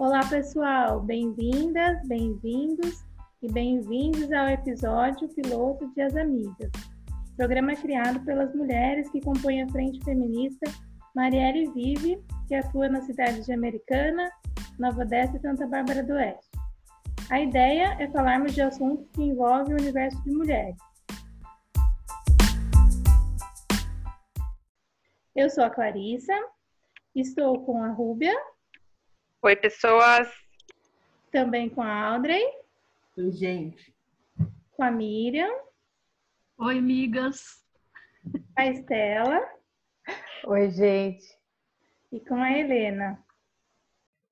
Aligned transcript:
Olá, 0.00 0.26
pessoal, 0.30 0.98
bem-vindas, 1.02 2.08
bem-vindos 2.08 3.04
e 3.42 3.52
bem-vindos 3.52 4.32
ao 4.32 4.48
episódio 4.48 5.28
piloto 5.28 5.92
de 5.92 6.00
As 6.00 6.16
Amigas, 6.16 6.70
programa 7.36 7.76
criado 7.76 8.18
pelas 8.24 8.54
mulheres 8.54 9.10
que 9.10 9.20
compõem 9.20 9.62
a 9.62 9.68
Frente 9.68 10.02
Feminista 10.02 10.72
Marielle 11.14 11.70
Vive, 11.72 12.18
que 12.48 12.54
atua 12.54 12.88
na 12.88 13.02
cidade 13.02 13.44
de 13.44 13.52
Americana, 13.52 14.32
Nova 14.78 15.02
Odessa 15.02 15.36
e 15.36 15.40
Santa 15.40 15.66
Bárbara 15.66 16.02
do 16.02 16.14
Oeste. 16.14 16.50
A 17.28 17.38
ideia 17.38 17.94
é 18.00 18.08
falarmos 18.08 18.54
de 18.54 18.62
assuntos 18.62 19.06
que 19.10 19.22
envolvem 19.22 19.74
o 19.74 19.80
universo 19.82 20.18
de 20.24 20.30
mulheres. 20.30 20.76
Eu 25.36 25.50
sou 25.50 25.62
a 25.62 25.68
Clarissa, 25.68 26.32
estou 27.14 27.66
com 27.66 27.82
a 27.82 27.90
Rúbia. 27.90 28.34
Oi, 29.42 29.56
pessoas. 29.56 30.28
Também 31.32 31.70
com 31.70 31.80
a 31.80 32.08
Audrey. 32.08 32.44
Oi, 33.16 33.32
gente. 33.32 33.96
Com 34.72 34.82
a 34.82 34.90
Miriam. 34.90 35.50
Oi, 36.58 36.76
amigas. 36.76 37.64
A 38.54 38.66
Estela. 38.66 39.40
Oi, 40.44 40.70
gente. 40.70 41.24
E 42.12 42.20
com 42.20 42.34
a 42.34 42.52
Helena. 42.52 43.24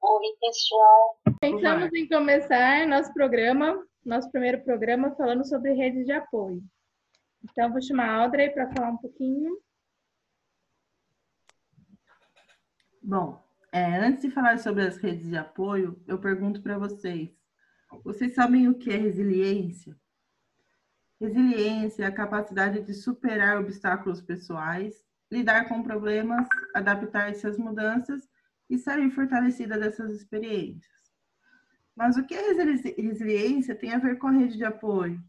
Oi, 0.02 0.36
pessoal. 0.42 1.18
Pensamos 1.40 1.90
em 1.94 2.06
começar 2.06 2.86
nosso 2.86 3.10
programa, 3.14 3.82
nosso 4.04 4.30
primeiro 4.30 4.62
programa, 4.62 5.16
falando 5.16 5.42
sobre 5.42 5.72
redes 5.72 6.04
de 6.04 6.12
apoio. 6.12 6.62
Então, 7.42 7.72
vou 7.72 7.80
chamar 7.80 8.10
a 8.10 8.24
Audrey 8.24 8.50
para 8.50 8.70
falar 8.74 8.90
um 8.90 8.98
pouquinho. 8.98 9.58
Bom, 13.02 13.47
é, 13.72 13.98
antes 13.98 14.22
de 14.22 14.30
falar 14.30 14.58
sobre 14.58 14.86
as 14.86 14.97
redes 14.97 15.28
de 15.28 15.36
apoio, 15.36 16.02
eu 16.06 16.19
pergunto 16.19 16.62
para 16.62 16.78
vocês: 16.78 17.30
vocês 18.05 18.34
sabem 18.34 18.69
o 18.69 18.74
que 18.74 18.91
é 18.91 18.97
resiliência? 18.97 19.97
Resiliência 21.20 22.05
é 22.05 22.06
a 22.06 22.12
capacidade 22.12 22.80
de 22.83 22.94
superar 22.94 23.58
obstáculos 23.58 24.20
pessoais 24.20 25.02
lidar 25.30 25.69
com 25.69 25.83
problemas, 25.83 26.46
adaptar-se 26.74 27.46
às 27.46 27.58
mudanças 27.58 28.28
e 28.69 28.78
sair 28.78 29.11
fortalecida 29.11 29.78
dessas 29.78 30.11
experiências. 30.11 30.98
Mas 31.94 32.16
o 32.16 32.24
que 32.24 32.34
a 32.34 32.41
resiliência 32.96 33.74
tem 33.74 33.92
a 33.92 33.98
ver 33.98 34.19
com 34.19 34.28
a 34.28 34.33
rede 34.33 34.56
de 34.56 34.64
apoio? 34.64 35.22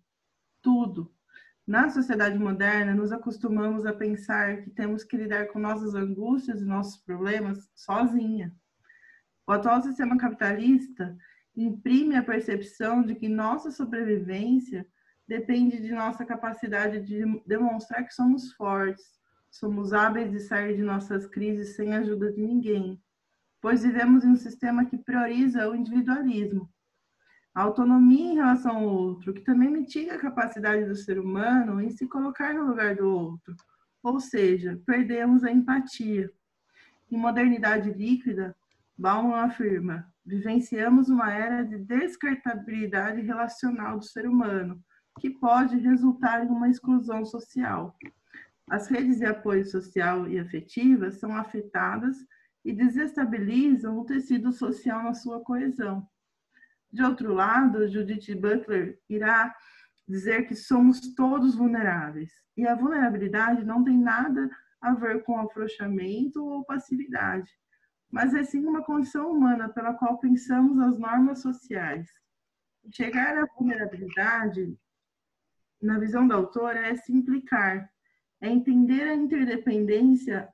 Tudo. 0.61 1.13
Na 1.69 1.87
sociedade 1.87 2.35
moderna, 2.39 2.95
nos 2.95 3.11
acostumamos 3.11 3.85
a 3.85 3.93
pensar 3.93 4.63
que 4.63 4.71
temos 4.71 5.03
que 5.03 5.15
lidar 5.15 5.49
com 5.49 5.59
nossas 5.59 5.93
angústias 5.93 6.61
e 6.61 6.65
nossos 6.65 6.97
problemas 7.03 7.69
sozinha. 7.75 8.51
O 9.45 9.51
atual 9.51 9.79
sistema 9.79 10.17
capitalista 10.17 11.15
imprime 11.55 12.15
a 12.15 12.23
percepção 12.23 13.03
de 13.03 13.13
que 13.13 13.29
nossa 13.29 13.69
sobrevivência 13.69 14.83
depende 15.27 15.79
de 15.79 15.91
nossa 15.91 16.25
capacidade 16.25 17.01
de 17.01 17.23
demonstrar 17.45 18.03
que 18.03 18.15
somos 18.15 18.51
fortes, 18.53 19.05
Somos 19.51 19.93
hábeis 19.93 20.31
de 20.31 20.39
sair 20.39 20.75
de 20.75 20.81
nossas 20.81 21.27
crises 21.27 21.75
sem 21.75 21.93
ajuda 21.93 22.31
de 22.31 22.41
ninguém, 22.41 22.99
pois 23.61 23.83
vivemos 23.83 24.23
em 24.23 24.29
um 24.29 24.35
sistema 24.35 24.85
que 24.85 24.97
prioriza 24.97 25.69
o 25.69 25.75
individualismo. 25.75 26.67
A 27.53 27.63
autonomia 27.63 28.31
em 28.31 28.35
relação 28.35 28.77
ao 28.77 28.83
outro, 28.83 29.33
que 29.33 29.41
também 29.41 29.69
mitiga 29.69 30.15
a 30.15 30.19
capacidade 30.19 30.85
do 30.85 30.95
ser 30.95 31.19
humano 31.19 31.81
em 31.81 31.89
se 31.89 32.07
colocar 32.07 32.53
no 32.53 32.67
lugar 32.67 32.95
do 32.95 33.09
outro. 33.09 33.55
Ou 34.03 34.19
seja, 34.19 34.79
perdemos 34.85 35.43
a 35.43 35.51
empatia. 35.51 36.31
Em 37.11 37.17
modernidade 37.17 37.91
líquida, 37.91 38.55
Bauman 38.97 39.41
afirma: 39.41 40.07
vivenciamos 40.25 41.09
uma 41.09 41.33
era 41.33 41.63
de 41.63 41.77
descartabilidade 41.79 43.21
relacional 43.21 43.97
do 43.97 44.05
ser 44.05 44.27
humano, 44.27 44.81
que 45.19 45.29
pode 45.29 45.77
resultar 45.77 46.45
em 46.45 46.49
uma 46.49 46.69
exclusão 46.69 47.25
social. 47.25 47.95
As 48.69 48.87
redes 48.87 49.17
de 49.17 49.25
apoio 49.25 49.65
social 49.65 50.27
e 50.27 50.39
afetiva 50.39 51.11
são 51.11 51.35
afetadas 51.35 52.15
e 52.63 52.71
desestabilizam 52.71 53.97
o 53.97 54.05
tecido 54.05 54.51
social 54.51 55.01
na 55.01 55.13
sua 55.13 55.39
coesão. 55.41 56.07
De 56.91 57.03
outro 57.03 57.33
lado, 57.33 57.87
Judith 57.87 58.33
Butler 58.35 58.99
irá 59.07 59.55
dizer 60.07 60.47
que 60.47 60.55
somos 60.55 61.13
todos 61.13 61.55
vulneráveis. 61.55 62.31
E 62.57 62.67
a 62.67 62.73
vulnerabilidade 62.73 63.63
não 63.63 63.83
tem 63.83 63.97
nada 63.97 64.49
a 64.81 64.93
ver 64.95 65.23
com 65.23 65.39
afrouxamento 65.39 66.43
ou 66.43 66.65
passividade, 66.65 67.51
mas 68.09 68.33
é 68.33 68.43
sim 68.43 68.65
uma 68.65 68.83
condição 68.83 69.31
humana 69.31 69.69
pela 69.69 69.93
qual 69.93 70.17
pensamos 70.17 70.79
as 70.79 70.97
normas 70.97 71.41
sociais. 71.41 72.09
Chegar 72.91 73.37
à 73.37 73.45
vulnerabilidade, 73.45 74.75
na 75.81 75.99
visão 75.99 76.27
da 76.27 76.35
autora, 76.35 76.87
é 76.87 76.95
se 76.95 77.13
implicar, 77.13 77.87
é 78.41 78.49
entender 78.49 79.03
a 79.03 79.13
interdependência, 79.13 80.49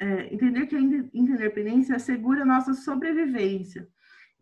é, 0.00 0.34
entender 0.34 0.66
que 0.66 0.74
a 0.74 0.80
interdependência 0.80 1.94
assegura 1.94 2.42
a 2.42 2.46
nossa 2.46 2.74
sobrevivência 2.74 3.88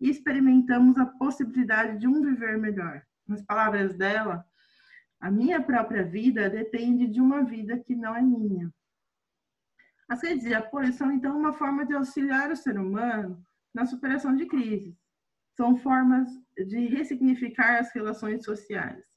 e 0.00 0.09
experimentamos 0.09 0.97
a 0.97 1.06
possibilidade 1.06 1.99
de 1.99 2.09
um 2.09 2.22
viver 2.22 2.59
melhor. 2.59 3.03
Nas 3.27 3.43
palavras 3.43 3.94
dela, 3.94 4.44
a 5.21 5.31
minha 5.31 5.61
própria 5.62 6.03
vida 6.03 6.49
depende 6.49 7.06
de 7.06 7.21
uma 7.21 7.44
vida 7.44 7.78
que 7.78 7.94
não 7.94 8.16
é 8.16 8.22
minha. 8.22 8.72
As 10.09 10.22
redes 10.22 10.44
de 10.44 10.55
apoio 10.55 10.93
são, 10.93 11.12
então, 11.12 11.38
uma 11.38 11.53
forma 11.53 11.84
de 11.84 11.94
auxiliar 11.94 12.50
o 12.50 12.56
ser 12.56 12.78
humano 12.78 13.41
na 13.72 13.87
superação 13.87 14.34
de 14.34 14.47
crises. 14.47 14.97
São 15.56 15.77
formas 15.77 16.28
de 16.56 16.87
ressignificar 16.87 17.78
as 17.78 17.93
relações 17.93 18.44
sociais 18.44 19.11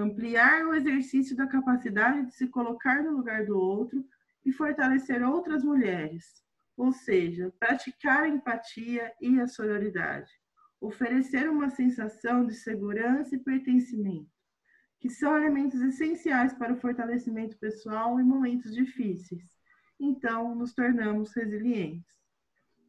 ampliar 0.00 0.66
o 0.66 0.74
exercício 0.74 1.36
da 1.36 1.46
capacidade 1.46 2.26
de 2.26 2.34
se 2.34 2.48
colocar 2.48 3.02
no 3.02 3.12
lugar 3.12 3.44
do 3.44 3.58
outro 3.58 4.04
e 4.44 4.52
fortalecer 4.52 5.22
outras 5.22 5.62
mulheres, 5.62 6.42
ou 6.82 6.92
seja, 6.92 7.54
praticar 7.60 8.24
a 8.24 8.28
empatia 8.28 9.14
e 9.20 9.38
a 9.38 9.46
sororidade, 9.46 10.28
oferecer 10.80 11.48
uma 11.48 11.70
sensação 11.70 12.44
de 12.44 12.54
segurança 12.54 13.36
e 13.36 13.38
pertencimento, 13.38 14.28
que 14.98 15.08
são 15.08 15.36
elementos 15.36 15.80
essenciais 15.80 16.52
para 16.52 16.72
o 16.72 16.76
fortalecimento 16.76 17.56
pessoal 17.56 18.18
em 18.18 18.24
momentos 18.24 18.74
difíceis. 18.74 19.48
Então, 20.00 20.56
nos 20.56 20.74
tornamos 20.74 21.32
resilientes. 21.32 22.16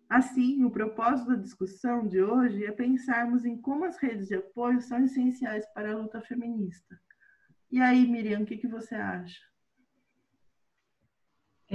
Assim, 0.10 0.64
o 0.64 0.72
propósito 0.72 1.30
da 1.30 1.36
discussão 1.36 2.08
de 2.08 2.20
hoje 2.20 2.66
é 2.66 2.72
pensarmos 2.72 3.46
em 3.46 3.62
como 3.62 3.86
as 3.86 3.98
redes 3.98 4.28
de 4.28 4.34
apoio 4.34 4.82
são 4.82 5.06
essenciais 5.06 5.68
para 5.72 5.92
a 5.92 5.96
luta 5.96 6.20
feminista. 6.20 7.00
E 7.72 7.80
aí, 7.80 8.08
Miriam, 8.08 8.42
o 8.42 8.46
que, 8.46 8.58
que 8.58 8.68
você 8.68 8.96
acha? 8.96 9.40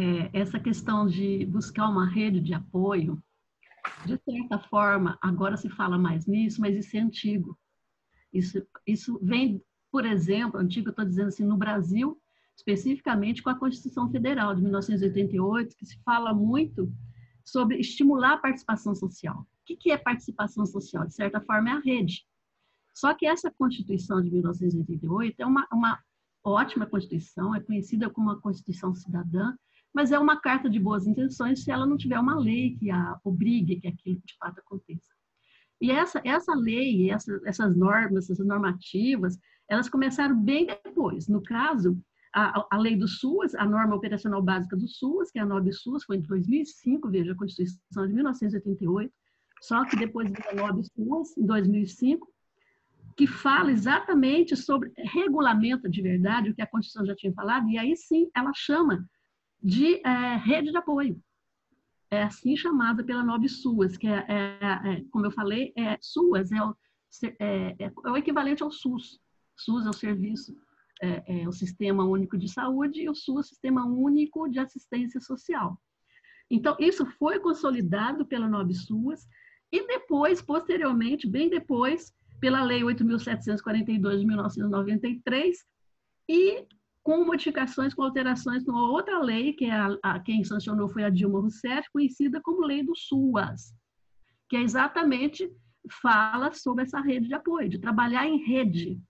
É, 0.00 0.30
essa 0.32 0.60
questão 0.60 1.08
de 1.08 1.44
buscar 1.46 1.88
uma 1.88 2.08
rede 2.08 2.40
de 2.40 2.54
apoio, 2.54 3.20
de 4.06 4.16
certa 4.16 4.60
forma, 4.60 5.18
agora 5.20 5.56
se 5.56 5.68
fala 5.68 5.98
mais 5.98 6.24
nisso, 6.24 6.60
mas 6.60 6.76
isso 6.76 6.96
é 6.96 7.00
antigo. 7.00 7.58
Isso, 8.32 8.64
isso 8.86 9.18
vem, 9.20 9.60
por 9.90 10.06
exemplo, 10.06 10.60
antigo, 10.60 10.86
eu 10.86 10.90
estou 10.92 11.04
dizendo 11.04 11.26
assim, 11.26 11.44
no 11.44 11.56
Brasil, 11.56 12.16
especificamente 12.56 13.42
com 13.42 13.50
a 13.50 13.58
Constituição 13.58 14.08
Federal 14.08 14.54
de 14.54 14.62
1988, 14.62 15.74
que 15.76 15.84
se 15.84 16.00
fala 16.04 16.32
muito 16.32 16.92
sobre 17.44 17.80
estimular 17.80 18.34
a 18.34 18.38
participação 18.38 18.94
social. 18.94 19.40
O 19.40 19.76
que 19.76 19.90
é 19.90 19.98
participação 19.98 20.64
social? 20.64 21.08
De 21.08 21.14
certa 21.14 21.40
forma, 21.40 21.70
é 21.70 21.72
a 21.72 21.80
rede. 21.80 22.24
Só 22.94 23.14
que 23.14 23.26
essa 23.26 23.50
Constituição 23.50 24.22
de 24.22 24.30
1988 24.30 25.42
é 25.42 25.46
uma, 25.46 25.66
uma 25.72 25.98
ótima 26.44 26.86
Constituição, 26.86 27.52
é 27.52 27.58
conhecida 27.58 28.08
como 28.08 28.30
uma 28.30 28.40
Constituição 28.40 28.94
cidadã, 28.94 29.56
mas 29.94 30.12
é 30.12 30.18
uma 30.18 30.40
carta 30.40 30.68
de 30.68 30.78
boas 30.78 31.06
intenções 31.06 31.64
se 31.64 31.70
ela 31.70 31.86
não 31.86 31.96
tiver 31.96 32.18
uma 32.18 32.38
lei 32.38 32.76
que 32.76 32.90
a 32.90 33.18
obrigue 33.24 33.80
que 33.80 33.88
aquilo 33.88 34.20
de 34.24 34.36
fato 34.38 34.60
aconteça. 34.60 35.12
E 35.80 35.90
essa, 35.90 36.20
essa 36.24 36.54
lei, 36.54 37.10
essa, 37.10 37.40
essas 37.44 37.76
normas, 37.76 38.28
essas 38.28 38.46
normativas, 38.46 39.38
elas 39.68 39.88
começaram 39.88 40.40
bem 40.40 40.66
depois. 40.66 41.28
No 41.28 41.42
caso, 41.42 41.96
a, 42.34 42.66
a 42.70 42.78
lei 42.78 42.96
do 42.96 43.06
SUAS, 43.06 43.54
a 43.54 43.64
norma 43.64 43.94
operacional 43.94 44.42
básica 44.42 44.76
do 44.76 44.88
SUAS, 44.88 45.30
que 45.30 45.38
é 45.38 45.42
a 45.42 45.46
NOB 45.46 45.72
SUAS, 45.72 46.04
foi 46.04 46.16
em 46.16 46.22
2005, 46.22 47.08
veja, 47.08 47.32
a 47.32 47.36
Constituição 47.36 48.06
de 48.06 48.14
1988, 48.14 49.12
só 49.60 49.84
que 49.84 49.96
depois 49.96 50.30
da 50.30 50.54
NOB 50.54 50.82
SUAS, 50.94 51.36
em 51.36 51.46
2005, 51.46 52.28
que 53.16 53.26
fala 53.26 53.72
exatamente 53.72 54.56
sobre 54.56 54.92
regulamento 55.12 55.88
de 55.88 56.02
verdade, 56.02 56.50
o 56.50 56.54
que 56.54 56.62
a 56.62 56.66
Constituição 56.66 57.06
já 57.06 57.16
tinha 57.16 57.32
falado, 57.32 57.68
e 57.68 57.78
aí 57.78 57.96
sim 57.96 58.30
ela 58.34 58.52
chama 58.54 59.04
de 59.62 60.00
é, 60.04 60.36
rede 60.36 60.70
de 60.70 60.76
apoio. 60.76 61.22
É 62.10 62.22
assim 62.22 62.56
chamada 62.56 63.04
pela 63.04 63.22
NOB 63.22 63.48
SUAS, 63.48 63.96
que 63.96 64.06
é, 64.06 64.24
é, 64.28 64.58
é, 64.60 65.04
como 65.10 65.26
eu 65.26 65.30
falei, 65.30 65.72
é, 65.76 65.98
SUAS 66.00 66.50
é 66.52 66.62
o, 66.62 66.76
é, 67.38 67.76
é, 67.78 67.84
é 67.84 68.10
o 68.10 68.16
equivalente 68.16 68.62
ao 68.62 68.70
SUS. 68.70 69.20
SUS 69.56 69.86
é 69.86 69.90
o 69.90 69.92
serviço 69.92 70.56
é, 71.00 71.42
é, 71.42 71.48
o 71.48 71.52
Sistema 71.52 72.04
Único 72.04 72.36
de 72.36 72.48
Saúde 72.48 73.02
e 73.02 73.08
o 73.08 73.14
SUS, 73.14 73.48
Sistema 73.48 73.86
Único 73.86 74.48
de 74.48 74.58
Assistência 74.58 75.20
Social. 75.20 75.80
Então, 76.50 76.76
isso 76.78 77.04
foi 77.18 77.38
consolidado 77.38 78.26
pela 78.26 78.48
NOB 78.48 78.74
SUAS 78.74 79.28
e 79.70 79.86
depois, 79.86 80.40
posteriormente, 80.40 81.28
bem 81.28 81.48
depois, 81.48 82.12
pela 82.40 82.62
Lei 82.62 82.82
8.742 82.82 84.18
de 84.18 84.26
1993, 84.26 85.58
e 86.28 86.66
com 87.08 87.24
modificações, 87.24 87.94
com 87.94 88.02
alterações 88.02 88.66
numa 88.66 88.86
outra 88.90 89.18
lei, 89.18 89.54
que 89.54 89.64
é 89.64 89.72
a, 89.72 89.98
a, 90.02 90.20
quem 90.20 90.44
sancionou 90.44 90.90
foi 90.90 91.04
a 91.04 91.08
Dilma 91.08 91.40
Rousseff, 91.40 91.88
conhecida 91.90 92.38
como 92.38 92.66
Lei 92.66 92.84
do 92.84 92.94
SUAS, 92.94 93.74
que 94.46 94.58
é 94.58 94.60
exatamente 94.60 95.50
fala 96.02 96.52
sobre 96.52 96.84
essa 96.84 97.00
rede 97.00 97.26
de 97.26 97.32
apoio, 97.32 97.66
de 97.66 97.78
trabalhar 97.78 98.26
em 98.26 98.44
rede, 98.44 99.00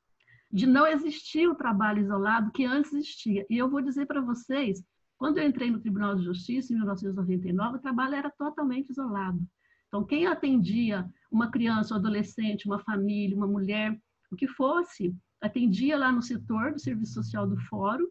de 0.49 0.65
não 0.65 0.87
existir 0.87 1.49
o 1.49 1.57
trabalho 1.57 2.01
isolado 2.01 2.53
que 2.53 2.65
antes 2.65 2.93
existia. 2.93 3.45
E 3.51 3.59
eu 3.59 3.69
vou 3.69 3.83
dizer 3.83 4.07
para 4.07 4.21
vocês, 4.21 4.81
quando 5.17 5.39
eu 5.39 5.45
entrei 5.49 5.69
no 5.69 5.81
Tribunal 5.81 6.15
de 6.15 6.23
Justiça 6.23 6.73
em 6.73 6.77
1999, 6.77 7.79
o 7.79 7.81
trabalho 7.81 8.15
era 8.15 8.31
totalmente 8.31 8.91
isolado. 8.91 9.41
Então, 9.89 10.05
quem 10.05 10.29
atendia 10.29 11.05
uma 11.33 11.51
criança, 11.51 11.95
um 11.95 11.97
adolescente, 11.97 12.65
uma 12.65 12.79
família, 12.79 13.37
uma 13.37 13.49
mulher, 13.49 14.01
o 14.31 14.37
que 14.37 14.47
fosse, 14.47 15.13
atendia 15.41 15.97
lá 15.97 16.11
no 16.11 16.23
setor 16.23 16.73
do 16.73 16.81
serviço 16.81 17.15
social 17.15 17.47
do 17.47 17.59
fórum 17.63 18.07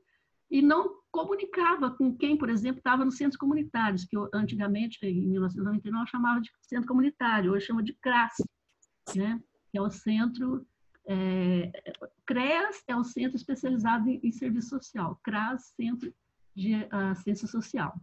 e 0.50 0.62
não 0.62 1.02
comunicava 1.12 1.92
com 1.92 2.16
quem, 2.16 2.38
por 2.38 2.50
exemplo, 2.50 2.78
estava 2.78 3.04
nos 3.04 3.18
centros 3.18 3.38
comunitários, 3.38 4.06
que 4.06 4.16
eu, 4.16 4.30
antigamente, 4.34 4.98
em 5.06 5.28
1999, 5.28 6.10
chamava 6.10 6.40
de 6.40 6.50
centro 6.62 6.88
comunitário, 6.88 7.52
hoje 7.52 7.66
chama 7.66 7.84
de 7.84 7.94
CRAS, 7.94 8.36
né? 9.16 9.42
que 9.72 9.78
é 9.78 9.82
o 9.82 9.90
centro 9.90 10.66
é, 11.08 11.72
CREAS 12.26 12.84
é 12.86 12.96
o 12.96 13.04
Centro 13.04 13.38
Especializado 13.38 14.10
em, 14.10 14.20
em 14.22 14.32
Serviço 14.32 14.70
Social, 14.70 15.20
CRAS, 15.24 15.74
Centro 15.76 16.14
de 16.54 16.74
Assistência 16.92 17.48
Social. 17.48 17.98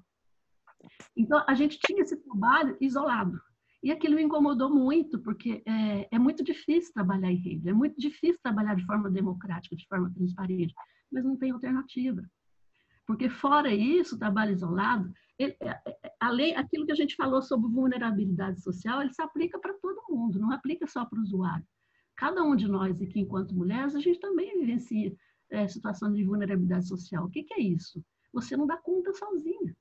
Então, 1.15 1.44
a 1.47 1.55
gente 1.55 1.79
tinha 1.79 2.03
esse 2.03 2.17
trabalho 2.17 2.76
isolado. 2.81 3.41
E 3.84 3.92
aquilo 3.92 4.16
me 4.16 4.22
incomodou 4.22 4.70
muito, 4.70 5.19
porque 5.19 5.62
é, 5.66 6.08
é, 6.10 6.19
muito 6.19 6.42
difícil 6.42 6.90
trabalhar 6.94 7.31
em 7.31 7.36
rede, 7.36 7.69
é 7.69 7.72
muito 7.75 8.00
difícil 8.00 8.40
trabalhar 8.42 8.75
de 8.75 8.86
forma 8.86 9.10
democrática, 9.10 9.76
de 9.76 9.86
forma 9.86 10.10
transparente, 10.10 10.75
mas 11.12 11.22
não 11.22 11.36
tem 11.36 11.50
alternativa. 11.50 12.25
Porque, 13.06 13.28
fora 13.28 13.70
isso, 13.75 14.16
o 14.16 14.19
trabalho 14.19 14.52
isolado, 14.52 15.12
ele, 15.38 15.54
é, 15.60 15.69
é, 15.86 16.14
além 16.19 16.56
aquilo 16.56 16.86
que 16.86 16.92
a 16.92 16.94
gente 16.94 17.14
falou 17.14 17.42
sobre 17.42 17.70
vulnerabilidade 17.70 18.62
social, 18.62 19.02
ele 19.02 19.12
se 19.12 19.20
aplica 19.20 19.58
para 19.58 19.75
todo 19.75 20.06
mundo, 20.08 20.38
não 20.38 20.50
aplica 20.50 20.87
só 20.87 21.04
para 21.04 21.19
o 21.19 21.22
usuário. 21.22 21.66
Cada 22.16 22.42
um 22.42 22.56
de 22.56 22.66
nós 22.66 23.02
aqui, 23.02 23.20
enquanto 23.20 23.54
mulheres, 23.54 23.94
a 23.94 24.00
gente 24.00 24.19
também 24.19 24.60
vivencia 24.60 25.14
é, 25.50 25.69
situação 25.69 26.10
de 26.10 26.25
vulnerabilidade 26.25 26.88
social. 26.88 27.26
O 27.26 27.30
que, 27.30 27.42
que, 27.42 27.52
é 27.52 27.60
isso? 27.60 28.02
Você 28.32 28.56
não 28.56 28.66
dá 28.66 28.78
conta 28.78 29.12
sozinha 29.12 29.76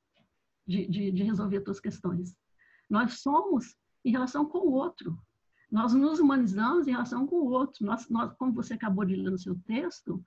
de, 0.67 0.87
de, 0.87 1.09
de 1.09 1.23
resolver 1.23 1.59
as 1.59 1.63
suas 1.63 1.79
questões. 1.79 2.35
Nós 2.89 3.21
somos 3.21 3.77
em 4.03 4.11
relação 4.11 4.45
com 4.45 4.59
o 4.59 4.71
outro. 4.71 5.17
Nós 5.71 5.93
nos 5.93 6.19
humanizamos 6.19 6.87
em 6.87 6.91
relação 6.91 7.25
com 7.25 7.37
o 7.37 7.49
outro. 7.49 7.85
Nós, 7.85 8.07
nós 8.09 8.33
como 8.33 8.53
você 8.53 8.75
acabou 8.75 9.03
de 9.05 9.15
ler 9.15 9.31
no 9.31 9.37
seu 9.37 9.55
texto, 9.65 10.23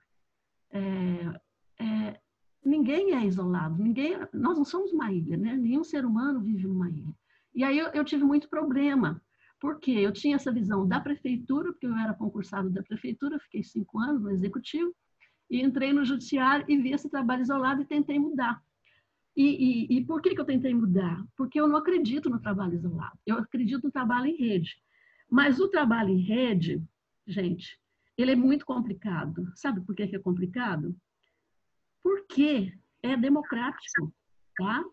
é, 0.71 1.41
é, 1.79 2.19
ninguém 2.63 3.13
é 3.13 3.25
isolado, 3.25 3.81
ninguém, 3.81 4.17
nós 4.33 4.57
não 4.57 4.65
somos 4.65 4.91
uma 4.91 5.11
ilha, 5.11 5.37
né? 5.37 5.55
Nenhum 5.55 5.83
ser 5.83 6.05
humano 6.05 6.41
vive 6.41 6.67
numa 6.67 6.89
ilha. 6.89 7.15
E 7.55 7.63
aí 7.63 7.77
eu, 7.77 7.87
eu 7.87 8.03
tive 8.03 8.23
muito 8.23 8.49
problema, 8.49 9.21
porque 9.59 9.91
eu 9.91 10.11
tinha 10.11 10.35
essa 10.35 10.51
visão 10.51 10.87
da 10.87 10.99
prefeitura, 10.99 11.71
porque 11.71 11.87
eu 11.87 11.97
era 11.97 12.13
concursado 12.13 12.69
da 12.69 12.83
prefeitura, 12.83 13.39
fiquei 13.39 13.63
cinco 13.63 13.99
anos 13.99 14.21
no 14.21 14.29
executivo, 14.29 14.93
e 15.49 15.61
entrei 15.61 15.93
no 15.93 16.03
judiciário 16.03 16.65
e 16.67 16.77
vi 16.77 16.91
esse 16.91 17.09
trabalho 17.09 17.41
isolado 17.41 17.81
e 17.81 17.85
tentei 17.85 18.19
mudar. 18.19 18.61
E, 19.37 19.43
e, 19.43 19.97
e, 19.97 20.03
por 20.03 20.19
que, 20.19 20.33
que 20.33 20.41
eu 20.41 20.45
tentei 20.45 20.73
mudar? 20.73 21.23
Porque 21.35 21.61
eu 21.61 21.67
não 21.67 21.77
acredito 21.77 22.27
no 22.27 22.39
trabalho 22.39 22.73
isolado, 22.73 23.19
eu 23.23 23.37
acredito 23.37 23.83
no 23.83 23.91
trabalho 23.91 24.25
em 24.25 24.35
rede. 24.35 24.81
Mas 25.29 25.59
o 25.59 25.67
trabalho 25.69 26.09
em 26.09 26.21
rede, 26.21 26.81
gente, 27.27 27.79
ele 28.17 28.31
é 28.31 28.35
muito 28.35 28.65
complicado. 28.65 29.51
Sabe 29.53 29.81
por 29.81 29.93
que, 29.93 30.07
que 30.07 30.15
é 30.15 30.19
complicado? 30.19 30.95
Porque 32.01 32.73
é 33.03 33.15
democrático, 33.15 34.11
tá? 34.57 34.83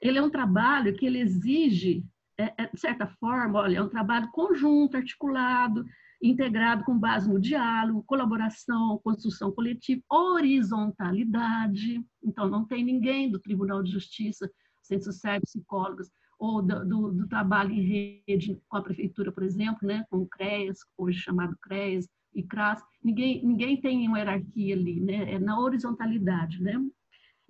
Ele 0.00 0.18
é 0.18 0.22
um 0.22 0.30
trabalho 0.30 0.94
que 0.94 1.04
ele 1.04 1.18
exige 1.18 2.04
é, 2.38 2.54
é, 2.56 2.66
de 2.72 2.80
certa 2.80 3.08
forma, 3.18 3.58
olha, 3.58 3.78
é 3.78 3.82
um 3.82 3.88
trabalho 3.88 4.30
conjunto, 4.30 4.96
articulado, 4.96 5.84
integrado 6.22 6.84
com 6.84 6.98
base 6.98 7.28
no 7.28 7.40
diálogo, 7.40 8.04
colaboração, 8.06 9.00
construção 9.02 9.50
coletiva, 9.52 10.02
horizontalidade. 10.10 12.04
Então, 12.22 12.48
não 12.48 12.66
tem 12.66 12.84
ninguém 12.84 13.30
do 13.30 13.38
Tribunal 13.38 13.82
de 13.82 13.92
Justiça, 13.92 14.50
centros 14.82 15.14
sociais, 15.14 15.42
psicólogos, 15.42 16.10
ou 16.38 16.62
do, 16.62 16.84
do, 16.86 17.12
do, 17.12 17.28
trabalho 17.28 17.72
em 17.72 18.22
rede 18.26 18.60
com 18.68 18.76
a 18.76 18.82
prefeitura, 18.82 19.30
por 19.30 19.42
exemplo, 19.42 19.86
né, 19.86 20.04
com 20.10 20.18
o 20.18 20.26
CREAS, 20.26 20.78
hoje 20.96 21.18
chamado 21.20 21.56
CREAS 21.62 22.08
e 22.34 22.42
CRAS, 22.42 22.82
ninguém, 23.04 23.44
ninguém 23.44 23.80
tem 23.80 24.08
uma 24.08 24.18
hierarquia 24.18 24.74
ali, 24.74 25.00
né, 25.00 25.34
é 25.34 25.38
na 25.38 25.60
horizontalidade, 25.60 26.62
né? 26.62 26.80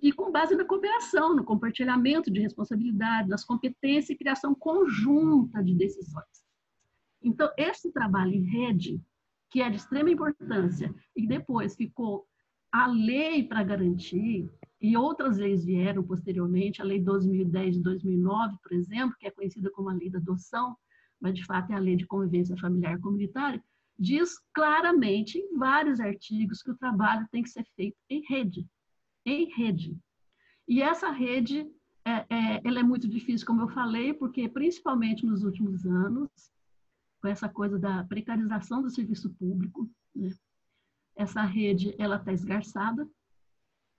e 0.01 0.11
com 0.11 0.31
base 0.31 0.55
na 0.55 0.65
cooperação, 0.65 1.35
no 1.35 1.43
compartilhamento 1.43 2.31
de 2.31 2.39
responsabilidade, 2.39 3.29
nas 3.29 3.45
competências 3.45 4.09
e 4.09 4.15
criação 4.15 4.55
conjunta 4.55 5.63
de 5.63 5.75
decisões. 5.75 6.40
Então, 7.21 7.51
esse 7.57 7.91
trabalho 7.91 8.33
em 8.33 8.43
rede, 8.43 9.01
que 9.49 9.61
é 9.61 9.69
de 9.69 9.77
extrema 9.77 10.09
importância, 10.09 10.93
e 11.15 11.27
depois 11.27 11.75
ficou 11.75 12.25
a 12.71 12.87
lei 12.87 13.43
para 13.43 13.63
garantir, 13.63 14.49
e 14.79 14.95
outras 14.95 15.37
leis 15.37 15.65
vieram 15.65 16.03
posteriormente, 16.03 16.81
a 16.81 16.85
lei 16.85 16.99
2010 16.99 17.75
de 17.75 17.81
2009, 17.81 18.55
por 18.63 18.73
exemplo, 18.73 19.15
que 19.19 19.27
é 19.27 19.31
conhecida 19.31 19.69
como 19.71 19.89
a 19.89 19.93
lei 19.93 20.09
da 20.09 20.19
adoção, 20.19 20.75
mas 21.19 21.35
de 21.35 21.45
fato 21.45 21.71
é 21.71 21.75
a 21.75 21.79
lei 21.79 21.95
de 21.95 22.07
convivência 22.07 22.57
familiar 22.57 22.99
comunitária, 22.99 23.61
diz 23.99 24.39
claramente 24.53 25.37
em 25.37 25.55
vários 25.57 25.99
artigos 25.99 26.63
que 26.63 26.71
o 26.71 26.77
trabalho 26.77 27.27
tem 27.31 27.43
que 27.43 27.49
ser 27.49 27.65
feito 27.75 27.95
em 28.09 28.23
rede, 28.27 28.65
em 29.25 29.53
rede. 29.53 29.95
E 30.67 30.81
essa 30.81 31.11
rede, 31.11 31.69
é, 32.03 32.25
é, 32.29 32.61
ela 32.63 32.79
é 32.79 32.83
muito 32.83 33.07
difícil, 33.07 33.45
como 33.45 33.61
eu 33.61 33.69
falei, 33.69 34.13
porque 34.13 34.49
principalmente 34.49 35.25
nos 35.25 35.43
últimos 35.43 35.85
anos, 35.85 36.29
com 37.21 37.27
essa 37.27 37.47
coisa 37.47 37.77
da 37.77 38.03
precarização 38.03 38.81
do 38.81 38.89
serviço 38.89 39.29
público, 39.35 39.89
né? 40.15 40.29
essa 41.15 41.43
rede 41.43 41.95
ela 41.99 42.15
está 42.15 42.33
esgarçada, 42.33 43.07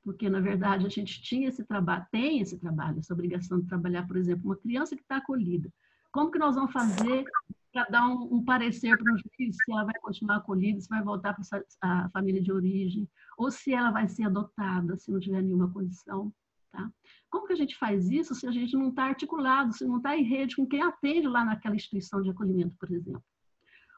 porque 0.02 0.28
na 0.28 0.40
verdade 0.40 0.84
a 0.84 0.88
gente 0.88 1.22
tinha 1.22 1.48
esse 1.48 1.64
trabalho, 1.64 2.04
tem 2.10 2.40
esse 2.40 2.58
trabalho, 2.58 2.98
essa 2.98 3.14
obrigação 3.14 3.60
de 3.60 3.68
trabalhar, 3.68 4.06
por 4.06 4.16
exemplo, 4.16 4.46
uma 4.46 4.56
criança 4.56 4.96
que 4.96 5.02
está 5.02 5.18
acolhida. 5.18 5.72
Como 6.10 6.30
que 6.30 6.38
nós 6.38 6.56
vamos 6.56 6.72
fazer 6.72 7.24
para 7.72 7.84
dar 7.84 8.06
um, 8.08 8.34
um 8.34 8.44
parecer 8.44 8.98
para 8.98 9.14
o 9.14 9.16
juiz 9.16 9.56
se 9.56 9.72
ela 9.72 9.84
vai 9.84 9.94
continuar 10.00 10.36
acolhida, 10.36 10.80
se 10.80 10.88
vai 10.88 11.02
voltar 11.02 11.34
para 11.34 11.64
a 11.80 12.10
família 12.10 12.42
de 12.42 12.52
origem, 12.52 13.08
ou 13.38 13.50
se 13.50 13.72
ela 13.72 13.90
vai 13.90 14.08
ser 14.08 14.24
adotada, 14.24 14.96
se 14.98 15.10
não 15.10 15.20
tiver 15.20 15.42
nenhuma 15.42 15.72
condição. 15.72 16.32
Tá? 16.72 16.90
Como 17.30 17.46
que 17.46 17.52
a 17.52 17.56
gente 17.56 17.76
faz 17.76 18.10
isso 18.10 18.34
se 18.34 18.46
a 18.46 18.50
gente 18.50 18.74
não 18.74 18.88
está 18.88 19.04
articulado, 19.04 19.74
se 19.74 19.86
não 19.86 19.98
está 19.98 20.16
em 20.16 20.24
rede 20.24 20.56
com 20.56 20.66
quem 20.66 20.82
atende 20.82 21.28
lá 21.28 21.44
naquela 21.44 21.76
instituição 21.76 22.22
de 22.22 22.30
acolhimento, 22.30 22.74
por 22.78 22.90
exemplo? 22.90 23.22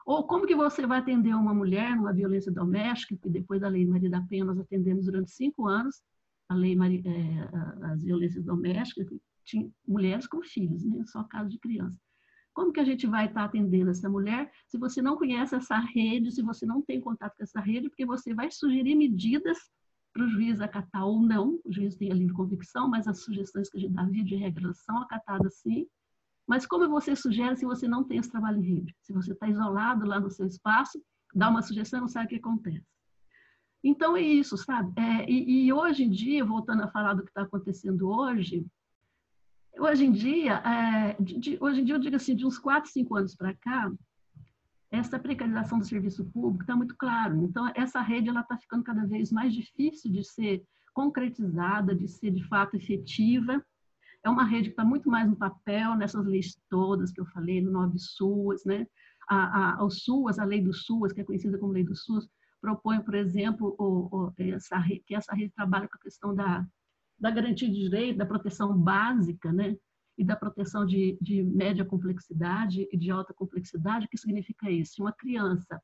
Ou 0.04 0.26
como 0.26 0.46
que 0.46 0.54
você 0.54 0.86
vai 0.86 0.98
atender 0.98 1.34
uma 1.34 1.54
mulher 1.54 1.96
numa 1.96 2.12
violência 2.12 2.52
doméstica, 2.52 3.16
que 3.16 3.30
depois 3.30 3.60
da 3.60 3.68
Lei 3.68 3.86
Maria 3.86 4.10
da 4.10 4.20
Penha 4.20 4.44
nós 4.44 4.58
atendemos 4.58 5.06
durante 5.06 5.30
cinco 5.30 5.66
anos, 5.66 6.02
a 6.48 6.54
Lei 6.54 6.76
Maria, 6.76 7.00
é, 7.06 7.86
as 7.86 8.02
violências 8.02 8.44
domésticas, 8.44 9.08
tinha 9.44 9.70
mulheres 9.86 10.26
com 10.26 10.42
filhos, 10.42 10.84
né? 10.84 11.04
só 11.06 11.22
caso 11.24 11.48
de 11.48 11.58
criança. 11.58 11.98
Como 12.52 12.72
que 12.72 12.80
a 12.80 12.84
gente 12.84 13.06
vai 13.06 13.26
estar 13.26 13.44
atendendo 13.44 13.90
essa 13.90 14.08
mulher 14.08 14.50
se 14.66 14.78
você 14.78 15.00
não 15.00 15.16
conhece 15.16 15.54
essa 15.54 15.78
rede, 15.78 16.32
se 16.32 16.42
você 16.42 16.66
não 16.66 16.82
tem 16.82 17.00
contato 17.00 17.36
com 17.36 17.42
essa 17.42 17.60
rede, 17.60 17.88
porque 17.88 18.04
você 18.04 18.34
vai 18.34 18.50
sugerir 18.50 18.94
medidas 18.94 19.58
para 20.14 20.24
o 20.24 20.28
juiz 20.28 20.60
acatar 20.60 21.04
ou 21.04 21.20
não, 21.20 21.60
o 21.64 21.72
juiz 21.72 21.96
tem 21.96 22.10
a 22.10 22.14
livre 22.14 22.32
convicção, 22.32 22.88
mas 22.88 23.06
as 23.06 23.22
sugestões 23.22 23.68
que 23.68 23.76
a 23.76 23.80
gente 23.80 23.92
dá 23.92 24.04
via 24.04 24.24
de 24.24 24.36
regra 24.36 24.72
são 24.72 24.98
acatadas 25.02 25.56
sim. 25.56 25.86
Mas 26.46 26.64
como 26.64 26.88
você 26.88 27.16
sugere 27.16 27.56
se 27.56 27.66
você 27.66 27.88
não 27.88 28.04
tem 28.04 28.18
esse 28.18 28.30
trabalho 28.30 28.58
em 28.58 28.74
rede? 28.76 28.96
Se 29.02 29.12
você 29.12 29.32
está 29.32 29.48
isolado 29.48 30.06
lá 30.06 30.20
no 30.20 30.30
seu 30.30 30.46
espaço, 30.46 31.02
dá 31.34 31.50
uma 31.50 31.62
sugestão 31.62 32.00
não 32.00 32.08
sabe 32.08 32.26
o 32.26 32.28
que 32.28 32.36
acontece. 32.36 32.86
Então 33.82 34.16
é 34.16 34.22
isso, 34.22 34.56
sabe? 34.56 34.92
É, 34.96 35.28
e, 35.30 35.66
e, 35.66 35.72
hoje 35.72 36.04
em 36.04 36.10
dia, 36.10 36.44
voltando 36.44 36.84
a 36.84 36.88
falar 36.88 37.14
do 37.14 37.22
que 37.22 37.30
está 37.30 37.42
acontecendo 37.42 38.08
hoje, 38.08 38.64
Hoje 39.78 40.04
em 40.04 40.12
dia, 40.12 40.62
é, 40.64 41.16
de, 41.20 41.38
de, 41.38 41.58
hoje 41.60 41.80
em 41.80 41.84
dia 41.84 41.96
eu 41.96 41.98
digo 41.98 42.14
assim, 42.14 42.36
de 42.36 42.46
uns 42.46 42.58
4, 42.58 42.90
5 42.90 43.16
anos 43.16 43.34
para 43.34 43.54
cá, 43.54 43.92
essa 44.94 45.18
precarização 45.18 45.78
do 45.78 45.84
serviço 45.84 46.24
público 46.26 46.62
está 46.62 46.76
muito 46.76 46.96
claro. 46.96 47.42
Então, 47.44 47.70
essa 47.74 48.00
rede 48.00 48.30
está 48.30 48.56
ficando 48.56 48.84
cada 48.84 49.06
vez 49.06 49.30
mais 49.30 49.52
difícil 49.52 50.10
de 50.10 50.24
ser 50.24 50.64
concretizada, 50.92 51.94
de 51.94 52.08
ser 52.08 52.30
de 52.30 52.46
fato 52.46 52.76
efetiva. 52.76 53.64
É 54.22 54.30
uma 54.30 54.44
rede 54.44 54.68
que 54.68 54.72
está 54.72 54.84
muito 54.84 55.10
mais 55.10 55.28
no 55.28 55.36
papel, 55.36 55.94
nessas 55.96 56.24
leis 56.24 56.56
todas 56.68 57.12
que 57.12 57.20
eu 57.20 57.26
falei, 57.26 57.60
no 57.60 57.70
9 57.70 57.98
SUAS, 57.98 58.64
né? 58.64 58.86
A, 59.28 59.82
a, 59.84 59.90
SUAS, 59.90 60.38
a 60.38 60.44
lei 60.44 60.62
do 60.62 60.72
SUAS, 60.72 61.12
que 61.12 61.20
é 61.20 61.24
conhecida 61.24 61.58
como 61.58 61.72
lei 61.72 61.84
do 61.84 61.94
SUAS, 61.94 62.28
propõe, 62.60 63.00
por 63.00 63.14
exemplo, 63.14 63.74
o, 63.78 64.08
o, 64.16 64.32
essa, 64.38 64.82
que 65.06 65.14
essa 65.14 65.34
rede 65.34 65.52
trabalha 65.54 65.88
com 65.88 65.96
a 65.96 66.00
questão 66.00 66.34
da 66.34 66.66
da 67.18 67.30
garantia 67.30 67.68
de 67.68 67.74
direito, 67.74 68.18
da 68.18 68.26
proteção 68.26 68.76
básica, 68.76 69.52
né? 69.52 69.76
E 70.16 70.24
da 70.24 70.36
proteção 70.36 70.86
de, 70.86 71.18
de 71.20 71.42
média 71.42 71.84
complexidade 71.84 72.88
e 72.92 72.96
de 72.96 73.10
alta 73.10 73.34
complexidade. 73.34 74.06
O 74.06 74.08
que 74.08 74.18
significa 74.18 74.70
isso? 74.70 75.02
Uma 75.02 75.12
criança, 75.12 75.80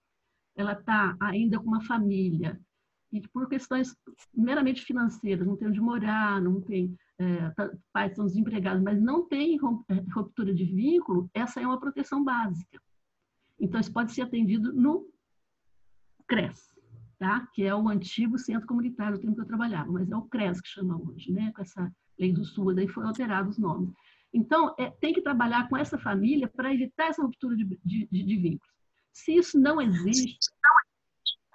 ela 0.56 0.72
está 0.72 1.16
ainda 1.20 1.58
com 1.58 1.66
uma 1.66 1.82
família 1.82 2.60
e 3.12 3.20
por 3.28 3.49
questões 3.49 3.96
meramente 4.32 4.82
financeiras, 4.82 5.46
não 5.46 5.56
tem 5.56 5.68
onde 5.68 5.80
morar, 5.80 6.40
não 6.40 6.60
tem 6.60 6.96
é, 7.18 7.50
tá, 7.50 7.70
pais 7.92 8.14
são 8.14 8.25
desempregados, 8.25 8.82
mas 8.82 9.00
não 9.00 9.26
tem 9.26 9.58
é, 9.88 9.94
ruptura 10.14 10.54
de 10.54 10.64
vínculo, 10.64 11.28
essa 11.34 11.60
é 11.60 11.66
uma 11.66 11.80
proteção 11.80 12.25
básica. 12.25 12.80
Então, 13.58 13.78
isso 13.80 13.92
pode 13.92 14.12
ser 14.12 14.22
atendido 14.22 14.72
no 14.72 15.06
CRES, 16.26 16.72
tá? 17.18 17.46
que 17.52 17.62
é 17.62 17.75
o 17.75 17.88
antigo 17.88 18.38
centro 18.38 18.66
comunitário 18.66 19.18
do 19.18 19.20
tempo 19.20 19.34
que 19.34 19.40
eu 19.42 19.46
trabalhava, 19.46 19.92
mas 19.92 20.10
é 20.10 20.16
o 20.16 20.22
CRES 20.22 20.60
que 20.60 20.68
chama 20.68 20.96
hoje, 20.96 21.30
né? 21.32 21.52
com 21.54 21.60
essa 21.60 21.92
lei 22.18 22.32
do 22.32 22.44
SUS, 22.44 22.75
daí 22.75 22.88
foi 22.88 23.04
alterado 23.04 23.50
os 23.50 23.58
nomes. 23.58 23.92
Então, 24.32 24.75
é, 24.78 24.90
tem 24.90 25.12
que 25.12 25.22
trabalhar 25.22 25.68
com 25.68 25.76
essa 25.76 25.99
família 25.99 26.49
para 26.49 26.72
evitar 26.72 27.08
essa 27.08 27.22
ruptura 27.22 27.56
de, 27.56 27.64
de, 27.84 28.06
de 28.06 28.37
vínculos. 28.37 28.75
Se 29.12 29.34
isso 29.34 29.58
não 29.58 29.80
existe, 29.80 30.38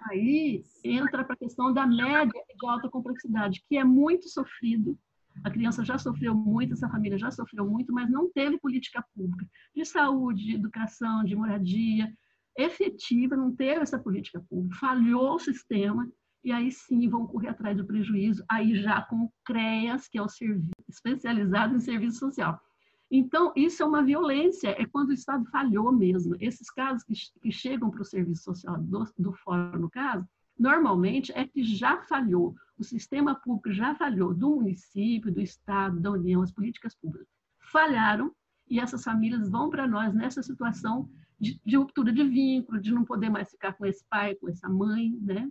aí 0.10 0.64
entra 0.84 1.24
para 1.24 1.36
a 1.36 1.38
questão 1.38 1.74
da 1.74 1.88
média 1.88 2.28
de 2.30 2.68
alta 2.68 2.90
complexidade, 2.90 3.64
que 3.68 3.78
é 3.78 3.84
muito 3.84 4.28
sofrido. 4.30 4.98
A 5.44 5.50
criança 5.50 5.84
já 5.84 5.98
sofreu 5.98 6.36
muito, 6.36 6.74
essa 6.74 6.90
família 6.90 7.18
já 7.18 7.32
sofreu 7.32 7.66
muito, 7.70 7.94
mas 7.94 8.10
não 8.10 8.30
teve 8.32 8.58
política 8.60 9.04
pública 9.14 9.46
de 9.76 9.86
saúde, 9.86 10.46
de 10.46 10.56
educação, 10.56 11.24
de 11.24 11.36
moradia 11.36 12.14
efetiva, 12.58 13.36
não 13.36 13.54
teve 13.54 13.82
essa 13.82 14.00
política 14.00 14.40
pública, 14.50 14.80
falhou 14.80 15.36
o 15.36 15.40
sistema, 15.40 16.10
e 16.44 16.52
aí 16.52 16.72
sim 16.72 17.10
vão 17.10 17.28
correr 17.28 17.50
atrás 17.50 17.76
do 17.76 17.86
prejuízo, 17.86 18.46
aí 18.50 18.76
já 18.82 19.02
com 19.02 19.26
o 19.26 19.34
CREAS, 19.44 20.08
que 20.08 20.18
é 20.18 20.22
o 20.22 20.30
serviço 20.30 20.72
especializado 20.88 21.76
em 21.76 21.80
serviço 21.80 22.20
social. 22.20 22.62
Então, 23.10 23.54
isso 23.56 23.84
é 23.84 23.86
uma 23.86 24.04
violência, 24.04 24.70
é 24.70 24.86
quando 24.86 25.10
o 25.10 25.14
Estado 25.14 25.46
falhou 25.46 25.92
mesmo. 25.92 26.36
Esses 26.40 26.70
casos 26.72 27.04
que, 27.04 27.14
que 27.40 27.52
chegam 27.52 27.90
para 27.90 28.02
o 28.02 28.06
serviço 28.06 28.44
social 28.44 28.78
do, 28.82 29.06
do 29.18 29.32
fórum, 29.34 29.80
no 29.80 29.90
caso, 29.90 30.28
normalmente 30.58 31.32
é 31.34 31.46
que 31.48 31.64
já 31.64 32.02
falhou, 32.02 32.56
o 32.78 32.84
sistema 32.84 33.36
público 33.36 33.72
já 33.72 33.94
falhou, 33.96 34.34
do 34.34 34.56
município, 34.56 35.32
do 35.32 35.42
Estado, 35.42 36.00
da 36.00 36.12
União, 36.12 36.42
as 36.42 36.52
políticas 36.52 36.96
públicas 36.96 37.28
falharam, 37.60 38.34
e 38.68 38.80
essas 38.80 39.04
famílias 39.04 39.50
vão 39.50 39.70
para 39.70 39.88
nós 39.88 40.14
nessa 40.14 40.42
situação 40.42 41.10
de, 41.40 41.60
de, 41.64 41.78
ruptura 41.78 42.12
de 42.12 42.24
vínculo, 42.24 42.82
de 42.82 42.92
não 42.92 43.06
poder 43.06 43.30
mais 43.30 43.50
ficar 43.52 43.74
com 43.74 43.86
esse 43.86 44.04
pai, 44.10 44.36
com 44.36 44.50
essa 44.50 44.68
mãe, 44.68 45.12
né? 45.22 45.48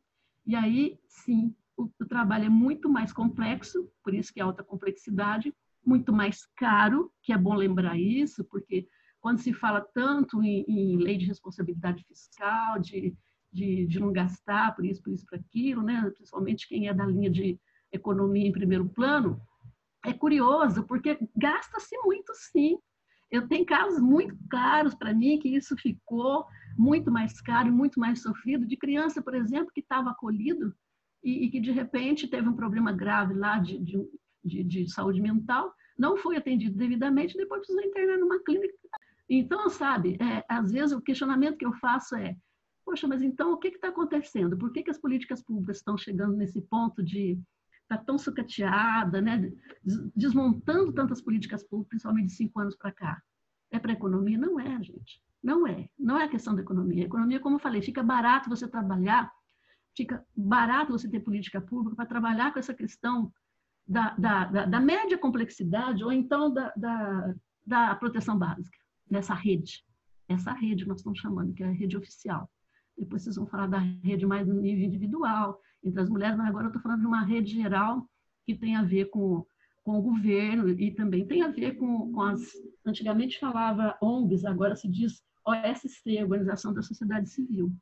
E 0.47 0.57
aí, 0.57 0.99
sim, 1.07 1.55
o, 1.77 1.89
o 2.01 2.07
trabalho 2.07 2.47
é 2.47 2.49
muito 2.49 2.89
mais 2.89 3.13
complexo, 3.13 3.89
por 4.03 4.13
isso 4.13 4.33
que 4.33 4.41
é 4.41 4.43
alta 4.43 4.65
complexidade, 4.65 5.55
muito 5.87 6.13
mais 6.13 6.47
caro, 6.57 7.13
que 7.23 7.33
é 7.33 7.39
bom 7.39 7.55
lembrar 7.55 7.99
isso, 7.99 8.45
porque 8.45 8.87
quando 9.21 9.39
se 9.39 9.53
fala 9.53 9.81
tanto 9.81 10.43
em, 10.43 10.65
em 10.69 10.97
lei 10.97 11.17
de 11.17 11.27
responsabilidade 11.27 12.05
fiscal, 12.05 12.79
de, 12.79 13.17
de, 13.53 13.87
de, 13.87 14.01
não 14.01 14.13
gastar 14.13 14.75
por 14.75 14.85
isso, 14.85 15.03
por 15.03 15.13
isso, 15.13 15.25
por 15.27 15.39
aquilo, 15.39 15.83
né? 15.83 16.11
principalmente 16.15 16.69
quem 16.69 16.89
é 16.89 16.95
da 16.95 17.07
linha 17.07 17.31
de 17.31 17.59
economia 17.93 18.47
em 18.47 18.53
primeiro 18.53 18.89
plano, 18.89 19.41
é 20.05 20.13
curioso, 20.13 20.85
porque 20.85 21.19
gasta-se 21.35 21.97
muito 22.05 22.33
sim. 22.35 22.77
Eu 23.31 23.49
tenho 23.49 23.65
casos 23.65 24.01
muito 24.01 24.37
claros 24.51 24.95
para 24.95 25.15
mim 25.15 25.39
que 25.39 25.49
isso 25.49 25.75
ficou 25.77 26.45
muito 26.77 27.11
mais 27.11 27.41
caro 27.41 27.73
muito 27.73 27.99
mais 27.99 28.21
sofrido, 28.21 28.67
de 28.67 28.77
criança, 28.77 29.23
por 29.23 29.35
exemplo, 29.35 29.73
que 29.73 29.81
estava 29.81 30.11
acolhido 30.11 30.75
e, 31.23 31.47
e, 31.47 31.51
que 31.51 31.61
de 31.61 31.71
repente 31.71 32.29
teve 32.29 32.49
um 32.49 32.55
problema 32.55 32.93
grave 32.93 33.33
lá 33.33 33.59
de, 33.59 33.79
de, 33.79 33.97
de, 34.45 34.63
de 34.63 34.93
saúde 34.93 35.21
mental, 35.21 35.73
não 35.99 36.17
foi 36.17 36.37
atendido 36.37 36.77
devidamente, 36.77 37.37
depois 37.37 37.61
precisou 37.61 37.85
internar 37.85 38.19
numa 38.19 38.43
clínica. 38.43 38.75
Então, 39.29 39.69
sabe, 39.71 40.19
é, 40.21 40.45
às 40.49 40.71
vezes 40.71 40.93
o 40.93 41.01
questionamento 41.01 41.57
que 41.57 41.65
eu 41.65 41.73
faço 41.75 42.15
é, 42.15 42.37
poxa, 42.85 43.09
mas 43.09 43.23
então 43.23 43.53
o 43.53 43.57
que 43.57 43.69
está 43.69 43.89
acontecendo? 43.89 44.57
Por 44.57 44.73
que, 44.73 44.83
que 44.83 44.91
as 44.91 44.99
políticas 44.99 45.43
públicas 45.43 45.79
estão 45.79 45.97
chegando 45.97 46.37
nesse 46.37 46.61
ponto 46.61 47.03
de 47.03 47.41
estar 47.83 47.99
tá 47.99 48.05
tão 48.05 48.19
sucateada, 48.19 49.21
né? 49.21 49.51
desmontando 50.15 50.93
tantas 50.93 51.21
políticas 51.21 51.63
públicas, 51.63 51.89
principalmente 51.89 52.27
de 52.27 52.35
cinco 52.35 52.61
anos 52.61 52.77
para 52.77 52.93
cá? 52.93 53.23
É 53.71 53.79
para 53.79 53.93
a 53.93 53.95
economia? 53.95 54.39
Não 54.39 54.61
é, 54.61 54.83
gente. 54.83 55.23
Não 55.43 55.67
é. 55.67 55.89
Não 55.99 56.19
é 56.19 56.29
questão 56.29 56.55
da 56.55 56.63
economia. 56.63 57.05
A 57.05 57.07
economia, 57.07 57.41
como 57.41 57.57
eu 57.57 57.61
falei, 57.61 57.83
fica 57.83 58.03
barato 58.03 58.49
você 58.49 58.69
trabalhar, 58.69 59.31
fica 59.97 60.25
barato 60.37 60.93
você 60.93 61.09
ter 61.09 61.21
política 61.21 61.61
pública 61.61 61.97
para 61.97 62.07
trabalhar 62.07 62.53
com 62.53 62.59
essa 62.59 62.75
questão 62.75 63.33
da, 63.87 64.15
da, 64.17 64.45
da, 64.47 64.67
da 64.67 64.81
média 64.81 65.19
complexidade 65.19 66.03
ou 66.03 66.13
então 66.13 66.53
da, 66.53 66.73
da, 66.77 67.35
da 67.67 67.95
proteção 67.97 68.39
básica, 68.39 68.79
nessa 69.11 69.35
rede. 69.35 69.85
Essa 70.29 70.53
rede 70.53 70.87
nós 70.87 70.99
estamos 70.99 71.19
chamando, 71.19 71.53
que 71.53 71.63
é 71.63 71.67
a 71.67 71.73
rede 71.73 71.97
oficial. 71.97 72.51
Depois 72.97 73.23
vocês 73.23 73.37
vão 73.37 73.47
falar 73.47 73.67
da 73.67 73.79
rede 73.79 74.25
mais 74.25 74.47
no 74.47 74.61
nível 74.61 74.85
individual, 74.85 75.61
entre 75.83 76.01
as 76.01 76.09
mulheres, 76.09 76.37
mas 76.37 76.49
agora 76.49 76.67
eu 76.67 76.69
estou 76.69 76.83
falando 76.83 77.01
de 77.01 77.07
uma 77.07 77.25
rede 77.25 77.53
geral 77.53 78.09
que 78.47 78.55
tem 78.55 78.77
a 78.77 78.83
ver 78.83 79.07
com, 79.07 79.45
com 79.83 79.99
o 79.99 80.03
governo 80.03 80.69
e 80.69 80.91
também 80.93 81.27
tem 81.27 81.43
a 81.43 81.49
ver 81.49 81.77
com, 81.77 82.13
com 82.13 82.23
as. 82.23 82.53
Antigamente 82.87 83.39
falava 83.39 83.97
ONGs, 84.01 84.45
agora 84.45 84.77
se 84.77 84.89
diz 84.89 85.23
OSC, 85.47 86.23
Organização 86.23 86.73
da 86.73 86.83
Sociedade 86.83 87.29
Civil. 87.29 87.73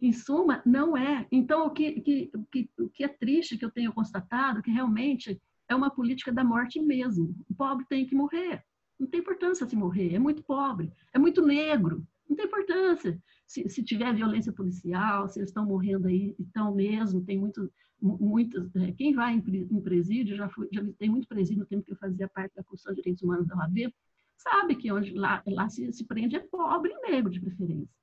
Em 0.00 0.12
suma, 0.12 0.62
não 0.66 0.96
é. 0.96 1.26
Então, 1.32 1.66
o 1.66 1.70
que, 1.70 2.00
que, 2.00 2.30
que, 2.52 2.70
o 2.78 2.88
que 2.88 3.04
é 3.04 3.08
triste 3.08 3.56
que 3.56 3.64
eu 3.64 3.70
tenho 3.70 3.92
constatado 3.92 4.62
que 4.62 4.70
realmente 4.70 5.40
é 5.68 5.74
uma 5.74 5.90
política 5.90 6.32
da 6.32 6.44
morte 6.44 6.80
mesmo. 6.80 7.34
O 7.48 7.54
pobre 7.54 7.86
tem 7.88 8.06
que 8.06 8.14
morrer. 8.14 8.62
Não 8.98 9.06
tem 9.06 9.20
importância 9.20 9.66
se 9.66 9.76
morrer. 9.76 10.14
É 10.14 10.18
muito 10.18 10.42
pobre, 10.42 10.92
é 11.12 11.18
muito 11.18 11.44
negro. 11.44 12.06
Não 12.28 12.36
tem 12.36 12.46
importância. 12.46 13.20
Se, 13.46 13.68
se 13.68 13.82
tiver 13.82 14.12
violência 14.14 14.52
policial, 14.52 15.28
se 15.28 15.38
eles 15.38 15.50
estão 15.50 15.64
morrendo 15.64 16.08
aí, 16.08 16.34
estão 16.38 16.74
mesmo, 16.74 17.24
tem 17.24 17.38
muito, 17.38 17.70
muitas. 18.00 18.74
É, 18.76 18.92
quem 18.92 19.14
vai 19.14 19.34
em, 19.34 19.38
em 19.38 19.80
presídio, 19.80 20.36
já, 20.36 20.48
fui, 20.48 20.68
já 20.72 20.82
tem 20.98 21.08
muito 21.08 21.28
presídio 21.28 21.60
no 21.60 21.66
tempo 21.66 21.84
que 21.84 21.92
eu 21.92 21.96
fazia 21.96 22.28
parte 22.28 22.54
da 22.54 22.64
Comissão 22.64 22.92
de 22.92 23.00
Direitos 23.00 23.22
Humanos 23.22 23.46
da 23.46 23.56
OAB, 23.56 23.92
sabe 24.36 24.74
que 24.74 24.90
onde 24.90 25.12
lá, 25.12 25.42
lá 25.46 25.68
se, 25.68 25.92
se 25.92 26.04
prende 26.04 26.36
é 26.36 26.40
pobre 26.40 26.92
e 26.92 27.10
negro 27.10 27.30
de 27.30 27.40
preferência. 27.40 27.94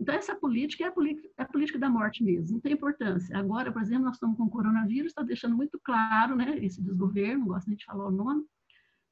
Então, 0.00 0.14
essa 0.14 0.34
política 0.34 0.84
é 0.84 0.88
a, 0.88 0.92
é 1.36 1.42
a 1.42 1.44
política 1.46 1.78
da 1.78 1.90
morte 1.90 2.24
mesmo, 2.24 2.54
não 2.54 2.60
tem 2.60 2.72
importância. 2.72 3.36
Agora, 3.36 3.70
por 3.70 3.82
exemplo, 3.82 4.04
nós 4.04 4.16
estamos 4.16 4.36
com 4.38 4.44
o 4.44 4.50
coronavírus, 4.50 5.10
está 5.10 5.22
deixando 5.22 5.54
muito 5.54 5.78
claro, 5.84 6.34
né, 6.34 6.58
esse 6.64 6.82
desgoverno, 6.82 7.44
gosto 7.44 7.74
de 7.76 7.84
falar 7.84 8.06
o 8.06 8.10
nome, 8.10 8.42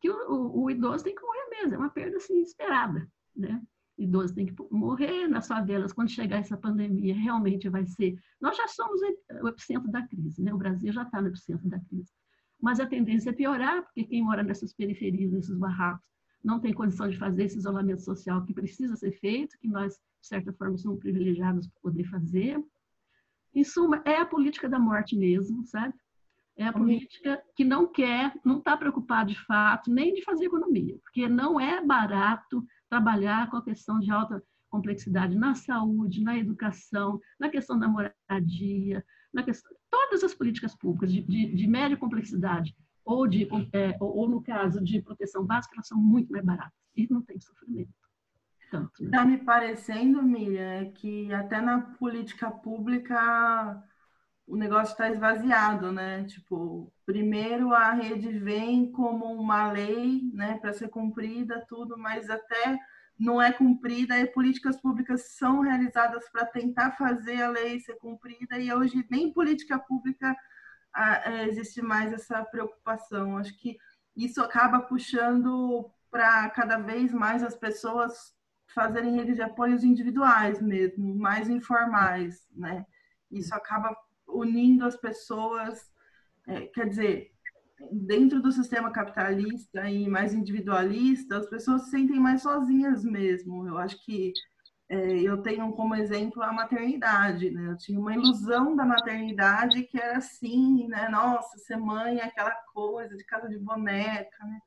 que 0.00 0.08
o, 0.08 0.14
o, 0.30 0.64
o, 0.64 0.70
idoso 0.70 1.04
tem 1.04 1.14
que 1.14 1.20
morrer 1.20 1.48
mesmo, 1.50 1.74
é 1.74 1.78
uma 1.78 1.90
perda 1.90 2.16
assim, 2.16 2.40
esperada, 2.40 3.06
né? 3.36 3.60
O 3.98 4.02
idoso 4.02 4.34
tem 4.34 4.46
que 4.46 4.54
morrer 4.70 5.26
nas 5.28 5.46
favelas 5.48 5.92
quando 5.92 6.08
chegar 6.08 6.38
essa 6.38 6.56
pandemia, 6.56 7.14
realmente 7.14 7.68
vai 7.68 7.84
ser. 7.84 8.16
Nós 8.40 8.56
já 8.56 8.66
somos 8.68 9.00
o 9.42 9.48
epicentro 9.48 9.90
da 9.90 10.06
crise, 10.06 10.40
né? 10.40 10.54
O 10.54 10.58
Brasil 10.58 10.92
já 10.92 11.02
está 11.02 11.20
no 11.20 11.28
epicentro 11.28 11.68
da 11.68 11.80
crise. 11.80 12.12
Mas 12.60 12.80
a 12.80 12.86
tendência 12.86 13.30
é 13.30 13.32
piorar, 13.32 13.82
porque 13.82 14.04
quem 14.04 14.22
mora 14.22 14.42
nessas 14.42 14.72
periferias, 14.72 15.32
nesses 15.32 15.56
barracos, 15.58 16.06
não 16.42 16.60
tem 16.60 16.72
condição 16.72 17.08
de 17.08 17.18
fazer 17.18 17.44
esse 17.44 17.58
isolamento 17.58 18.02
social 18.02 18.44
que 18.44 18.54
precisa 18.54 18.96
ser 18.96 19.12
feito, 19.12 19.58
que 19.58 19.68
nós, 19.68 19.94
de 19.94 20.26
certa 20.26 20.52
forma, 20.52 20.76
somos 20.78 21.00
privilegiados 21.00 21.66
para 21.66 21.80
poder 21.80 22.04
fazer. 22.04 22.62
Em 23.54 23.64
suma, 23.64 24.02
é 24.04 24.16
a 24.16 24.26
política 24.26 24.68
da 24.68 24.78
morte 24.78 25.16
mesmo, 25.16 25.64
sabe? 25.64 25.94
É 26.56 26.66
a 26.66 26.72
política 26.72 27.40
que 27.54 27.64
não 27.64 27.86
quer, 27.86 28.34
não 28.44 28.58
está 28.58 28.76
preocupada 28.76 29.30
de 29.30 29.38
fato, 29.44 29.92
nem 29.92 30.12
de 30.12 30.24
fazer 30.24 30.46
economia, 30.46 30.98
porque 31.02 31.28
não 31.28 31.60
é 31.60 31.84
barato 31.84 32.66
trabalhar 32.88 33.48
com 33.48 33.56
a 33.56 33.64
questão 33.64 34.00
de 34.00 34.10
alta 34.10 34.42
complexidade 34.68 35.36
na 35.36 35.54
saúde, 35.54 36.22
na 36.22 36.36
educação, 36.36 37.20
na 37.38 37.48
questão 37.48 37.78
da 37.78 37.86
moradia, 37.86 39.04
na 39.32 39.42
questão, 39.44 39.70
todas 39.88 40.24
as 40.24 40.34
políticas 40.34 40.74
públicas 40.76 41.12
de, 41.12 41.22
de, 41.22 41.54
de 41.54 41.66
média 41.68 41.96
complexidade 41.96 42.76
ou, 43.08 43.26
de, 43.26 43.48
é, 43.72 43.96
ou, 43.98 44.28
no 44.28 44.42
caso 44.42 44.84
de 44.84 45.00
proteção 45.00 45.42
básica, 45.42 45.74
elas 45.74 45.88
são 45.88 45.96
muito 45.96 46.30
mais 46.30 46.44
baratas 46.44 46.78
e 46.94 47.10
não 47.10 47.22
tem 47.22 47.40
sofrimento. 47.40 47.90
Está 48.60 48.80
né? 48.80 49.10
Tá 49.10 49.24
me 49.24 49.38
parecendo, 49.38 50.22
Miriam, 50.22 50.90
que 50.92 51.32
até 51.32 51.58
na 51.58 51.80
política 51.80 52.50
pública 52.50 53.82
o 54.46 54.56
negócio 54.56 54.92
está 54.92 55.10
esvaziado, 55.10 55.90
né? 55.90 56.24
Tipo, 56.24 56.92
primeiro 57.06 57.72
a 57.72 57.92
rede 57.92 58.28
vem 58.38 58.92
como 58.92 59.24
uma 59.32 59.72
lei, 59.72 60.30
né, 60.34 60.58
para 60.58 60.74
ser 60.74 60.88
cumprida, 60.88 61.64
tudo, 61.66 61.96
mas 61.96 62.28
até 62.28 62.78
não 63.18 63.40
é 63.40 63.50
cumprida 63.50 64.18
e 64.18 64.26
políticas 64.26 64.78
públicas 64.80 65.36
são 65.36 65.60
realizadas 65.60 66.28
para 66.30 66.44
tentar 66.44 66.92
fazer 66.92 67.40
a 67.42 67.48
lei 67.48 67.80
ser 67.80 67.96
cumprida 67.96 68.58
e 68.58 68.72
hoje 68.72 69.06
nem 69.10 69.32
política 69.32 69.78
pública 69.78 70.36
é, 70.96 71.46
existe 71.46 71.80
mais 71.82 72.12
essa 72.12 72.44
preocupação. 72.44 73.36
Acho 73.36 73.56
que 73.58 73.76
isso 74.16 74.40
acaba 74.40 74.80
puxando 74.80 75.90
para 76.10 76.48
cada 76.50 76.78
vez 76.78 77.12
mais 77.12 77.42
as 77.42 77.56
pessoas 77.56 78.34
fazerem 78.74 79.16
redes 79.16 79.36
de 79.36 79.42
apoios 79.42 79.84
individuais 79.84 80.60
mesmo, 80.60 81.14
mais 81.14 81.48
informais, 81.48 82.46
né? 82.54 82.84
Isso 83.30 83.54
acaba 83.54 83.96
unindo 84.26 84.84
as 84.84 84.96
pessoas, 84.96 85.90
é, 86.46 86.62
quer 86.66 86.88
dizer, 86.88 87.32
dentro 87.92 88.42
do 88.42 88.52
sistema 88.52 88.90
capitalista 88.90 89.88
e 89.88 90.08
mais 90.08 90.34
individualista, 90.34 91.38
as 91.38 91.46
pessoas 91.46 91.82
se 91.82 91.90
sentem 91.90 92.18
mais 92.18 92.42
sozinhas 92.42 93.04
mesmo. 93.04 93.66
Eu 93.66 93.78
acho 93.78 94.04
que 94.04 94.32
eu 94.88 95.42
tenho 95.42 95.70
como 95.72 95.94
exemplo 95.94 96.42
a 96.42 96.52
maternidade, 96.52 97.50
né? 97.50 97.72
Eu 97.72 97.76
tinha 97.76 98.00
uma 98.00 98.14
ilusão 98.14 98.74
da 98.74 98.84
maternidade 98.86 99.82
que 99.82 100.00
era 100.00 100.16
assim, 100.16 100.88
né? 100.88 101.08
Nossa, 101.08 101.58
ser 101.58 101.76
mãe 101.76 102.18
é 102.18 102.24
aquela 102.24 102.52
coisa 102.72 103.14
de 103.16 103.24
casa 103.24 103.48
de 103.48 103.58
boneca, 103.58 104.44
né? 104.44 104.58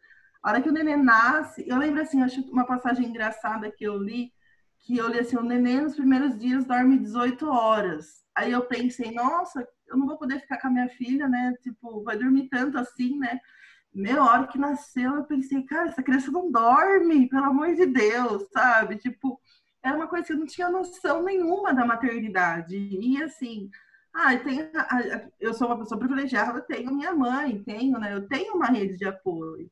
A 0.43 0.49
hora 0.49 0.61
que 0.61 0.69
o 0.69 0.71
neném 0.71 0.97
nasce, 0.97 1.63
eu 1.67 1.77
lembro 1.77 2.01
assim, 2.01 2.21
acho 2.21 2.41
uma 2.51 2.65
passagem 2.65 3.07
engraçada 3.07 3.71
que 3.71 3.83
eu 3.83 3.97
li, 3.97 4.31
que 4.79 4.97
eu 4.97 5.07
li 5.07 5.19
assim, 5.19 5.37
o 5.37 5.43
neném 5.43 5.81
nos 5.81 5.95
primeiros 5.95 6.37
dias 6.37 6.65
dorme 6.65 6.97
18 6.97 7.47
horas. 7.47 8.23
Aí 8.35 8.51
eu 8.51 8.61
pensei, 8.65 9.11
nossa, 9.11 9.67
eu 9.87 9.97
não 9.97 10.07
vou 10.07 10.17
poder 10.17 10.39
ficar 10.39 10.59
com 10.59 10.67
a 10.67 10.71
minha 10.71 10.89
filha, 10.89 11.27
né? 11.27 11.53
Tipo, 11.61 12.03
vai 12.03 12.17
dormir 12.17 12.47
tanto 12.49 12.77
assim, 12.77 13.17
né? 13.17 13.39
Meia 13.93 14.23
hora 14.23 14.47
que 14.47 14.57
nasceu, 14.57 15.15
eu 15.15 15.23
pensei, 15.25 15.63
cara, 15.63 15.89
essa 15.89 16.01
criança 16.01 16.31
não 16.31 16.51
dorme, 16.51 17.27
pelo 17.27 17.45
amor 17.45 17.75
de 17.75 17.85
Deus, 17.85 18.47
sabe? 18.51 18.97
Tipo, 18.97 19.39
era 19.83 19.95
uma 19.97 20.07
coisa 20.07 20.25
que 20.25 20.33
eu 20.33 20.37
não 20.37 20.45
tinha 20.45 20.69
noção 20.69 21.23
nenhuma 21.23 21.73
da 21.73 21.85
maternidade. 21.85 22.75
E 22.75 23.21
assim, 23.23 23.69
ah, 24.13 24.33
eu, 24.33 24.43
tenho, 24.43 24.69
eu 25.39 25.53
sou 25.53 25.67
uma 25.67 25.79
pessoa 25.79 25.99
privilegiada, 25.99 26.61
tenho 26.61 26.93
minha 26.93 27.13
mãe, 27.13 27.63
tenho, 27.63 27.97
né? 27.99 28.13
Eu 28.13 28.27
tenho 28.27 28.55
uma 28.55 28.67
rede 28.67 28.97
de 28.97 29.05
apoio. 29.05 29.69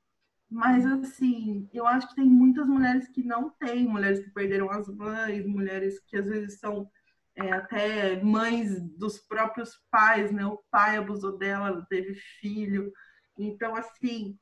Mas, 0.49 0.85
assim, 0.85 1.69
eu 1.73 1.85
acho 1.85 2.07
que 2.09 2.15
tem 2.15 2.25
muitas 2.25 2.67
mulheres 2.67 3.07
que 3.09 3.23
não 3.23 3.51
têm, 3.51 3.87
mulheres 3.87 4.19
que 4.19 4.31
perderam 4.31 4.69
as 4.71 4.87
mães, 4.87 5.45
mulheres 5.45 5.99
que 6.07 6.17
às 6.17 6.25
vezes 6.25 6.59
são 6.59 6.89
é, 7.35 7.51
até 7.51 8.21
mães 8.23 8.81
dos 8.97 9.19
próprios 9.19 9.79
pais, 9.91 10.31
né? 10.31 10.45
O 10.45 10.59
pai 10.71 10.97
abusou 10.97 11.37
dela, 11.37 11.85
teve 11.89 12.15
filho. 12.41 12.91
Então, 13.37 13.75
assim, 13.75 14.37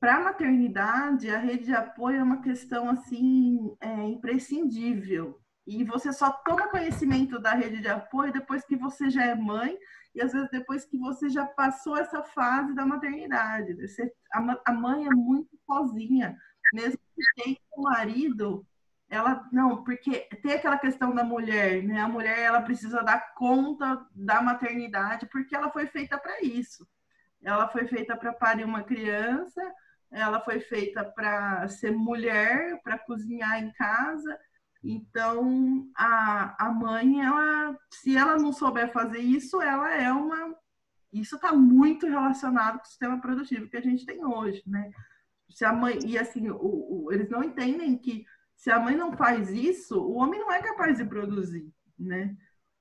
para 0.00 0.16
a 0.16 0.20
maternidade, 0.20 1.30
a 1.30 1.38
rede 1.38 1.66
de 1.66 1.74
apoio 1.74 2.18
é 2.18 2.22
uma 2.22 2.40
questão 2.40 2.88
assim 2.88 3.76
é, 3.80 4.02
imprescindível. 4.06 5.38
E 5.66 5.84
você 5.84 6.10
só 6.12 6.32
toma 6.32 6.70
conhecimento 6.70 7.38
da 7.38 7.52
rede 7.52 7.82
de 7.82 7.88
apoio 7.88 8.32
depois 8.32 8.64
que 8.64 8.76
você 8.76 9.10
já 9.10 9.24
é 9.26 9.34
mãe 9.34 9.78
e 10.14 10.22
às 10.22 10.32
vezes 10.32 10.50
depois 10.50 10.86
que 10.86 10.98
você 10.98 11.28
já 11.28 11.44
passou 11.46 11.96
essa 11.98 12.22
fase 12.22 12.74
da 12.74 12.86
maternidade. 12.86 13.74
Você, 13.74 14.10
a, 14.32 14.60
a 14.64 14.72
mãe 14.72 15.06
é 15.06 15.10
muito 15.10 15.50
sozinha, 15.66 16.36
mesmo 16.72 16.98
que 17.14 17.42
tenha 17.42 17.58
um 17.76 17.82
marido, 17.82 18.66
ela 19.10 19.46
não, 19.52 19.84
porque 19.84 20.28
tem 20.42 20.54
aquela 20.54 20.78
questão 20.78 21.14
da 21.14 21.22
mulher, 21.22 21.82
né? 21.82 22.00
A 22.00 22.08
mulher 22.08 22.38
ela 22.38 22.62
precisa 22.62 23.02
dar 23.02 23.34
conta 23.34 24.06
da 24.14 24.40
maternidade 24.40 25.26
porque 25.26 25.54
ela 25.54 25.70
foi 25.70 25.86
feita 25.86 26.16
para 26.16 26.40
isso. 26.40 26.88
Ela 27.42 27.68
foi 27.68 27.86
feita 27.86 28.16
para 28.16 28.32
parir 28.32 28.64
uma 28.64 28.82
criança, 28.82 29.60
ela 30.10 30.40
foi 30.40 30.60
feita 30.60 31.04
para 31.04 31.68
ser 31.68 31.92
mulher, 31.92 32.80
para 32.82 32.98
cozinhar 32.98 33.62
em 33.62 33.72
casa. 33.72 34.38
Então, 34.82 35.88
a, 35.96 36.66
a 36.66 36.70
mãe, 36.70 37.22
ela, 37.24 37.78
se 37.90 38.16
ela 38.16 38.36
não 38.36 38.52
souber 38.52 38.92
fazer 38.92 39.20
isso, 39.20 39.60
ela 39.60 39.92
é 39.94 40.12
uma. 40.12 40.56
Isso 41.12 41.36
está 41.36 41.52
muito 41.52 42.06
relacionado 42.06 42.78
com 42.78 42.84
o 42.84 42.88
sistema 42.88 43.20
produtivo 43.20 43.68
que 43.68 43.76
a 43.76 43.82
gente 43.82 44.06
tem 44.06 44.24
hoje, 44.24 44.62
né? 44.66 44.90
Se 45.50 45.64
a 45.64 45.72
mãe, 45.72 45.98
e 46.04 46.16
assim, 46.16 46.48
o, 46.48 46.56
o, 47.06 47.12
eles 47.12 47.28
não 47.28 47.42
entendem 47.42 47.98
que 47.98 48.24
se 48.56 48.70
a 48.70 48.78
mãe 48.78 48.96
não 48.96 49.16
faz 49.16 49.50
isso, 49.50 50.00
o 50.00 50.14
homem 50.14 50.38
não 50.38 50.52
é 50.52 50.62
capaz 50.62 50.98
de 50.98 51.04
produzir, 51.04 51.68
né? 51.98 52.36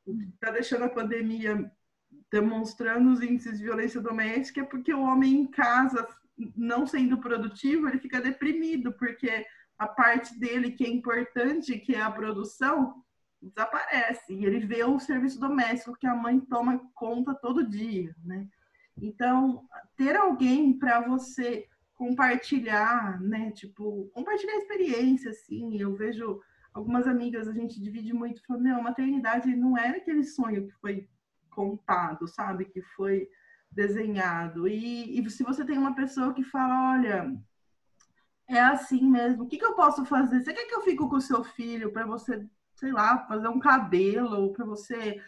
Está 0.06 0.52
deixando 0.52 0.86
a 0.86 0.90
pandemia 0.90 1.72
demonstrando 2.32 3.12
os 3.12 3.22
índices 3.22 3.58
de 3.58 3.64
violência 3.64 4.02
doméstica 4.02 4.62
é 4.62 4.66
porque 4.66 4.94
o 4.94 5.02
homem 5.02 5.34
em 5.34 5.48
casa 5.48 6.08
não 6.56 6.86
sendo 6.86 7.18
produtivo, 7.18 7.88
ele 7.88 8.00
fica 8.00 8.22
deprimido, 8.22 8.94
porque 8.94 9.46
a 9.78 9.88
parte 9.88 10.38
dele 10.40 10.72
que 10.72 10.86
é 10.86 10.90
importante, 10.90 11.80
que 11.80 11.96
é 11.96 12.02
a 12.02 12.12
produção, 12.12 13.04
desaparece. 13.42 14.34
E 14.34 14.46
ele 14.46 14.66
vê 14.66 14.84
o 14.84 15.00
serviço 15.00 15.40
doméstico 15.40 15.98
que 15.98 16.08
a 16.08 16.16
mãe 16.16 16.40
toma 16.40 16.82
conta 16.94 17.34
todo 17.34 17.68
dia, 17.68 18.14
né? 18.24 18.48
Então, 19.02 19.66
ter 19.96 20.16
alguém 20.16 20.78
para 20.78 21.00
você 21.00 21.66
compartilhar, 21.96 23.22
né? 23.22 23.52
Tipo, 23.52 24.10
compartilhar 24.14 24.58
experiência, 24.58 25.32
assim. 25.32 25.80
Eu 25.80 25.96
vejo 25.96 26.42
algumas 26.74 27.08
amigas, 27.08 27.48
a 27.48 27.54
gente 27.54 27.82
divide 27.82 28.14
muito, 28.14 28.42
falando, 28.46 28.64
meu, 28.64 28.82
maternidade 28.82 29.56
não 29.56 29.78
era 29.78 29.98
aquele 29.98 30.24
sonho 30.24 30.68
que 30.68 30.74
foi 30.74 31.08
contado, 31.50 32.28
sabe? 32.28 32.66
Que 32.66 32.82
foi 32.82 33.30
desenhado. 33.72 34.68
E, 34.68 35.20
e 35.20 35.30
se 35.30 35.44
você 35.44 35.66
tem 35.66 35.78
uma 35.78 35.96
pessoa 35.96 36.34
que 36.34 36.44
fala, 36.44 36.94
olha, 36.94 37.34
é 38.48 38.60
assim 38.60 39.04
mesmo, 39.04 39.44
o 39.44 39.48
que, 39.48 39.58
que 39.58 39.66
eu 39.66 39.76
posso 39.76 40.04
fazer? 40.06 40.42
Você 40.42 40.54
quer 40.54 40.66
que 40.66 40.76
eu 40.76 40.82
fique 40.82 40.98
com 40.98 41.16
o 41.16 41.22
seu 41.22 41.44
filho 41.44 41.92
para 41.92 42.06
você, 42.06 42.46
sei 42.76 42.92
lá, 42.92 43.26
fazer 43.28 43.48
um 43.48 43.60
cabelo, 43.60 44.52
para 44.54 44.66
você 44.66 45.22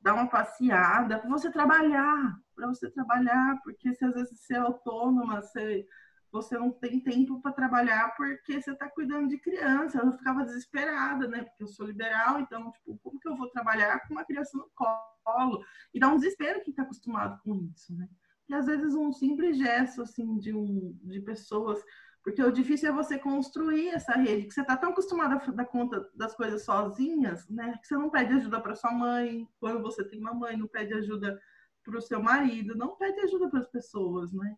dar 0.00 0.14
uma 0.14 0.28
passeada, 0.28 1.18
para 1.18 1.28
você 1.30 1.50
trabalhar, 1.50 2.38
para 2.54 2.66
você 2.68 2.90
trabalhar, 2.90 3.60
porque 3.64 3.94
se 3.94 4.04
às 4.04 4.14
vezes 4.14 4.38
você 4.38 4.54
é 4.54 4.58
autônoma, 4.58 5.40
você 5.40 5.86
você 6.32 6.58
não 6.58 6.70
tem 6.70 7.00
tempo 7.00 7.40
para 7.40 7.52
trabalhar 7.52 8.14
porque 8.16 8.60
você 8.60 8.72
está 8.72 8.88
cuidando 8.88 9.28
de 9.28 9.38
criança. 9.38 9.98
Eu 9.98 10.12
ficava 10.12 10.44
desesperada, 10.44 11.28
né? 11.28 11.44
Porque 11.44 11.62
eu 11.62 11.68
sou 11.68 11.86
liberal, 11.86 12.40
então, 12.40 12.70
tipo, 12.72 12.98
como 13.02 13.18
que 13.18 13.28
eu 13.28 13.36
vou 13.36 13.48
trabalhar 13.50 14.00
com 14.06 14.14
uma 14.14 14.24
criança 14.24 14.56
no 14.56 14.70
colo? 14.74 15.64
E 15.94 16.00
dá 16.00 16.08
um 16.08 16.16
desespero 16.16 16.62
quem 16.62 16.72
está 16.72 16.82
acostumado 16.82 17.40
com 17.42 17.54
isso, 17.54 17.94
né? 17.94 18.08
E 18.48 18.54
às 18.54 18.66
vezes 18.66 18.94
um 18.94 19.12
simples 19.12 19.58
gesto, 19.58 20.02
assim, 20.02 20.38
de, 20.38 20.54
um, 20.54 20.96
de 21.02 21.20
pessoas. 21.20 21.82
Porque 22.22 22.42
o 22.42 22.50
difícil 22.50 22.88
é 22.88 22.92
você 22.92 23.18
construir 23.18 23.88
essa 23.88 24.12
rede, 24.12 24.48
que 24.48 24.54
você 24.54 24.60
está 24.60 24.76
tão 24.76 24.90
acostumada 24.90 25.36
a 25.36 25.50
dar 25.52 25.64
conta 25.64 26.08
das 26.14 26.34
coisas 26.34 26.64
sozinhas, 26.64 27.48
né? 27.48 27.78
Que 27.80 27.86
você 27.86 27.96
não 27.96 28.10
pede 28.10 28.34
ajuda 28.34 28.60
para 28.60 28.74
sua 28.74 28.92
mãe, 28.92 29.48
quando 29.60 29.80
você 29.80 30.04
tem 30.04 30.18
uma 30.20 30.34
mãe, 30.34 30.56
não 30.56 30.66
pede 30.66 30.92
ajuda 30.94 31.40
para 31.84 31.98
o 31.98 32.02
seu 32.02 32.20
marido, 32.20 32.74
não 32.74 32.96
pede 32.96 33.20
ajuda 33.20 33.48
para 33.48 33.60
as 33.60 33.68
pessoas, 33.68 34.32
né? 34.32 34.56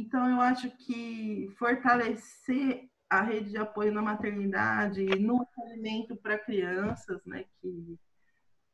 Então, 0.00 0.30
eu 0.30 0.40
acho 0.40 0.70
que 0.76 1.48
fortalecer 1.58 2.88
a 3.10 3.20
rede 3.20 3.50
de 3.50 3.58
apoio 3.58 3.90
na 3.92 4.00
maternidade, 4.00 5.18
no 5.18 5.42
acolhimento 5.42 6.14
para 6.14 6.38
crianças, 6.38 7.20
né, 7.26 7.44
que, 7.60 7.98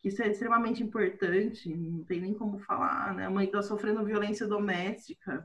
que 0.01 0.09
isso 0.09 0.23
é 0.23 0.29
extremamente 0.29 0.83
importante, 0.83 1.75
não 1.75 2.05
tem 2.05 2.21
nem 2.21 2.35
como 2.35 2.59
falar, 2.59 3.15
né, 3.15 3.25
a 3.25 3.31
mãe 3.31 3.47
está 3.47 3.63
sofrendo 3.63 4.05
violência 4.05 4.47
doméstica, 4.47 5.43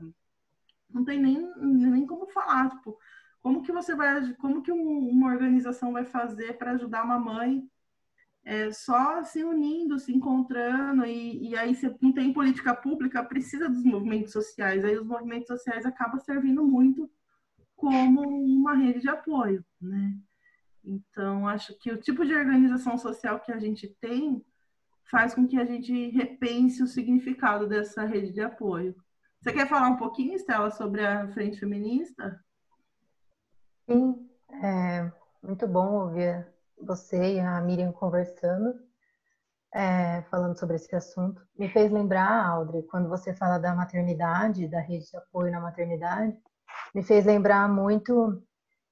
não 0.90 1.02
tem 1.02 1.18
nem, 1.18 1.50
nem 1.56 2.06
como 2.06 2.26
falar, 2.26 2.68
tipo, 2.68 2.98
como 3.40 3.62
que 3.62 3.72
você 3.72 3.94
vai, 3.94 4.34
como 4.34 4.62
que 4.62 4.70
um, 4.72 5.08
uma 5.08 5.32
organização 5.32 5.94
vai 5.94 6.04
fazer 6.04 6.58
para 6.58 6.72
ajudar 6.72 7.04
uma 7.04 7.18
mãe 7.18 7.66
é, 8.44 8.72
só 8.72 9.22
se 9.22 9.44
unindo, 9.44 9.98
se 9.98 10.12
encontrando, 10.12 11.04
e, 11.04 11.50
e 11.50 11.56
aí 11.56 11.74
se 11.74 11.94
não 12.00 12.12
tem 12.12 12.32
política 12.32 12.74
pública, 12.74 13.24
precisa 13.24 13.68
dos 13.68 13.84
movimentos 13.84 14.32
sociais. 14.32 14.84
Aí 14.84 14.96
os 14.96 15.06
movimentos 15.06 15.46
sociais 15.46 15.84
acabam 15.84 16.18
servindo 16.20 16.64
muito 16.64 17.10
como 17.76 18.22
uma 18.22 18.74
rede 18.74 19.00
de 19.00 19.08
apoio, 19.08 19.64
né? 19.80 20.14
Então, 20.82 21.46
acho 21.46 21.78
que 21.78 21.92
o 21.92 22.00
tipo 22.00 22.24
de 22.24 22.34
organização 22.34 22.96
social 22.96 23.40
que 23.40 23.52
a 23.52 23.58
gente 23.58 23.88
tem 24.00 24.44
faz 25.10 25.34
com 25.34 25.46
que 25.46 25.58
a 25.58 25.64
gente 25.64 26.08
repense 26.10 26.82
o 26.82 26.86
significado 26.86 27.66
dessa 27.66 28.04
rede 28.04 28.32
de 28.32 28.40
apoio. 28.40 28.94
Você 29.40 29.52
quer 29.52 29.66
falar 29.66 29.88
um 29.88 29.96
pouquinho, 29.96 30.34
Estela, 30.34 30.70
sobre 30.70 31.04
a 31.04 31.28
Frente 31.28 31.58
Feminista? 31.58 32.42
Sim, 33.88 34.28
é 34.62 35.10
muito 35.42 35.66
bom 35.66 36.04
ouvir 36.04 36.46
você 36.82 37.34
e 37.34 37.40
a 37.40 37.60
Miriam 37.60 37.92
conversando, 37.92 38.74
é, 39.72 40.22
falando 40.22 40.58
sobre 40.58 40.76
esse 40.76 40.94
assunto. 40.94 41.40
Me 41.58 41.68
fez 41.68 41.90
lembrar, 41.90 42.46
Audrey, 42.46 42.82
quando 42.84 43.08
você 43.08 43.34
fala 43.34 43.58
da 43.58 43.74
maternidade, 43.74 44.68
da 44.68 44.80
rede 44.80 45.08
de 45.10 45.16
apoio 45.16 45.52
na 45.52 45.60
maternidade, 45.60 46.36
me 46.94 47.02
fez 47.02 47.24
lembrar 47.24 47.68
muito 47.68 48.42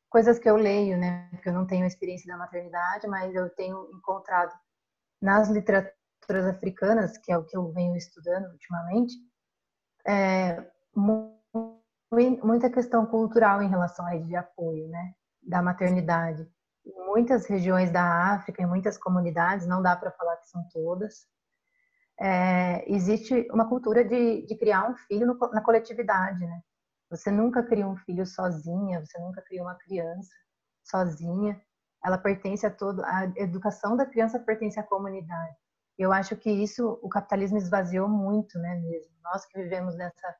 coisas 0.09 0.39
que 0.39 0.49
eu 0.49 0.57
leio, 0.57 0.97
né? 0.97 1.29
Porque 1.31 1.49
eu 1.49 1.53
não 1.53 1.67
tenho 1.67 1.87
experiência 1.87 2.27
da 2.33 2.39
maternidade, 2.39 3.07
mas 3.09 3.35
eu 3.35 3.51
tenho 3.51 3.91
encontrado 3.93 4.53
nas 5.21 5.49
literaturas 5.49 6.47
africanas, 6.47 7.19
que 7.19 7.33
é 7.33 7.39
o 7.39 7.45
que 7.45 7.57
eu 7.57 7.73
venho 7.73 7.97
estudando 7.97 8.51
ultimamente, 8.51 9.15
é, 10.07 10.65
muita 12.43 12.71
questão 12.71 13.05
cultural 13.05 13.63
em 13.63 13.69
relação 13.69 14.07
à 14.07 14.11
rede 14.11 14.29
de 14.29 14.37
apoio, 14.37 14.89
né? 14.89 15.13
Da 15.43 15.61
maternidade 15.61 16.49
muitas 17.19 17.47
regiões 17.47 17.91
da 17.91 18.35
África, 18.35 18.63
em 18.63 18.67
muitas 18.67 18.97
comunidades, 18.97 19.67
não 19.67 19.83
dá 19.83 19.97
para 19.97 20.13
falar 20.13 20.37
que 20.37 20.49
são 20.49 20.63
todas, 20.73 21.27
é, 22.21 22.85
existe 22.93 23.49
uma 23.53 23.69
cultura 23.69 24.05
de, 24.05 24.47
de 24.47 24.57
criar 24.57 24.89
um 24.89 24.95
filho 24.95 25.27
no, 25.27 25.37
na 25.53 25.61
coletividade, 25.61 26.47
né? 26.47 26.61
Você 27.11 27.31
nunca 27.31 27.63
cria 27.63 27.89
um 27.89 27.97
filho 27.97 28.25
sozinha, 28.25 29.05
você 29.05 29.19
nunca 29.19 29.43
cria 29.43 29.63
uma 29.63 29.75
criança 29.75 30.33
sozinha. 30.85 31.61
Ela 32.05 32.19
pertence 32.19 32.65
a 32.67 32.71
todo, 32.71 33.03
a 33.05 33.25
educação 33.37 33.97
da 33.97 34.07
criança 34.07 34.39
pertence 34.39 34.79
à 34.79 34.83
comunidade. 34.85 35.57
Eu 35.97 36.13
acho 36.13 36.37
que 36.37 36.51
isso 36.51 37.01
o 37.03 37.09
capitalismo 37.09 37.59
esvaziou 37.59 38.09
muito, 38.09 38.59
né, 38.59 38.77
mesmo. 38.77 39.13
Nós 39.25 39.45
que 39.47 39.61
vivemos 39.61 39.97
nessa 39.97 40.37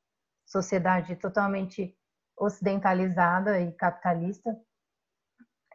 sociedade 0.47 1.17
totalmente 1.17 1.97
ocidentalizada 2.37 3.61
e 3.61 3.73
capitalista, 3.73 4.57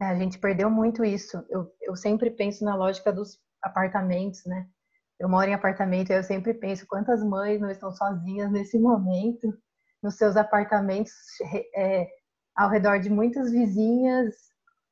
a 0.10 0.16
gente 0.16 0.40
perdeu 0.40 0.70
muito 0.70 1.04
isso. 1.04 1.44
Eu, 1.50 1.72
eu 1.82 1.96
sempre 1.96 2.32
penso 2.32 2.64
na 2.64 2.76
lógica 2.76 3.12
dos 3.12 3.40
apartamentos, 3.62 4.46
né? 4.46 4.68
Eu 5.20 5.30
moro 5.30 5.50
em 5.50 5.54
apartamento 5.54 6.10
e 6.10 6.16
eu 6.16 6.24
sempre 6.24 6.54
penso 6.54 6.88
quantas 6.88 7.24
mães 7.24 7.62
não 7.62 7.70
estão 7.70 7.92
sozinhas 7.92 8.52
nesse 8.52 8.78
momento, 8.80 9.48
nos 10.02 10.16
seus 10.16 10.36
apartamentos, 10.36 11.14
é, 11.76 12.08
ao 12.56 12.70
redor 12.70 13.00
de 13.00 13.10
muitas 13.10 13.52
vizinhas, 13.52 14.36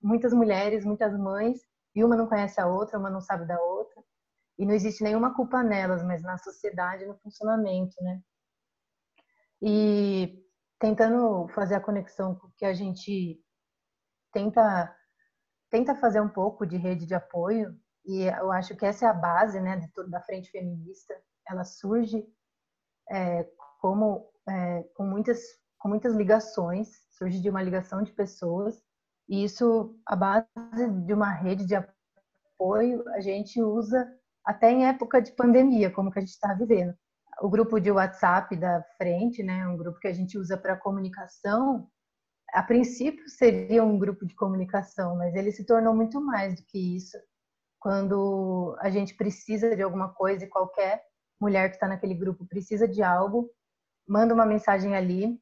muitas 0.01 0.33
mulheres, 0.33 0.85
muitas 0.85 1.17
mães, 1.17 1.59
e 1.95 2.03
uma 2.03 2.15
não 2.15 2.27
conhece 2.27 2.59
a 2.61 2.67
outra, 2.67 2.97
uma 2.97 3.09
não 3.09 3.21
sabe 3.21 3.45
da 3.45 3.59
outra. 3.61 4.01
E 4.57 4.65
não 4.65 4.73
existe 4.73 5.03
nenhuma 5.03 5.35
culpa 5.35 5.63
nelas, 5.63 6.03
mas 6.03 6.21
na 6.21 6.37
sociedade, 6.37 7.05
no 7.05 7.17
funcionamento, 7.19 7.95
né? 8.01 8.21
E 9.61 10.43
tentando 10.79 11.47
fazer 11.49 11.75
a 11.75 11.81
conexão 11.81 12.35
com 12.35 12.47
o 12.47 12.51
que 12.57 12.65
a 12.65 12.73
gente 12.73 13.39
tenta 14.31 14.95
tenta 15.71 15.95
fazer 15.95 16.19
um 16.19 16.29
pouco 16.29 16.65
de 16.65 16.77
rede 16.77 17.05
de 17.05 17.15
apoio 17.15 17.73
e 18.05 18.23
eu 18.23 18.51
acho 18.51 18.75
que 18.75 18.85
essa 18.85 19.05
é 19.05 19.09
a 19.09 19.13
base 19.13 19.59
né 19.59 19.77
de 19.77 19.87
toda 19.93 20.09
da 20.09 20.21
frente 20.21 20.51
feminista. 20.51 21.15
Ela 21.47 21.63
surge 21.63 22.23
é, 23.09 23.47
como 23.79 24.29
é, 24.47 24.83
com 24.95 25.05
muitas 25.05 25.39
com 25.79 25.89
muitas 25.89 26.13
ligações 26.13 26.89
surge 27.09 27.41
de 27.41 27.49
uma 27.49 27.63
ligação 27.63 28.03
de 28.03 28.11
pessoas 28.11 28.83
e 29.27 29.43
isso 29.43 29.97
a 30.05 30.15
base 30.15 30.45
de 31.05 31.13
uma 31.13 31.31
rede 31.31 31.65
de 31.65 31.75
apoio 31.75 33.07
a 33.09 33.21
gente 33.21 33.61
usa 33.61 34.07
até 34.45 34.71
em 34.71 34.85
época 34.85 35.21
de 35.21 35.31
pandemia 35.31 35.89
como 35.89 36.11
que 36.11 36.19
a 36.19 36.21
gente 36.21 36.31
está 36.31 36.53
vivendo. 36.53 36.93
O 37.41 37.49
grupo 37.49 37.79
de 37.79 37.91
WhatsApp 37.91 38.55
da 38.57 38.83
frente 38.97 39.41
né 39.41 39.65
um 39.67 39.77
grupo 39.77 39.99
que 39.99 40.07
a 40.07 40.13
gente 40.13 40.37
usa 40.37 40.57
para 40.57 40.75
comunicação 40.75 41.89
a 42.53 42.63
princípio 42.63 43.27
seria 43.29 43.83
um 43.83 43.97
grupo 43.97 44.25
de 44.25 44.35
comunicação, 44.35 45.15
mas 45.15 45.35
ele 45.35 45.51
se 45.51 45.65
tornou 45.65 45.95
muito 45.95 46.19
mais 46.19 46.55
do 46.55 46.63
que 46.63 46.95
isso. 46.95 47.17
Quando 47.79 48.77
a 48.79 48.89
gente 48.89 49.15
precisa 49.15 49.75
de 49.75 49.81
alguma 49.81 50.13
coisa 50.13 50.43
e 50.43 50.49
qualquer 50.49 51.03
mulher 51.39 51.69
que 51.69 51.75
está 51.75 51.87
naquele 51.87 52.13
grupo 52.13 52.45
precisa 52.45 52.87
de 52.87 53.01
algo, 53.01 53.49
manda 54.07 54.33
uma 54.33 54.45
mensagem 54.45 54.95
ali. 54.95 55.39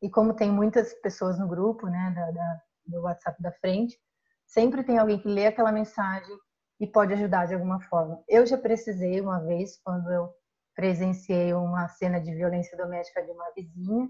E 0.00 0.08
como 0.08 0.32
tem 0.32 0.50
muitas 0.50 0.94
pessoas 0.94 1.38
no 1.38 1.48
grupo, 1.48 1.86
né, 1.86 2.12
da, 2.14 2.30
da, 2.30 2.62
do 2.86 3.02
WhatsApp 3.02 3.42
da 3.42 3.52
frente, 3.52 3.98
sempre 4.46 4.84
tem 4.84 4.98
alguém 4.98 5.18
que 5.18 5.28
lê 5.28 5.46
aquela 5.46 5.72
mensagem 5.72 6.38
e 6.80 6.86
pode 6.86 7.12
ajudar 7.12 7.46
de 7.46 7.54
alguma 7.54 7.80
forma. 7.82 8.22
Eu 8.28 8.46
já 8.46 8.56
precisei 8.56 9.20
uma 9.20 9.40
vez, 9.40 9.76
quando 9.82 10.10
eu 10.10 10.32
presenciei 10.74 11.52
uma 11.52 11.88
cena 11.88 12.20
de 12.20 12.32
violência 12.32 12.78
doméstica 12.78 13.22
de 13.24 13.32
uma 13.32 13.50
vizinha, 13.50 14.08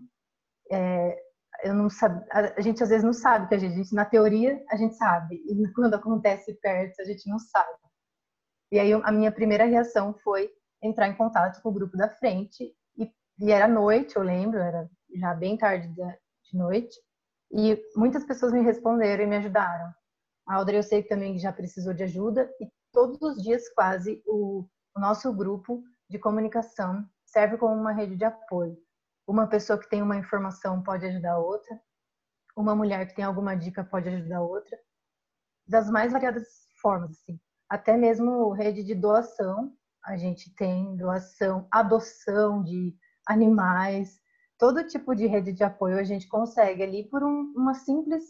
é, 0.70 1.18
eu 1.62 1.74
não 1.74 1.90
sabe, 1.90 2.24
a 2.30 2.60
gente 2.60 2.82
às 2.82 2.88
vezes 2.88 3.04
não 3.04 3.12
sabe 3.12 3.48
que 3.48 3.54
a 3.54 3.58
gente, 3.58 3.94
na 3.94 4.04
teoria, 4.04 4.62
a 4.70 4.76
gente 4.76 4.94
sabe, 4.96 5.36
e 5.36 5.54
quando 5.74 5.94
acontece 5.94 6.54
perto, 6.60 7.00
a 7.00 7.04
gente 7.04 7.28
não 7.28 7.38
sabe. 7.38 7.76
E 8.70 8.78
aí 8.78 8.92
a 8.92 9.12
minha 9.12 9.32
primeira 9.32 9.64
reação 9.64 10.14
foi 10.22 10.50
entrar 10.82 11.08
em 11.08 11.16
contato 11.16 11.60
com 11.62 11.70
o 11.70 11.72
grupo 11.72 11.96
da 11.96 12.08
frente, 12.08 12.72
e, 12.96 13.10
e 13.40 13.50
era 13.50 13.66
noite, 13.66 14.16
eu 14.16 14.22
lembro, 14.22 14.58
era 14.58 14.88
já 15.16 15.34
bem 15.34 15.56
tarde 15.56 15.88
de 15.88 16.56
noite, 16.56 16.96
e 17.50 17.82
muitas 17.96 18.24
pessoas 18.24 18.52
me 18.52 18.60
responderam 18.60 19.24
e 19.24 19.26
me 19.26 19.36
ajudaram. 19.36 19.92
A 20.46 20.56
Audrey 20.56 20.78
eu 20.78 20.82
sei 20.82 21.02
que 21.02 21.08
também 21.08 21.38
já 21.38 21.52
precisou 21.52 21.92
de 21.92 22.04
ajuda, 22.04 22.48
e 22.60 22.68
todos 22.92 23.20
os 23.20 23.42
dias 23.42 23.68
quase 23.70 24.22
o, 24.26 24.66
o 24.96 25.00
nosso 25.00 25.32
grupo 25.32 25.82
de 26.08 26.18
comunicação 26.18 27.04
serve 27.26 27.56
como 27.56 27.74
uma 27.74 27.92
rede 27.92 28.16
de 28.16 28.24
apoio 28.24 28.76
uma 29.28 29.46
pessoa 29.46 29.78
que 29.78 29.88
tem 29.88 30.00
uma 30.00 30.16
informação 30.16 30.82
pode 30.82 31.04
ajudar 31.04 31.34
a 31.34 31.38
outra, 31.38 31.78
uma 32.56 32.74
mulher 32.74 33.06
que 33.06 33.14
tem 33.14 33.24
alguma 33.24 33.54
dica 33.54 33.84
pode 33.84 34.08
ajudar 34.08 34.38
a 34.38 34.42
outra, 34.42 34.76
das 35.66 35.90
mais 35.90 36.10
variadas 36.10 36.48
formas, 36.80 37.10
assim. 37.10 37.38
Até 37.68 37.94
mesmo 37.98 38.50
rede 38.52 38.82
de 38.82 38.94
doação, 38.94 39.70
a 40.02 40.16
gente 40.16 40.54
tem 40.54 40.96
doação, 40.96 41.68
adoção 41.70 42.62
de 42.64 42.96
animais, 43.28 44.18
todo 44.58 44.86
tipo 44.86 45.14
de 45.14 45.26
rede 45.26 45.52
de 45.52 45.62
apoio 45.62 45.98
a 45.98 46.04
gente 46.04 46.26
consegue 46.26 46.82
ali 46.82 47.06
por 47.10 47.22
um, 47.22 47.52
uma 47.54 47.74
simples, 47.74 48.24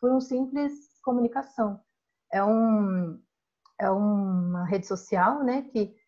por 0.00 0.12
um 0.12 0.20
simples 0.20 0.72
comunicação. 1.02 1.80
É 2.32 2.42
um 2.44 3.20
é 3.80 3.90
uma 3.90 4.64
rede 4.66 4.86
social, 4.86 5.42
né, 5.42 5.62
que 5.62 5.98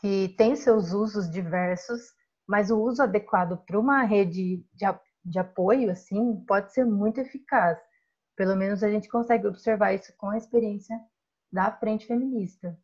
que 0.00 0.34
tem 0.36 0.54
seus 0.54 0.92
usos 0.92 1.30
diversos 1.30 2.12
mas 2.46 2.70
o 2.70 2.80
uso 2.80 3.02
adequado 3.02 3.56
para 3.64 3.78
uma 3.78 4.02
rede 4.02 4.64
de, 4.74 4.84
de 5.24 5.38
apoio, 5.38 5.90
assim, 5.90 6.44
pode 6.46 6.72
ser 6.72 6.84
muito 6.84 7.20
eficaz. 7.20 7.78
Pelo 8.36 8.56
menos 8.56 8.82
a 8.82 8.90
gente 8.90 9.08
consegue 9.08 9.46
observar 9.46 9.94
isso 9.94 10.14
com 10.16 10.28
a 10.28 10.36
experiência 10.36 10.98
da 11.52 11.70
frente 11.72 12.06
feminista. 12.06 12.78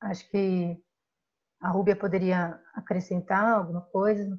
Acho 0.00 0.28
que 0.30 0.80
a 1.60 1.68
Rúbia 1.68 1.96
poderia 1.96 2.60
acrescentar 2.74 3.44
alguma 3.44 3.82
coisa. 3.82 4.38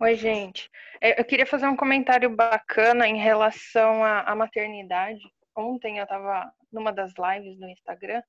Oi, 0.00 0.14
gente. 0.14 0.70
É, 1.00 1.20
eu 1.20 1.24
queria 1.24 1.44
fazer 1.44 1.66
um 1.66 1.76
comentário 1.76 2.34
bacana 2.34 3.08
em 3.08 3.16
relação 3.16 4.04
à, 4.04 4.34
maternidade. 4.36 5.20
Ontem 5.56 5.98
eu 5.98 6.04
estava 6.04 6.52
numa 6.70 6.92
das 6.92 7.12
lives 7.18 7.58
no 7.58 7.68
Instagram 7.68 8.22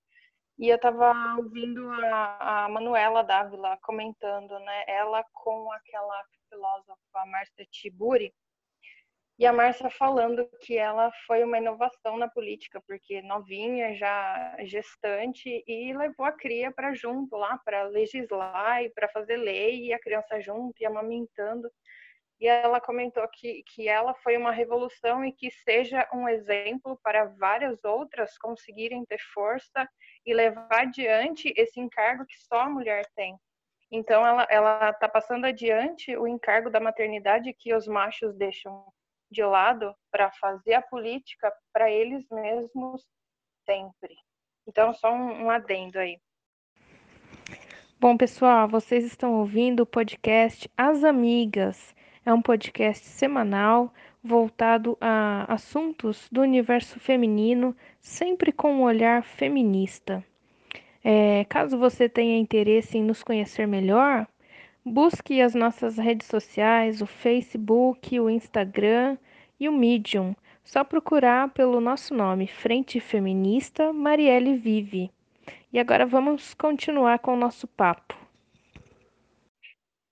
e 0.60 0.68
eu 0.68 0.76
estava 0.76 1.38
ouvindo 1.38 1.90
a, 1.90 2.66
a 2.66 2.70
Manuela 2.70 3.24
Dávila 3.24 3.78
comentando, 3.82 4.60
né? 4.60 4.84
Ela 4.88 5.24
com 5.32 5.72
aquela 5.72 6.22
filósofa 6.50 7.26
Márcia 7.28 7.66
Tiburi. 7.72 8.34
E 9.40 9.46
a 9.46 9.54
Márcia 9.54 9.90
falando 9.90 10.46
que 10.60 10.78
ela 10.78 11.10
foi 11.26 11.46
uma 11.46 11.58
inovação 11.58 12.18
na 12.18 12.28
política, 12.28 12.84
porque 12.86 13.22
novinha, 13.22 13.96
já 13.96 14.58
gestante, 14.66 15.64
e 15.66 15.94
levou 15.94 16.26
a 16.26 16.34
cria 16.34 16.70
para 16.74 16.94
junto 16.94 17.38
lá, 17.38 17.58
para 17.64 17.84
legislar 17.84 18.84
e 18.84 18.90
para 18.90 19.08
fazer 19.08 19.38
lei, 19.38 19.86
e 19.86 19.94
a 19.94 20.00
criança 20.00 20.42
junto, 20.42 20.82
e 20.82 20.86
amamentando 20.86 21.72
e 22.40 22.48
ela 22.48 22.80
comentou 22.80 23.28
que, 23.28 23.64
que 23.64 23.88
ela 23.88 24.14
foi 24.14 24.38
uma 24.38 24.52
revolução 24.52 25.26
e 25.26 25.32
que 25.32 25.52
seja 25.52 26.08
um 26.14 26.28
exemplo 26.28 26.98
para 27.04 27.26
várias 27.26 27.84
outras 27.84 28.38
conseguirem 28.38 29.04
ter 29.06 29.20
força 29.34 29.88
e 30.26 30.34
levar 30.34 30.84
adiante 30.84 31.54
esse 31.58 31.80
encargo 31.80 32.26
que 32.26 32.38
só 32.38 32.62
a 32.62 32.70
mulher 32.70 33.06
tem. 33.16 33.36
Então, 33.92 34.24
ela 34.50 34.92
está 34.92 35.10
passando 35.10 35.46
adiante 35.46 36.16
o 36.16 36.28
encargo 36.28 36.70
da 36.70 36.80
maternidade 36.80 37.54
que 37.54 37.74
os 37.74 37.88
machos 37.88 38.36
deixam 38.36 38.86
de 39.32 39.44
lado 39.44 39.94
para 40.12 40.32
fazer 40.34 40.76
a 40.76 40.82
política 40.82 41.52
para 41.74 41.92
eles 41.92 42.26
mesmos 42.30 43.04
sempre. 43.66 44.16
Então, 44.68 44.94
só 44.94 45.12
um, 45.12 45.46
um 45.46 45.50
adendo 45.50 46.00
aí. 46.00 46.20
Bom, 48.00 48.16
pessoal, 48.16 48.68
vocês 48.68 49.04
estão 49.04 49.40
ouvindo 49.40 49.82
o 49.82 49.86
podcast 49.86 50.72
As 50.78 51.04
Amigas. 51.04 51.94
É 52.30 52.34
um 52.34 52.44
podcast 52.44 53.04
semanal 53.08 53.92
voltado 54.24 54.96
a 55.02 55.52
assuntos 55.52 56.30
do 56.32 56.42
universo 56.42 57.00
feminino, 57.00 57.76
sempre 58.00 58.52
com 58.52 58.72
um 58.72 58.84
olhar 58.84 59.24
feminista. 59.24 60.24
É, 61.04 61.44
caso 61.46 61.76
você 61.76 62.08
tenha 62.08 62.38
interesse 62.38 63.00
em 63.00 63.04
nos 63.04 63.24
conhecer 63.24 63.66
melhor, 63.66 64.28
busque 64.86 65.42
as 65.42 65.56
nossas 65.56 65.98
redes 65.98 66.28
sociais, 66.28 67.02
o 67.02 67.08
Facebook, 67.08 68.20
o 68.20 68.30
Instagram 68.30 69.18
e 69.60 69.68
o 69.68 69.74
Medium. 69.74 70.36
Só 70.64 70.84
procurar 70.84 71.50
pelo 71.50 71.82
nosso 71.82 72.14
nome, 72.14 72.46
Frente 72.46 73.00
Feminista 73.00 73.92
Marielle 73.92 74.56
Vive. 74.56 75.10
E 75.74 75.80
agora 75.80 76.06
vamos 76.06 76.54
continuar 76.54 77.18
com 77.18 77.34
o 77.34 77.40
nosso 77.40 77.66
papo. 77.66 78.29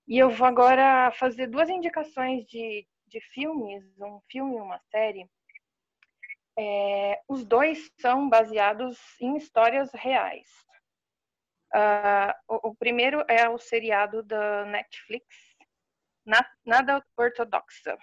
E 0.07 0.17
eu 0.17 0.29
vou 0.29 0.47
agora 0.47 1.11
fazer 1.11 1.47
duas 1.47 1.67
indicações 1.69 2.45
de, 2.45 2.87
de 3.07 3.19
filmes, 3.33 3.83
um 3.99 4.21
filme 4.29 4.55
e 4.55 4.61
uma 4.61 4.79
série. 4.89 5.29
É, 6.57 7.21
os 7.27 7.43
dois 7.43 7.91
são 7.99 8.29
baseados 8.29 8.97
em 9.19 9.35
histórias 9.35 9.91
reais. 9.93 10.47
Uh, 11.75 12.31
o, 12.47 12.69
o, 12.69 12.75
primeiro 12.75 13.23
é 13.27 13.49
o 13.49 13.57
seriado 13.57 14.23
da 14.23 14.65
Netflix, 14.65 15.25
Nada 16.65 17.03
Ortodoxa, 17.17 17.97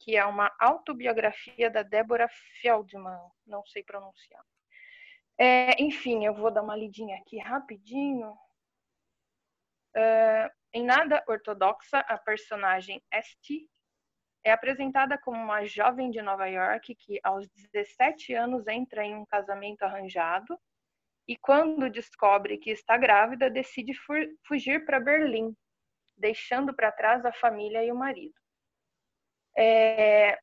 que 0.00 0.16
é 0.16 0.24
uma 0.24 0.50
autobiografia 0.58 1.70
da 1.70 1.82
Débora 1.82 2.28
Feldman, 2.60 3.20
não 3.46 3.64
sei 3.66 3.82
pronunciar. 3.84 4.42
É, 5.38 5.82
enfim, 5.82 6.24
eu 6.24 6.34
vou 6.34 6.50
dar 6.50 6.62
uma 6.62 6.76
lidinha 6.76 7.16
aqui 7.18 7.38
rapidinho. 7.38 8.34
Uh, 9.96 10.50
em 10.72 10.84
Nada 10.84 11.22
Ortodoxa, 11.28 12.00
a 12.00 12.18
personagem 12.18 13.00
Esti 13.12 13.68
é 14.44 14.52
apresentada 14.52 15.16
como 15.16 15.38
uma 15.38 15.64
jovem 15.64 16.10
de 16.10 16.20
Nova 16.20 16.46
York 16.46 16.94
que, 16.96 17.18
aos 17.22 17.48
17 17.48 18.34
anos, 18.34 18.66
entra 18.66 19.04
em 19.04 19.14
um 19.14 19.24
casamento 19.24 19.82
arranjado 19.82 20.58
e, 21.26 21.36
quando 21.36 21.88
descobre 21.88 22.58
que 22.58 22.70
está 22.70 22.96
grávida, 22.96 23.48
decide 23.48 23.92
fugir 24.46 24.84
para 24.84 25.00
Berlim. 25.00 25.56
deixando 26.16 26.74
para 26.74 26.92
trás 26.92 27.24
a 27.24 27.32
família 27.32 27.82
e 27.84 27.90
o 27.90 27.96
marido. 27.96 28.34
É, 29.56 30.38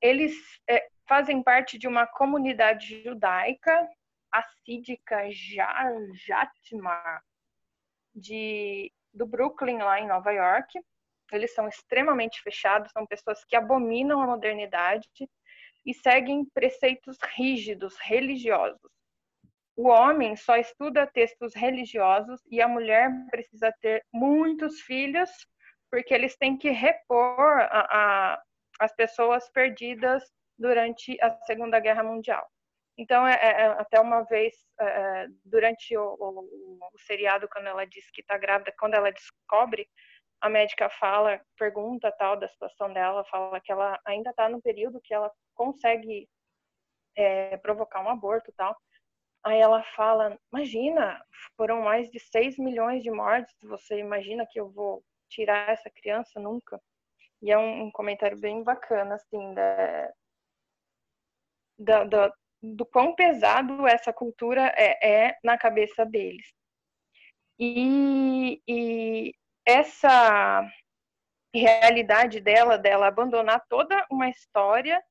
eles 0.00 0.34
é, 0.68 0.88
fazem 1.06 1.42
parte 1.42 1.78
de 1.78 1.86
uma 1.86 2.06
comunidade 2.06 3.02
judaica 3.02 3.88
assídica 4.30 5.28
Jatmar, 5.30 7.22
de 8.14 8.92
do 9.12 9.26
Brooklyn 9.26 9.78
lá 9.78 10.00
em 10.00 10.06
Nova 10.06 10.32
York. 10.32 10.80
Eles 11.30 11.54
são 11.54 11.68
extremamente 11.68 12.40
fechados, 12.42 12.92
são 12.92 13.06
pessoas 13.06 13.44
que 13.44 13.56
abominam 13.56 14.20
a 14.20 14.26
modernidade 14.26 15.08
e 15.84 15.94
seguem 15.94 16.44
preceitos 16.54 17.18
rígidos 17.36 17.96
religiosos. 18.00 18.90
O 19.76 19.88
homem 19.88 20.36
só 20.36 20.56
estuda 20.56 21.06
textos 21.06 21.54
religiosos 21.54 22.40
e 22.50 22.60
a 22.60 22.68
mulher 22.68 23.10
precisa 23.30 23.72
ter 23.80 24.04
muitos 24.12 24.80
filhos, 24.80 25.30
porque 25.90 26.12
eles 26.12 26.36
têm 26.36 26.56
que 26.56 26.70
repor 26.70 27.60
a, 27.60 27.88
a, 27.90 28.42
as 28.80 28.94
pessoas 28.94 29.48
perdidas 29.50 30.22
durante 30.58 31.16
a 31.22 31.30
Segunda 31.46 31.80
Guerra 31.80 32.02
Mundial. 32.02 32.46
Então, 33.02 33.26
é, 33.26 33.34
é, 33.34 33.66
até 33.80 34.00
uma 34.00 34.22
vez, 34.22 34.54
é, 34.78 34.84
é, 34.84 35.26
durante 35.44 35.96
o, 35.96 36.14
o, 36.20 36.78
o, 36.94 36.98
seriado, 37.00 37.48
quando 37.48 37.66
ela 37.66 37.84
diz 37.84 38.08
que 38.12 38.20
está 38.20 38.38
grávida, 38.38 38.72
quando 38.78 38.94
ela 38.94 39.10
descobre, 39.10 39.88
a 40.40 40.48
médica 40.48 40.88
fala, 40.88 41.40
pergunta 41.58 42.12
tal 42.12 42.36
da 42.36 42.48
situação 42.48 42.92
dela, 42.92 43.24
fala 43.24 43.60
que 43.60 43.72
ela 43.72 43.98
ainda 44.06 44.30
está 44.30 44.48
no 44.48 44.62
período 44.62 45.00
que 45.02 45.12
ela 45.12 45.32
consegue 45.52 46.28
é, 47.16 47.56
provocar 47.56 48.02
um 48.02 48.08
aborto 48.08 48.52
tal. 48.56 48.76
Aí 49.44 49.58
ela 49.58 49.82
fala, 49.96 50.38
imagina, 50.52 51.20
foram 51.56 51.82
mais 51.82 52.08
de 52.08 52.20
6 52.20 52.56
milhões 52.56 53.02
de 53.02 53.10
mortes, 53.10 53.52
você 53.64 53.98
imagina 53.98 54.46
que 54.48 54.60
eu 54.60 54.70
vou 54.70 55.02
tirar 55.28 55.70
essa 55.70 55.90
criança? 55.90 56.38
Nunca. 56.38 56.80
E 57.42 57.50
é 57.50 57.58
um, 57.58 57.86
um 57.86 57.90
comentário 57.90 58.38
bem 58.38 58.62
bacana, 58.62 59.16
assim, 59.16 59.54
da, 59.54 60.12
da, 61.76 62.04
da, 62.04 62.32
do 62.62 62.86
quão 62.86 63.14
pesado 63.14 63.86
essa 63.86 64.12
cultura 64.12 64.72
é, 64.76 65.26
é 65.28 65.38
na 65.42 65.58
cabeça 65.58 66.06
deles. 66.06 66.46
E, 67.58 68.62
e, 68.68 69.34
essa 69.66 70.66
realidade 71.54 72.40
dela, 72.40 72.78
dela 72.78 73.08
abandonar 73.08 73.64
toda 73.68 74.06
uma 74.10 74.28
história 74.28 75.02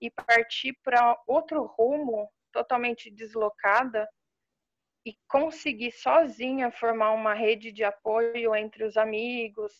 e 0.00 0.10
partir 0.10 0.76
para 0.82 1.18
outro 1.26 1.64
rumo 1.64 2.30
totalmente 2.52 3.10
deslocada 3.10 4.08
e 5.06 5.16
conseguir 5.28 5.92
sozinha 5.92 6.70
formar 6.70 7.12
uma 7.12 7.32
rede 7.32 7.72
de 7.72 7.84
apoio 7.84 8.54
entre 8.54 8.84
os 8.84 8.96
amigos. 8.96 9.72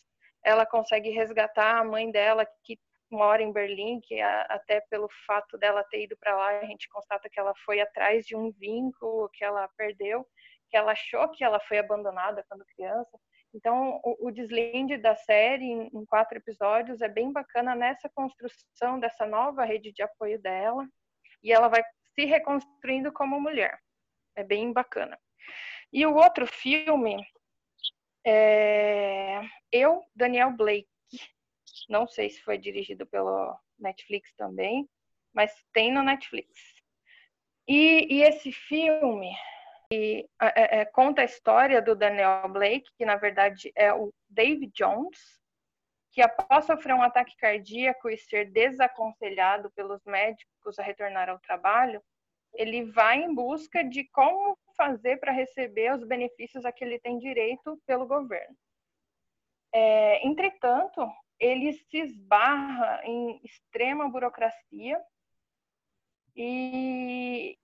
Ela 0.42 0.64
consegue 0.64 1.10
resgatar 1.10 1.78
a 1.78 1.84
mãe 1.84 2.10
dela 2.10 2.46
que 2.62 2.78
mora 3.10 3.42
em 3.42 3.52
Berlim, 3.52 4.00
que 4.00 4.20
até 4.20 4.80
pelo 4.82 5.08
fato 5.26 5.56
dela 5.58 5.84
ter 5.84 6.04
ido 6.04 6.16
para 6.18 6.36
lá, 6.36 6.58
a 6.58 6.64
gente 6.64 6.88
constata 6.88 7.28
que 7.30 7.38
ela 7.38 7.54
foi 7.64 7.80
atrás 7.80 8.26
de 8.26 8.36
um 8.36 8.50
vínculo 8.50 9.28
que 9.32 9.44
ela 9.44 9.68
perdeu, 9.76 10.26
que 10.68 10.76
ela 10.76 10.92
achou 10.92 11.28
que 11.30 11.44
ela 11.44 11.60
foi 11.60 11.78
abandonada 11.78 12.44
quando 12.48 12.64
criança. 12.74 13.18
Então, 13.54 14.00
o, 14.04 14.28
o 14.28 14.30
deslinde 14.30 14.96
da 14.98 15.14
série, 15.14 15.64
em, 15.64 15.90
em 15.92 16.04
quatro 16.04 16.36
episódios, 16.36 17.00
é 17.00 17.08
bem 17.08 17.32
bacana 17.32 17.74
nessa 17.74 18.08
construção 18.14 18.98
dessa 18.98 19.24
nova 19.24 19.64
rede 19.64 19.92
de 19.92 20.02
apoio 20.02 20.40
dela, 20.40 20.86
e 21.42 21.52
ela 21.52 21.68
vai 21.68 21.82
se 22.14 22.24
reconstruindo 22.24 23.12
como 23.12 23.40
mulher. 23.40 23.78
É 24.34 24.42
bem 24.42 24.72
bacana. 24.72 25.18
E 25.92 26.04
o 26.04 26.14
outro 26.14 26.46
filme 26.46 27.16
é 28.26 29.40
Eu, 29.70 30.02
Daniel 30.14 30.50
Blake. 30.50 30.95
Não 31.88 32.06
sei 32.06 32.30
se 32.30 32.42
foi 32.42 32.58
dirigido 32.58 33.06
pelo 33.06 33.58
Netflix 33.78 34.34
também, 34.34 34.88
mas 35.32 35.52
tem 35.72 35.92
no 35.92 36.02
Netflix. 36.02 36.50
E, 37.68 38.06
e 38.14 38.22
esse 38.22 38.52
filme 38.52 39.32
é, 39.92 40.80
é, 40.80 40.84
conta 40.84 41.22
a 41.22 41.24
história 41.24 41.80
do 41.80 41.94
Daniel 41.94 42.48
Blake, 42.48 42.90
que 42.96 43.04
na 43.04 43.16
verdade 43.16 43.72
é 43.74 43.92
o 43.92 44.12
David 44.28 44.72
Jones, 44.74 45.18
que 46.10 46.22
após 46.22 46.64
sofrer 46.64 46.94
um 46.94 47.02
ataque 47.02 47.36
cardíaco 47.36 48.08
e 48.08 48.16
ser 48.16 48.50
desaconselhado 48.50 49.70
pelos 49.72 50.02
médicos 50.04 50.78
a 50.78 50.82
retornar 50.82 51.28
ao 51.28 51.38
trabalho, 51.38 52.02
ele 52.54 52.84
vai 52.84 53.18
em 53.22 53.34
busca 53.34 53.84
de 53.84 54.04
como 54.08 54.56
fazer 54.76 55.18
para 55.18 55.32
receber 55.32 55.94
os 55.94 56.04
benefícios 56.04 56.64
a 56.64 56.72
que 56.72 56.84
ele 56.84 56.98
tem 56.98 57.18
direito 57.18 57.80
pelo 57.86 58.06
governo. 58.06 58.56
É, 59.72 60.26
entretanto, 60.26 61.06
ele 61.38 61.72
se 61.72 61.98
esbarra 61.98 63.00
em 63.04 63.40
extrema 63.44 64.08
burocracia 64.08 65.00
e 66.34 67.58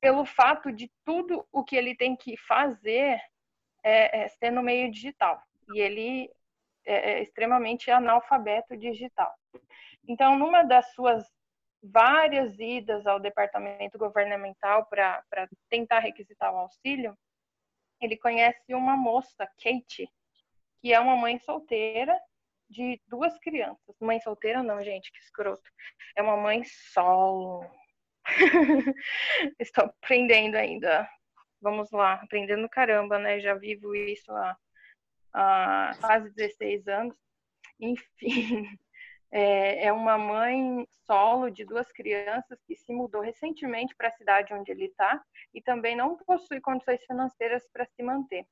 pelo 0.00 0.24
fato 0.24 0.70
de 0.70 0.90
tudo 1.04 1.46
o 1.50 1.64
que 1.64 1.76
ele 1.76 1.96
tem 1.96 2.16
que 2.16 2.36
fazer 2.36 3.20
é, 3.82 4.24
é 4.24 4.28
ser 4.28 4.50
no 4.50 4.62
meio 4.62 4.90
digital 4.90 5.40
e 5.74 5.80
ele 5.80 6.30
é, 6.84 7.12
é 7.12 7.22
extremamente 7.22 7.90
analfabeto 7.90 8.76
digital. 8.76 9.34
Então, 10.06 10.38
numa 10.38 10.62
das 10.62 10.92
suas 10.92 11.24
várias 11.82 12.58
idas 12.58 13.06
ao 13.06 13.20
departamento 13.20 13.98
governamental 13.98 14.86
para 14.86 15.22
tentar 15.68 16.00
requisitar 16.00 16.52
o 16.52 16.58
auxílio, 16.58 17.16
ele 18.00 18.16
conhece 18.16 18.74
uma 18.74 18.96
moça, 18.96 19.46
Kate, 19.62 20.08
que 20.80 20.92
é 20.92 21.00
uma 21.00 21.16
mãe 21.16 21.38
solteira 21.38 22.18
de 22.68 23.00
duas 23.06 23.38
crianças. 23.38 23.96
Mãe 24.00 24.20
solteira 24.20 24.62
não, 24.62 24.82
gente, 24.82 25.10
que 25.12 25.18
escroto. 25.18 25.70
É 26.16 26.22
uma 26.22 26.36
mãe 26.36 26.62
solo. 26.64 27.64
Estou 29.58 29.84
aprendendo 29.84 30.56
ainda. 30.56 31.08
Vamos 31.60 31.90
lá, 31.90 32.14
aprendendo 32.14 32.68
caramba, 32.68 33.18
né? 33.18 33.40
Já 33.40 33.54
vivo 33.54 33.94
isso 33.94 34.30
há, 34.32 34.56
há 35.32 35.96
quase 36.00 36.30
16 36.30 36.86
anos. 36.88 37.16
Enfim, 37.80 37.98
é, 39.30 39.86
é 39.86 39.92
uma 39.92 40.18
mãe 40.18 40.86
solo 41.06 41.50
de 41.50 41.64
duas 41.64 41.90
crianças 41.92 42.58
que 42.66 42.76
se 42.76 42.92
mudou 42.92 43.20
recentemente 43.20 43.94
para 43.96 44.08
a 44.08 44.12
cidade 44.12 44.52
onde 44.52 44.70
ele 44.70 44.86
está 44.86 45.22
e 45.54 45.62
também 45.62 45.96
não 45.96 46.16
possui 46.16 46.60
condições 46.60 47.04
financeiras 47.04 47.66
para 47.72 47.86
se 47.86 48.02
manter. 48.02 48.46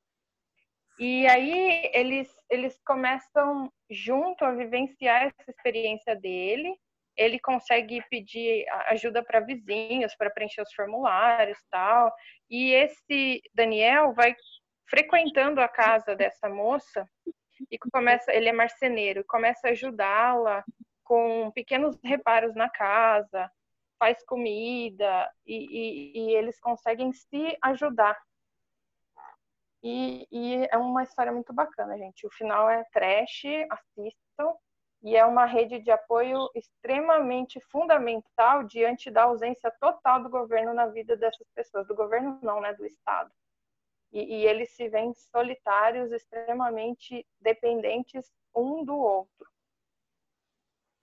E 0.98 1.26
aí 1.26 1.90
eles, 1.92 2.28
eles 2.48 2.80
começam 2.86 3.72
junto 3.90 4.44
a 4.44 4.52
vivenciar 4.52 5.26
essa 5.26 5.50
experiência 5.50 6.14
dele. 6.14 6.74
Ele 7.16 7.38
consegue 7.38 8.02
pedir 8.10 8.64
ajuda 8.88 9.22
para 9.22 9.40
vizinhos 9.40 10.14
para 10.16 10.30
preencher 10.30 10.62
os 10.62 10.72
formulários 10.72 11.58
tal. 11.70 12.12
E 12.50 12.72
esse 12.72 13.40
Daniel 13.54 14.12
vai 14.14 14.34
frequentando 14.88 15.60
a 15.60 15.68
casa 15.68 16.14
dessa 16.14 16.48
moça 16.48 17.08
e 17.70 17.78
começa, 17.78 18.32
ele 18.32 18.48
é 18.48 18.52
marceneiro, 18.52 19.24
começa 19.26 19.68
a 19.68 19.70
ajudá-la 19.70 20.64
com 21.04 21.50
pequenos 21.52 21.98
reparos 22.02 22.54
na 22.54 22.68
casa, 22.68 23.50
faz 23.98 24.24
comida 24.24 25.30
e, 25.46 25.56
e, 25.56 26.18
e 26.18 26.34
eles 26.36 26.58
conseguem 26.60 27.12
se 27.12 27.56
ajudar 27.62 28.18
e, 29.84 30.26
e, 30.32 30.68
é 30.70 30.78
uma 30.78 31.02
história 31.02 31.30
muito 31.30 31.52
bacana, 31.52 31.98
gente. 31.98 32.26
O 32.26 32.30
final 32.30 32.70
é 32.70 32.82
trash, 32.84 33.42
assistam. 33.70 34.56
E 35.02 35.14
é 35.14 35.26
uma 35.26 35.44
rede 35.44 35.80
de 35.80 35.90
apoio 35.90 36.48
extremamente 36.54 37.60
fundamental 37.70 38.64
diante 38.64 39.10
da 39.10 39.24
ausência 39.24 39.70
total 39.78 40.22
do 40.22 40.30
governo 40.30 40.72
na 40.72 40.86
vida 40.86 41.14
dessas 41.14 41.46
pessoas. 41.54 41.86
Do 41.86 41.94
governo 41.94 42.38
não, 42.42 42.62
né? 42.62 42.72
Do 42.72 42.86
Estado. 42.86 43.30
E, 44.10 44.36
e 44.36 44.46
eles 44.46 44.70
se 44.70 44.88
veem 44.88 45.12
solitários, 45.12 46.10
extremamente 46.10 47.26
dependentes 47.38 48.32
um 48.56 48.82
do 48.82 48.96
outro. 48.96 49.46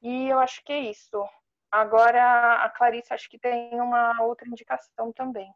E 0.01 0.27
eu 0.27 0.39
acho 0.39 0.63
que 0.63 0.73
é 0.73 0.79
isso. 0.79 1.23
Agora, 1.69 2.63
a 2.63 2.69
Clarice 2.71 3.13
acho 3.13 3.29
que 3.29 3.37
tem 3.37 3.79
uma 3.79 4.23
outra 4.23 4.47
indicação 4.47 5.13
também. 5.13 5.53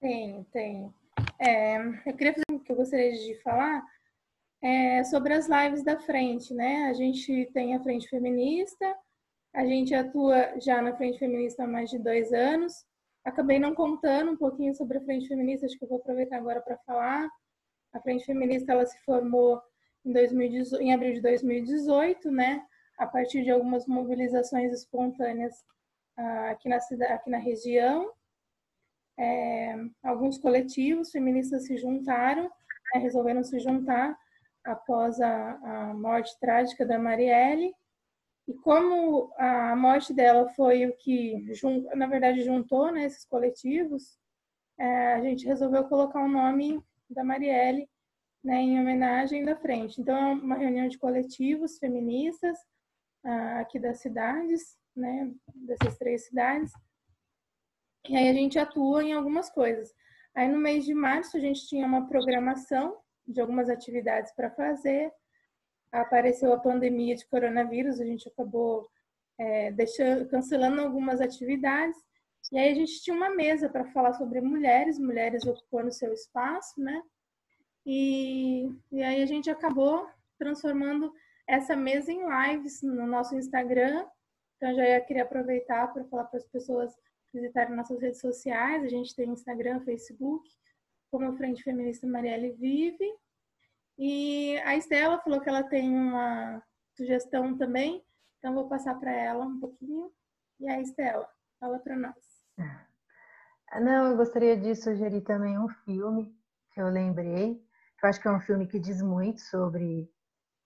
Tem, 0.00 0.42
tem. 0.44 0.94
É, 1.40 1.78
eu 2.06 2.16
queria 2.16 2.32
fazer 2.32 2.44
o 2.50 2.60
que 2.60 2.72
eu 2.72 2.76
gostaria 2.76 3.12
de 3.12 3.40
falar 3.42 3.84
é 4.60 5.04
sobre 5.04 5.34
as 5.34 5.48
lives 5.48 5.84
da 5.84 5.98
frente, 6.00 6.52
né? 6.52 6.86
A 6.86 6.92
gente 6.92 7.48
tem 7.52 7.76
a 7.76 7.82
frente 7.82 8.08
feminista, 8.08 8.96
a 9.54 9.64
gente 9.64 9.94
atua 9.94 10.58
já 10.60 10.82
na 10.82 10.96
frente 10.96 11.18
feminista 11.18 11.62
há 11.62 11.66
mais 11.66 11.90
de 11.90 11.98
dois 11.98 12.32
anos. 12.32 12.72
Acabei 13.24 13.58
não 13.58 13.74
contando 13.74 14.32
um 14.32 14.36
pouquinho 14.36 14.74
sobre 14.74 14.98
a 14.98 15.00
frente 15.00 15.28
feminista, 15.28 15.66
acho 15.66 15.78
que 15.78 15.84
eu 15.84 15.88
vou 15.88 15.98
aproveitar 15.98 16.38
agora 16.38 16.60
para 16.60 16.76
falar. 16.78 17.28
A 17.92 18.00
frente 18.00 18.24
feminista 18.24 18.72
ela 18.72 18.84
se 18.84 18.98
formou 19.04 19.60
em, 20.04 20.12
2018, 20.12 20.82
em 20.82 20.92
abril 20.92 21.14
de 21.14 21.20
2018, 21.20 22.30
né? 22.30 22.64
A 22.98 23.06
partir 23.06 23.44
de 23.44 23.50
algumas 23.50 23.86
mobilizações 23.86 24.72
espontâneas 24.72 25.54
ah, 26.16 26.50
aqui 26.50 26.68
na 26.68 26.80
cidade, 26.80 27.12
aqui 27.12 27.30
na 27.30 27.38
região 27.38 28.12
é, 29.18 29.74
alguns 30.02 30.38
coletivos 30.38 31.10
feministas 31.10 31.66
se 31.66 31.76
juntaram 31.76 32.50
né, 32.94 33.00
resolveram 33.00 33.42
se 33.44 33.58
juntar 33.60 34.16
após 34.64 35.20
a, 35.20 35.90
a 35.90 35.94
morte 35.94 36.38
trágica 36.40 36.84
da 36.84 36.98
Marielle. 36.98 37.72
E 38.46 38.54
como 38.54 39.30
a 39.36 39.76
morte 39.76 40.12
dela 40.12 40.48
foi 40.50 40.86
o 40.86 40.96
que, 40.96 41.44
na 41.94 42.06
verdade, 42.06 42.42
juntou 42.42 42.90
né, 42.90 43.04
esses 43.04 43.24
coletivos, 43.26 44.18
é, 44.78 45.14
a 45.14 45.20
gente 45.20 45.46
resolveu 45.46 45.84
colocar 45.84 46.24
o 46.24 46.28
nome 46.28 46.82
da 47.10 47.22
Marielle 47.22 47.88
né, 48.42 48.56
em 48.56 48.80
homenagem 48.80 49.44
da 49.44 49.56
frente. 49.56 50.00
Então, 50.00 50.16
é 50.16 50.32
uma 50.32 50.56
reunião 50.56 50.88
de 50.88 50.98
coletivos 50.98 51.78
feministas 51.78 52.56
ah, 53.24 53.60
aqui 53.60 53.78
das 53.78 54.00
cidades, 54.00 54.78
né, 54.96 55.30
dessas 55.54 55.98
três 55.98 56.26
cidades. 56.26 56.72
E 58.08 58.16
aí 58.16 58.28
a 58.28 58.32
gente 58.32 58.58
atua 58.58 59.04
em 59.04 59.12
algumas 59.12 59.50
coisas. 59.50 59.94
Aí 60.34 60.48
no 60.48 60.58
mês 60.58 60.84
de 60.84 60.94
março 60.94 61.36
a 61.36 61.40
gente 61.40 61.66
tinha 61.66 61.86
uma 61.86 62.06
programação 62.06 62.96
de 63.26 63.40
algumas 63.40 63.68
atividades 63.68 64.32
para 64.32 64.50
fazer. 64.50 65.12
Apareceu 65.92 66.52
a 66.52 66.58
pandemia 66.58 67.14
de 67.14 67.26
coronavírus, 67.26 68.00
a 68.00 68.04
gente 68.04 68.28
acabou 68.28 68.88
é, 69.38 69.70
deixando, 69.72 70.26
cancelando 70.28 70.80
algumas 70.80 71.20
atividades. 71.20 71.96
E 72.50 72.58
aí 72.58 72.70
a 72.70 72.74
gente 72.74 73.02
tinha 73.02 73.14
uma 73.14 73.30
mesa 73.30 73.68
para 73.68 73.84
falar 73.86 74.14
sobre 74.14 74.40
mulheres, 74.40 74.98
mulheres 74.98 75.44
ocupando 75.44 75.92
seu 75.92 76.12
espaço, 76.12 76.80
né? 76.80 77.02
E, 77.84 78.70
e 78.90 79.02
aí 79.02 79.22
a 79.22 79.26
gente 79.26 79.50
acabou 79.50 80.08
transformando 80.38 81.12
essa 81.46 81.74
mesa 81.76 82.10
em 82.10 82.20
lives 82.26 82.82
no 82.82 83.06
nosso 83.06 83.34
Instagram. 83.34 84.06
Então 84.56 84.74
já 84.74 84.86
ia 84.88 85.00
queria 85.00 85.24
aproveitar 85.24 85.92
para 85.92 86.04
falar 86.04 86.24
para 86.24 86.38
as 86.38 86.46
pessoas 86.46 86.94
visitarem 87.32 87.74
nossas 87.74 88.00
redes 88.00 88.20
sociais. 88.20 88.84
A 88.84 88.88
gente 88.88 89.14
tem 89.14 89.30
Instagram, 89.30 89.80
Facebook, 89.80 90.48
como 91.10 91.26
a 91.26 91.36
Frente 91.36 91.62
Feminista 91.62 92.06
Marielle 92.06 92.52
Vive. 92.52 93.12
E 93.98 94.58
a 94.58 94.76
Estela 94.76 95.18
falou 95.20 95.40
que 95.40 95.48
ela 95.48 95.62
tem 95.62 95.90
uma 95.90 96.62
sugestão 96.96 97.56
também, 97.56 98.04
então 98.38 98.54
vou 98.54 98.68
passar 98.68 98.94
para 98.94 99.12
ela 99.12 99.44
um 99.44 99.58
pouquinho. 99.58 100.12
E 100.60 100.68
a 100.68 100.80
Estela, 100.80 101.28
fala 101.58 101.78
para 101.78 101.96
nós. 101.96 102.44
Ah, 103.70 103.80
não, 103.80 104.10
eu 104.10 104.16
gostaria 104.16 104.56
de 104.56 104.74
sugerir 104.74 105.20
também 105.22 105.58
um 105.58 105.68
filme 105.68 106.34
que 106.72 106.80
eu 106.80 106.88
lembrei. 106.88 107.62
Eu 108.02 108.08
acho 108.08 108.20
que 108.20 108.28
é 108.28 108.30
um 108.30 108.40
filme 108.40 108.66
que 108.66 108.78
diz 108.78 109.02
muito 109.02 109.40
sobre 109.40 110.10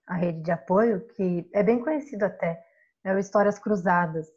a 0.07 0.15
rede 0.15 0.43
de 0.43 0.51
apoio, 0.51 1.07
que 1.09 1.49
é 1.53 1.63
bem 1.63 1.81
conhecido 1.81 2.25
até. 2.25 2.65
É 3.03 3.15
o 3.15 3.19
Histórias 3.19 3.59
Cruzadas, 3.59 4.29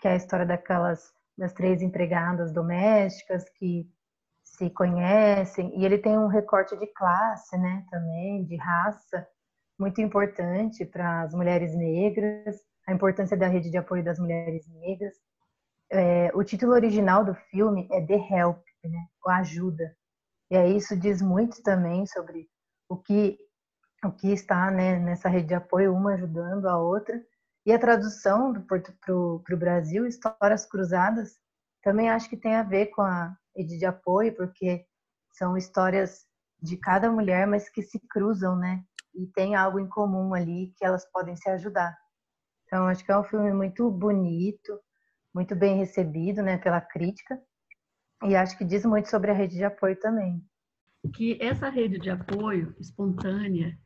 que 0.00 0.08
é 0.08 0.12
a 0.12 0.16
história 0.16 0.44
daquelas 0.44 1.14
das 1.40 1.54
três 1.54 1.80
empregadas 1.80 2.52
domésticas 2.52 3.48
que 3.58 3.88
se 4.44 4.68
conhecem 4.70 5.72
e 5.78 5.84
ele 5.84 5.96
tem 5.96 6.18
um 6.18 6.26
recorte 6.26 6.76
de 6.76 6.86
classe, 6.88 7.56
né, 7.56 7.84
também 7.90 8.44
de 8.44 8.56
raça 8.56 9.26
muito 9.78 10.00
importante 10.02 10.84
para 10.84 11.22
as 11.22 11.32
mulheres 11.32 11.74
negras, 11.74 12.60
a 12.86 12.92
importância 12.92 13.36
da 13.36 13.48
rede 13.48 13.70
de 13.70 13.78
apoio 13.78 14.04
das 14.04 14.18
mulheres 14.18 14.68
negras. 14.68 15.14
É, 15.90 16.30
o 16.34 16.44
título 16.44 16.72
original 16.72 17.24
do 17.24 17.34
filme 17.34 17.88
é 17.90 18.04
The 18.04 18.16
Help, 18.16 18.62
né, 18.84 19.06
o 19.24 19.30
ajuda. 19.30 19.96
E 20.50 20.56
aí 20.56 20.76
isso 20.76 20.94
diz 20.94 21.22
muito 21.22 21.62
também 21.62 22.06
sobre 22.06 22.46
o 22.88 22.96
que 22.96 23.38
o 24.04 24.10
que 24.10 24.32
está 24.32 24.70
né, 24.70 24.98
nessa 24.98 25.28
rede 25.28 25.48
de 25.48 25.54
apoio, 25.54 25.94
uma 25.94 26.14
ajudando 26.14 26.66
a 26.66 26.78
outra. 26.78 27.20
E 27.66 27.72
a 27.72 27.78
tradução 27.78 28.54
para 28.64 29.14
o 29.14 29.58
Brasil, 29.58 30.06
Histórias 30.06 30.64
Cruzadas, 30.66 31.38
também 31.82 32.10
acho 32.10 32.28
que 32.28 32.36
tem 32.36 32.54
a 32.54 32.62
ver 32.62 32.86
com 32.86 33.02
a 33.02 33.36
rede 33.56 33.78
de 33.78 33.84
apoio, 33.84 34.34
porque 34.34 34.84
são 35.32 35.56
histórias 35.56 36.26
de 36.62 36.76
cada 36.76 37.10
mulher, 37.10 37.46
mas 37.46 37.68
que 37.68 37.82
se 37.82 37.98
cruzam, 38.08 38.56
né? 38.56 38.82
E 39.14 39.26
tem 39.26 39.54
algo 39.54 39.78
em 39.78 39.88
comum 39.88 40.34
ali 40.34 40.72
que 40.76 40.84
elas 40.84 41.04
podem 41.10 41.36
se 41.36 41.48
ajudar. 41.50 41.96
Então, 42.64 42.86
acho 42.86 43.04
que 43.04 43.10
é 43.10 43.18
um 43.18 43.24
filme 43.24 43.52
muito 43.52 43.90
bonito, 43.90 44.78
muito 45.34 45.56
bem 45.56 45.76
recebido, 45.76 46.42
né, 46.42 46.58
pela 46.58 46.80
crítica. 46.80 47.40
E 48.24 48.36
acho 48.36 48.56
que 48.56 48.64
diz 48.64 48.84
muito 48.84 49.08
sobre 49.08 49.30
a 49.30 49.34
rede 49.34 49.56
de 49.56 49.64
apoio 49.64 49.98
também. 49.98 50.44
Que 51.14 51.38
essa 51.40 51.68
rede 51.68 51.98
de 51.98 52.10
apoio 52.10 52.74
espontânea, 52.78 53.76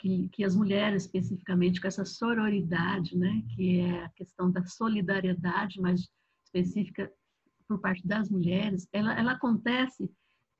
que, 0.00 0.28
que 0.30 0.44
as 0.44 0.56
mulheres 0.56 1.04
especificamente 1.04 1.80
com 1.80 1.86
essa 1.86 2.04
sororidade, 2.04 3.16
né, 3.16 3.42
que 3.54 3.80
é 3.80 4.04
a 4.04 4.08
questão 4.10 4.50
da 4.50 4.64
solidariedade, 4.64 5.80
mas 5.80 6.08
específica 6.44 7.12
por 7.68 7.78
parte 7.78 8.04
das 8.06 8.30
mulheres, 8.30 8.88
ela, 8.92 9.16
ela 9.16 9.32
acontece 9.32 10.10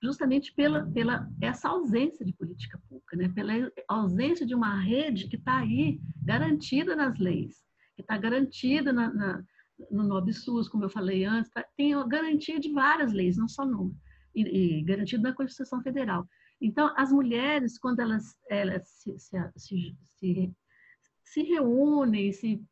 justamente 0.02 0.52
pela, 0.54 0.86
pela 0.86 1.28
essa 1.40 1.70
ausência 1.70 2.24
de 2.24 2.32
política 2.34 2.80
pública, 2.88 3.16
né? 3.16 3.28
pela 3.30 3.52
ausência 3.88 4.46
de 4.46 4.54
uma 4.54 4.80
rede 4.80 5.28
que 5.28 5.36
está 5.36 5.58
aí 5.58 6.00
garantida 6.22 6.94
nas 6.94 7.18
leis, 7.18 7.56
que 7.96 8.02
está 8.02 8.16
garantida 8.16 8.92
na, 8.92 9.12
na, 9.12 9.44
no 9.90 10.04
NOBSUS, 10.04 10.68
como 10.68 10.84
eu 10.84 10.90
falei 10.90 11.24
antes, 11.24 11.50
tá, 11.50 11.64
tem 11.76 11.92
garantia 12.08 12.60
de 12.60 12.72
várias 12.72 13.12
leis, 13.12 13.36
não 13.36 13.48
só 13.48 13.66
numa, 13.66 13.92
e, 14.34 14.78
e 14.78 14.82
garantido 14.82 15.22
na 15.22 15.34
Constituição 15.34 15.82
Federal. 15.82 16.26
Então, 16.60 16.92
as 16.96 17.10
mulheres, 17.10 17.78
quando 17.78 18.00
elas, 18.00 18.36
elas 18.48 18.86
se, 18.88 19.18
se, 19.18 19.36
se, 19.56 19.96
se, 20.02 20.54
se 21.24 21.42
reúnem, 21.42 22.32
se 22.32 22.62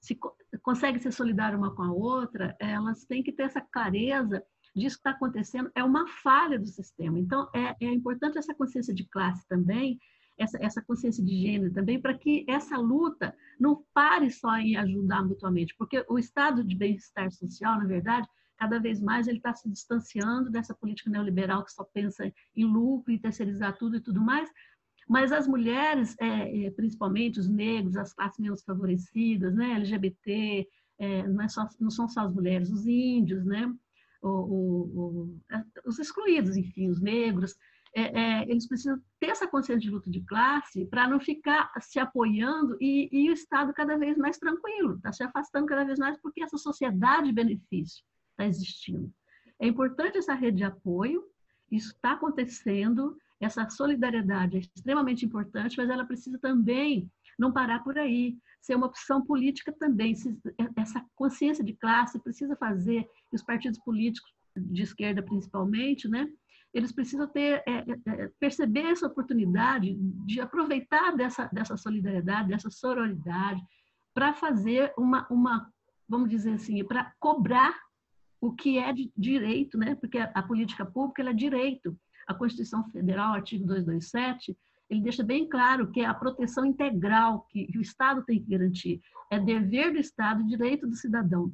se 0.00 0.18
consegue 0.62 0.98
ser 0.98 1.12
solidária 1.12 1.56
uma 1.56 1.74
com 1.74 1.82
a 1.82 1.92
outra, 1.92 2.56
elas 2.58 3.04
têm 3.04 3.22
que 3.22 3.32
ter 3.32 3.44
essa 3.44 3.60
clareza 3.60 4.42
disso 4.74 4.96
que 4.96 5.00
está 5.00 5.10
acontecendo, 5.10 5.70
é 5.74 5.84
uma 5.84 6.06
falha 6.06 6.58
do 6.58 6.66
sistema. 6.66 7.18
Então, 7.18 7.48
é, 7.54 7.76
é 7.80 7.92
importante 7.92 8.38
essa 8.38 8.54
consciência 8.54 8.94
de 8.94 9.04
classe 9.04 9.46
também, 9.48 9.98
essa, 10.38 10.58
essa 10.62 10.80
consciência 10.82 11.22
de 11.22 11.36
gênero 11.42 11.72
também, 11.72 12.00
para 12.00 12.16
que 12.16 12.46
essa 12.48 12.78
luta 12.78 13.36
não 13.58 13.84
pare 13.92 14.30
só 14.30 14.56
em 14.56 14.76
ajudar 14.76 15.22
mutuamente, 15.22 15.74
porque 15.76 16.04
o 16.08 16.18
estado 16.18 16.64
de 16.64 16.74
bem-estar 16.74 17.30
social, 17.30 17.78
na 17.78 17.84
verdade, 17.84 18.26
cada 18.60 18.78
vez 18.78 19.00
mais 19.00 19.26
ele 19.26 19.38
está 19.38 19.54
se 19.54 19.68
distanciando 19.70 20.50
dessa 20.50 20.74
política 20.74 21.08
neoliberal 21.08 21.64
que 21.64 21.72
só 21.72 21.82
pensa 21.82 22.30
em 22.54 22.64
lucro, 22.66 23.10
em 23.10 23.18
terceirizar 23.18 23.78
tudo 23.78 23.96
e 23.96 24.00
tudo 24.00 24.20
mais, 24.20 24.50
mas 25.08 25.32
as 25.32 25.48
mulheres, 25.48 26.14
é, 26.20 26.66
é, 26.66 26.70
principalmente 26.70 27.40
os 27.40 27.48
negros, 27.48 27.96
as 27.96 28.12
classes 28.12 28.38
menos 28.38 28.62
favorecidas, 28.62 29.54
né, 29.54 29.72
LGBT, 29.76 30.68
é, 30.98 31.26
não, 31.26 31.42
é 31.42 31.48
só, 31.48 31.66
não 31.80 31.90
são 31.90 32.06
só 32.06 32.20
as 32.20 32.34
mulheres, 32.34 32.70
os 32.70 32.86
índios, 32.86 33.46
né, 33.46 33.66
o, 34.22 34.28
o, 34.28 34.82
o, 35.00 35.40
os 35.86 35.98
excluídos, 35.98 36.54
enfim, 36.54 36.90
os 36.90 37.00
negros, 37.00 37.56
é, 37.96 38.02
é, 38.02 38.42
eles 38.42 38.68
precisam 38.68 39.00
ter 39.18 39.30
essa 39.30 39.48
consciência 39.48 39.80
de 39.80 39.90
luta 39.90 40.10
de 40.10 40.20
classe 40.20 40.84
para 40.84 41.08
não 41.08 41.18
ficar 41.18 41.72
se 41.80 41.98
apoiando 41.98 42.76
e, 42.78 43.08
e, 43.10 43.30
o 43.30 43.32
Estado 43.32 43.72
cada 43.72 43.96
vez 43.96 44.18
mais 44.18 44.38
tranquilo, 44.38 44.96
está 44.96 45.10
se 45.12 45.24
afastando 45.24 45.66
cada 45.66 45.82
vez 45.82 45.98
mais 45.98 46.20
porque 46.20 46.42
essa 46.42 46.58
sociedade 46.58 47.28
de 47.28 47.32
benefício 47.32 48.04
está 48.40 48.46
existindo. 48.46 49.12
É 49.58 49.66
importante 49.66 50.18
essa 50.18 50.34
rede 50.34 50.58
de 50.58 50.64
apoio, 50.64 51.24
isso 51.70 51.92
está 51.92 52.12
acontecendo, 52.12 53.16
essa 53.40 53.68
solidariedade 53.68 54.56
é 54.56 54.60
extremamente 54.60 55.24
importante, 55.24 55.76
mas 55.76 55.88
ela 55.88 56.04
precisa 56.04 56.38
também 56.38 57.10
não 57.38 57.52
parar 57.52 57.82
por 57.82 57.96
aí, 57.98 58.36
ser 58.60 58.74
uma 58.74 58.86
opção 58.86 59.24
política 59.24 59.72
também. 59.72 60.14
Essa 60.76 61.04
consciência 61.14 61.64
de 61.64 61.74
classe 61.74 62.18
precisa 62.18 62.56
fazer, 62.56 63.06
e 63.32 63.36
os 63.36 63.42
partidos 63.42 63.78
políticos 63.80 64.30
de 64.56 64.82
esquerda 64.82 65.22
principalmente, 65.22 66.08
né? 66.08 66.28
Eles 66.72 66.92
precisam 66.92 67.26
ter, 67.26 67.62
é, 67.66 67.78
é, 67.78 68.22
é 68.22 68.30
perceber 68.38 68.82
essa 68.82 69.06
oportunidade 69.06 69.94
de 70.26 70.40
aproveitar 70.40 71.16
dessa, 71.16 71.48
dessa 71.52 71.76
solidariedade, 71.76 72.48
dessa 72.48 72.70
sororidade, 72.70 73.60
para 74.14 74.34
fazer 74.34 74.92
uma, 74.96 75.26
uma, 75.30 75.72
vamos 76.08 76.28
dizer 76.28 76.52
assim, 76.54 76.84
para 76.84 77.12
cobrar 77.18 77.74
o 78.40 78.52
que 78.52 78.78
é 78.78 78.92
de 78.92 79.12
direito, 79.16 79.76
né? 79.76 79.94
Porque 79.94 80.18
a, 80.18 80.42
política 80.42 80.84
pública 80.84 81.22
é 81.22 81.32
direito 81.32 81.96
a 82.26 82.34
Constituição 82.34 82.88
Federal, 82.90 83.34
artigo 83.34 83.66
227, 83.66 84.56
ele 84.88 85.02
deixa 85.02 85.22
bem 85.22 85.48
claro 85.48 85.90
que 85.90 86.00
é 86.00 86.06
a 86.06 86.14
proteção 86.14 86.64
integral 86.64 87.46
que, 87.50 87.68
o 87.76 87.80
Estado 87.80 88.24
tem 88.24 88.42
que 88.42 88.50
garantir. 88.50 89.00
É 89.30 89.38
dever 89.38 89.92
do 89.92 89.98
Estado, 89.98 90.46
direito 90.46 90.86
do 90.86 90.94
cidadão. 90.94 91.52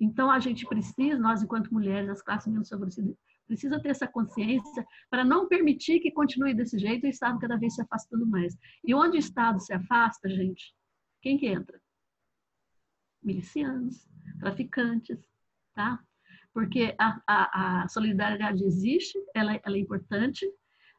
Então, 0.00 0.30
a 0.30 0.38
gente 0.38 0.66
precisa, 0.66 1.18
nós, 1.18 1.42
enquanto 1.42 1.72
mulheres, 1.72 2.08
as 2.08 2.22
classes 2.22 2.50
menos 2.50 2.68
favorecidas, 2.68 3.16
precisa 3.46 3.80
ter 3.80 3.88
essa 3.88 4.06
consciência 4.06 4.86
para 5.10 5.24
não 5.24 5.48
permitir 5.48 6.00
que 6.00 6.10
continue 6.10 6.54
desse 6.54 6.78
jeito 6.78 7.04
o 7.04 7.10
Estado 7.10 7.38
cada 7.38 7.56
vez 7.56 7.74
se 7.74 7.82
afastando 7.82 8.26
mais. 8.26 8.56
E 8.84 8.94
onde 8.94 9.16
o 9.16 9.18
Estado 9.18 9.58
se 9.60 9.72
afasta, 9.72 10.28
gente, 10.28 10.74
quem 11.20 11.38
que 11.38 11.46
entra? 11.46 11.80
Milicianos, 13.22 14.06
traficantes, 14.38 15.18
tá? 15.74 15.98
Porque 16.58 16.92
a, 16.98 17.20
a, 17.24 17.82
a 17.84 17.88
solidariedade 17.88 18.64
existe, 18.64 19.16
ela, 19.32 19.60
ela, 19.64 19.76
é 19.76 19.78
importante, 19.78 20.44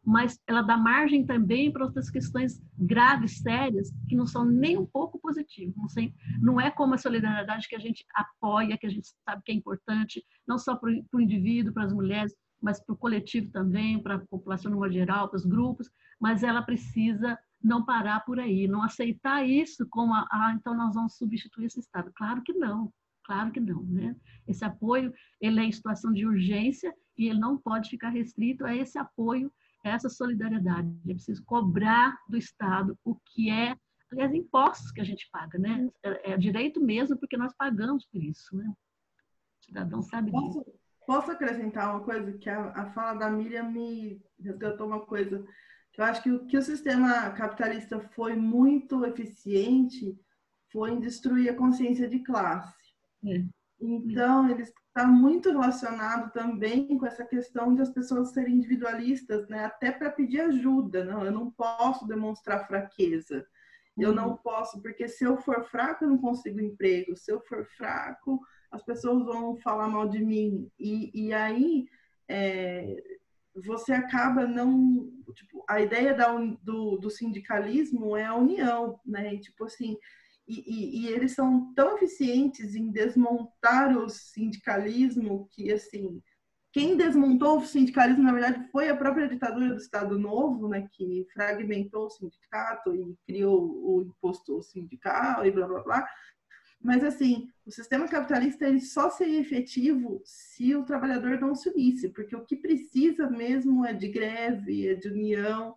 mas 0.02 0.40
ela 0.48 0.62
dá 0.62 0.78
margem 0.78 1.26
também 1.26 1.70
para 1.70 1.84
outras 1.84 2.10
questões 2.10 2.64
graves, 2.78 3.42
sérias, 3.42 3.92
que 4.08 4.16
não 4.16 4.26
são 4.26 4.46
nem 4.46 4.78
um 4.78 4.86
pouco 4.86 5.20
positivas. 5.20 5.76
Não, 5.76 5.90
sei, 5.90 6.14
não 6.40 6.62
é 6.62 6.72
como 6.72 6.94
a 6.94 6.98
solidariedade 6.98 7.68
que 7.68 7.76
a 7.76 7.80
gente 7.80 8.06
apoia, 8.16 8.78
que 8.78 8.88
a 8.88 8.90
gente 8.90 9.10
sabe 9.26 9.42
que 9.44 9.52
é 9.52 9.56
importante, 9.56 10.26
não 10.48 10.58
só 10.58 10.78
para 10.78 10.92
o 11.12 11.20
indivíduo, 11.20 11.74
para 11.74 11.84
as 11.84 11.94
mulheres, 11.94 12.34
mas 12.62 12.82
para 12.82 12.94
o 12.94 12.98
coletivo 12.98 13.52
também, 13.52 14.02
para 14.02 14.16
a 14.16 14.28
população 14.28 14.72
no 14.72 14.90
geral, 14.90 15.28
para 15.28 15.36
os 15.36 15.46
grupos, 15.46 15.92
mas 16.22 16.42
ela 16.42 16.62
precisa 16.62 17.38
não 17.62 17.84
parar 17.84 18.22
por 18.22 18.40
aí, 18.40 18.66
não 18.66 18.82
aceitar 18.82 19.46
isso 19.46 19.86
como, 19.90 20.14
ah, 20.14 20.56
então 20.58 20.74
nós 20.74 20.96
vamos 20.96 21.18
substituir 21.18 21.66
esse 21.66 21.82
Estado. 21.82 22.14
Claro 22.16 22.42
que 22.44 22.54
não, 22.54 22.94
claro 23.30 23.52
que 23.52 23.60
não, 23.60 23.84
né? 23.84 24.16
Esse 24.48 24.66
apoio, 24.66 25.14
ele 25.40 25.60
é 25.60 25.64
em 25.64 25.72
situação 25.72 26.12
de 26.12 26.26
urgência 26.26 26.92
e 27.16 27.28
ele 27.28 27.40
não 27.40 27.60
pode 27.60 27.92
ficar 27.92 28.10
restrito 28.10 28.66
a 28.66 28.76
esse 28.76 28.98
apoio, 28.98 29.54
a 29.86 29.90
essa 29.90 30.10
solidariedade. 30.10 30.90
É 31.08 31.14
preciso 31.14 31.44
cobrar 31.46 32.18
do 32.28 32.36
Estado 32.36 32.98
o 33.06 33.16
que 33.16 33.52
é, 33.52 33.76
aliás, 34.12 34.34
impostos 34.34 34.92
que 34.92 35.00
a 35.00 35.04
gente 35.04 35.30
paga, 35.32 35.60
né? 35.60 35.88
É, 36.02 36.32
é 36.32 36.38
direito 36.38 36.84
mesmo, 36.84 37.16
porque 37.20 37.38
nós 37.38 37.54
pagamos 37.56 38.04
por 38.08 38.24
isso, 38.24 38.58
né? 38.58 38.66
O 38.68 39.66
cidadão 39.66 40.02
sabe 40.02 40.32
posso, 40.32 40.64
disso. 40.64 40.80
Posso 41.06 41.32
acrescentar 41.32 41.92
uma 41.92 42.04
coisa? 42.04 42.34
Que 42.40 42.50
a, 42.50 42.72
a 42.72 42.86
fala 42.88 43.20
da 43.20 43.30
Miriam 43.30 43.70
me 43.70 44.20
resgatou 44.40 44.88
uma 44.88 45.02
coisa 45.02 45.46
eu 46.00 46.06
acho 46.06 46.24
que 46.24 46.32
o 46.32 46.46
que 46.46 46.58
o 46.58 46.62
sistema 46.62 47.30
capitalista 47.32 48.00
foi 48.00 48.34
muito 48.34 49.04
eficiente 49.06 50.18
foi 50.72 50.92
em 50.92 51.00
destruir 51.00 51.50
a 51.50 51.56
consciência 51.56 52.08
de 52.08 52.20
classe. 52.20 52.74
É. 53.26 53.44
Então, 53.82 54.50
ele 54.50 54.64
está 54.64 55.08
muito 55.08 55.50
relacionado 55.50 56.32
também 56.34 56.98
com 56.98 57.06
essa 57.06 57.26
questão 57.26 57.74
de 57.74 57.82
as 57.82 57.90
pessoas 57.90 58.32
serem 58.32 58.56
individualistas, 58.56 59.48
né? 59.48 59.66
até 59.66 59.92
para 59.92 60.12
pedir 60.12 60.42
ajuda. 60.42 61.06
Não, 61.06 61.24
eu 61.24 61.32
não 61.32 61.50
posso 61.52 62.06
demonstrar 62.06 62.68
fraqueza. 62.68 63.46
Eu 63.98 64.14
não 64.14 64.30
uhum. 64.30 64.38
posso, 64.38 64.82
porque 64.82 65.08
se 65.08 65.24
eu 65.24 65.38
for 65.38 65.64
fraco, 65.66 66.04
eu 66.04 66.10
não 66.10 66.18
consigo 66.18 66.60
emprego. 66.60 67.16
Se 67.16 67.32
eu 67.32 67.42
for 67.42 67.66
fraco, 67.78 68.40
as 68.72 68.84
pessoas 68.84 69.26
vão 69.26 69.58
falar 69.58 69.88
mal 69.88 70.08
de 70.08 70.24
mim. 70.24 70.70
E, 70.80 71.28
e 71.28 71.34
aí, 71.34 71.88
é, 72.28 73.02
você 73.56 73.92
acaba 73.92 74.46
não. 74.46 75.10
Tipo, 75.34 75.66
a 75.68 75.82
ideia 75.82 76.14
da, 76.14 76.34
do, 76.64 76.98
do 76.98 77.10
sindicalismo 77.10 78.16
é 78.16 78.26
a 78.26 78.36
união, 78.36 79.00
né? 79.06 79.34
E, 79.34 79.40
tipo 79.40 79.66
assim, 79.66 79.98
e, 80.50 80.64
e, 80.66 81.02
e, 81.02 81.08
eles 81.08 81.34
são 81.34 81.72
tão 81.76 81.96
eficientes 81.96 82.76
em 82.76 82.90
desmontar 82.90 83.96
o 83.96 84.10
sindicalismo 84.10 85.48
que, 85.52 85.72
assim, 85.72 86.20
quem 86.72 86.98
desmontou 86.98 87.60
o 87.60 87.66
sindicalismo, 87.66 88.24
na 88.24 88.32
verdade, 88.32 88.68
foi 88.72 88.90
a 88.90 88.96
própria 88.96 89.28
ditadura 89.28 89.70
do 89.70 89.78
Estado 89.78 90.18
Novo, 90.18 90.68
né? 90.68 90.88
Que 90.92 91.26
fragmentou 91.34 92.08
o 92.08 92.10
sindicato 92.10 92.96
e 92.96 93.16
criou 93.28 93.62
o 93.62 94.02
imposto 94.02 94.62
sindical 94.64 95.46
e 95.46 95.52
blá 95.52 95.68
blá 95.68 95.84
blá. 95.84 96.10
Mas, 96.82 97.04
assim, 97.04 97.48
o 97.66 97.72
sistema 97.72 98.08
capitalista 98.08 98.68
ele 98.68 98.80
só 98.80 99.10
seria 99.10 99.42
efetivo 99.42 100.22
se 100.26 100.76
o 100.76 100.84
trabalhador 100.84 101.40
não 101.40 101.54
se 101.54 101.70
unisse, 101.70 102.10
porque 102.10 102.36
o 102.36 102.46
que 102.46 102.56
precisa 102.56 103.30
mesmo 103.30 103.86
é 103.86 103.94
de 103.94 104.08
greve, 104.08 104.88
é 104.88 104.96
de 104.96 105.10
união. 105.10 105.76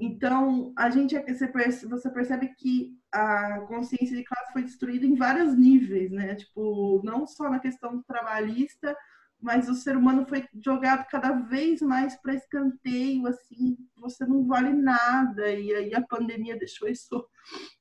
Então, 0.00 0.72
a 0.76 0.88
gente 0.90 1.16
você 1.16 2.10
percebe 2.10 2.54
que 2.56 2.99
a 3.12 3.60
consciência 3.62 4.16
de 4.16 4.24
classe 4.24 4.52
foi 4.52 4.62
destruída 4.62 5.06
em 5.06 5.14
vários 5.14 5.56
níveis, 5.56 6.10
né? 6.10 6.34
Tipo, 6.34 7.00
não 7.04 7.26
só 7.26 7.50
na 7.50 7.58
questão 7.58 8.02
trabalhista, 8.02 8.96
mas 9.40 9.68
o 9.68 9.74
ser 9.74 9.96
humano 9.96 10.26
foi 10.26 10.46
jogado 10.62 11.06
cada 11.08 11.32
vez 11.32 11.80
mais 11.80 12.14
para 12.16 12.34
escanteio, 12.34 13.26
assim, 13.26 13.76
você 13.96 14.26
não 14.26 14.46
vale 14.46 14.72
nada, 14.72 15.50
e 15.50 15.74
aí 15.74 15.94
a 15.94 16.02
pandemia 16.02 16.58
deixou 16.58 16.88
isso 16.88 17.26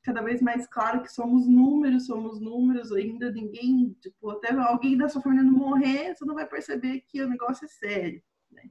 cada 0.01 0.21
vez 0.21 0.41
mais 0.41 0.67
claro, 0.67 1.01
que 1.03 1.11
somos 1.11 1.47
números, 1.47 2.05
somos 2.05 2.39
números, 2.39 2.91
ainda 2.93 3.29
ninguém, 3.31 3.95
tipo, 4.01 4.29
até 4.31 4.53
alguém 4.53 4.97
da 4.97 5.09
sua 5.09 5.21
família 5.21 5.43
não 5.43 5.51
morrer, 5.51 6.15
você 6.15 6.25
não 6.25 6.35
vai 6.35 6.47
perceber 6.47 7.01
que 7.07 7.21
o 7.21 7.29
negócio 7.29 7.65
é 7.65 7.67
sério, 7.67 8.23
né? 8.49 8.63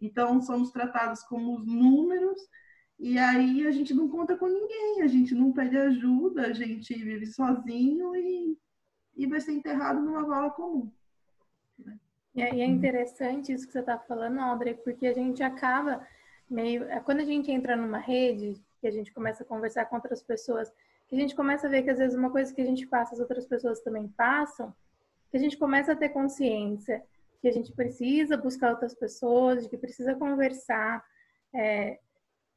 Então, 0.00 0.40
somos 0.40 0.70
tratados 0.70 1.22
como 1.24 1.56
os 1.56 1.66
números, 1.66 2.40
e 2.98 3.18
aí 3.18 3.66
a 3.66 3.70
gente 3.70 3.92
não 3.92 4.08
conta 4.08 4.36
com 4.36 4.46
ninguém, 4.46 5.02
a 5.02 5.06
gente 5.06 5.34
não 5.34 5.52
pede 5.52 5.76
ajuda, 5.76 6.46
a 6.46 6.52
gente 6.52 6.94
vive 6.94 7.26
sozinho 7.26 8.16
e, 8.16 8.58
e 9.16 9.26
vai 9.26 9.40
ser 9.40 9.52
enterrado 9.52 10.00
numa 10.00 10.24
vala 10.24 10.50
comum. 10.50 10.90
Né? 11.78 11.98
E 12.34 12.42
é 12.42 12.64
interessante 12.64 13.52
isso 13.52 13.66
que 13.66 13.72
você 13.72 13.80
está 13.80 13.98
falando, 13.98 14.40
Audrey, 14.40 14.74
porque 14.74 15.06
a 15.06 15.14
gente 15.14 15.42
acaba 15.42 16.06
meio. 16.48 16.84
É, 16.84 17.00
quando 17.00 17.20
a 17.20 17.24
gente 17.24 17.50
entra 17.50 17.76
numa 17.76 17.98
rede, 17.98 18.62
que 18.80 18.86
a 18.86 18.90
gente 18.90 19.12
começa 19.12 19.42
a 19.42 19.46
conversar 19.46 19.86
com 19.86 19.96
outras 19.96 20.22
pessoas, 20.22 20.72
que 21.08 21.16
a 21.16 21.18
gente 21.18 21.34
começa 21.34 21.66
a 21.66 21.70
ver 21.70 21.82
que 21.82 21.90
às 21.90 21.98
vezes 21.98 22.16
uma 22.16 22.30
coisa 22.30 22.54
que 22.54 22.60
a 22.60 22.66
gente 22.66 22.86
passa, 22.86 23.14
as 23.14 23.20
outras 23.20 23.46
pessoas 23.46 23.80
também 23.80 24.08
passam, 24.08 24.74
que 25.30 25.36
a 25.36 25.40
gente 25.40 25.56
começa 25.56 25.92
a 25.92 25.96
ter 25.96 26.10
consciência 26.10 27.02
que 27.40 27.48
a 27.48 27.52
gente 27.52 27.72
precisa 27.72 28.36
buscar 28.36 28.70
outras 28.70 28.94
pessoas, 28.94 29.62
de 29.62 29.68
que 29.68 29.76
precisa 29.76 30.14
conversar. 30.14 31.04
É, 31.54 32.00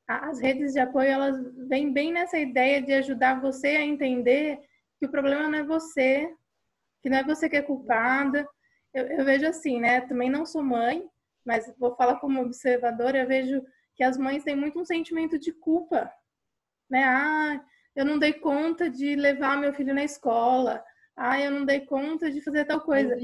as 0.10 0.40
redes 0.40 0.74
de 0.74 0.80
apoio, 0.80 1.08
elas 1.08 1.38
vêm 1.68 1.94
bem 1.94 2.12
nessa 2.12 2.40
ideia 2.40 2.82
de 2.82 2.92
ajudar 2.94 3.40
você 3.40 3.68
a 3.68 3.86
entender 3.86 4.60
que 4.98 5.06
o 5.06 5.10
problema 5.10 5.48
não 5.48 5.60
é 5.60 5.64
você, 5.64 6.34
que 7.04 7.10
não 7.10 7.18
é 7.18 7.24
você 7.24 7.48
que 7.48 7.56
é 7.56 7.62
culpada, 7.62 8.48
eu, 8.92 9.06
eu, 9.06 9.24
vejo 9.24 9.46
assim, 9.46 9.80
né? 9.80 10.02
Também 10.02 10.28
não 10.28 10.48
sou 10.48 10.64
mãe, 10.64 11.08
mas 11.46 11.72
vou 11.78 11.96
falar 11.96 12.16
como 12.16 12.42
observadora, 12.42 13.20
eu 13.20 13.28
vejo 13.28 13.62
que 13.96 14.04
as 14.04 14.18
mães 14.18 14.44
têm 14.44 14.56
muito 14.56 14.80
um 14.80 14.86
sentimento 14.86 15.38
de 15.38 15.52
culpa, 15.52 16.12
né? 16.90 17.04
Ah, 17.04 17.64
eu 17.96 18.04
não 18.04 18.18
dei 18.18 18.34
conta 18.34 18.90
de 18.90 19.16
levar 19.16 19.58
meu 19.58 19.74
filho 19.74 19.94
na 19.94 20.04
escola. 20.04 20.84
Ah, 21.16 21.40
eu 21.40 21.52
não 21.52 21.66
dei 21.66 21.82
conta 21.82 22.32
de 22.32 22.42
fazer 22.42 22.66
tal 22.66 22.82
coisa. 22.82 23.16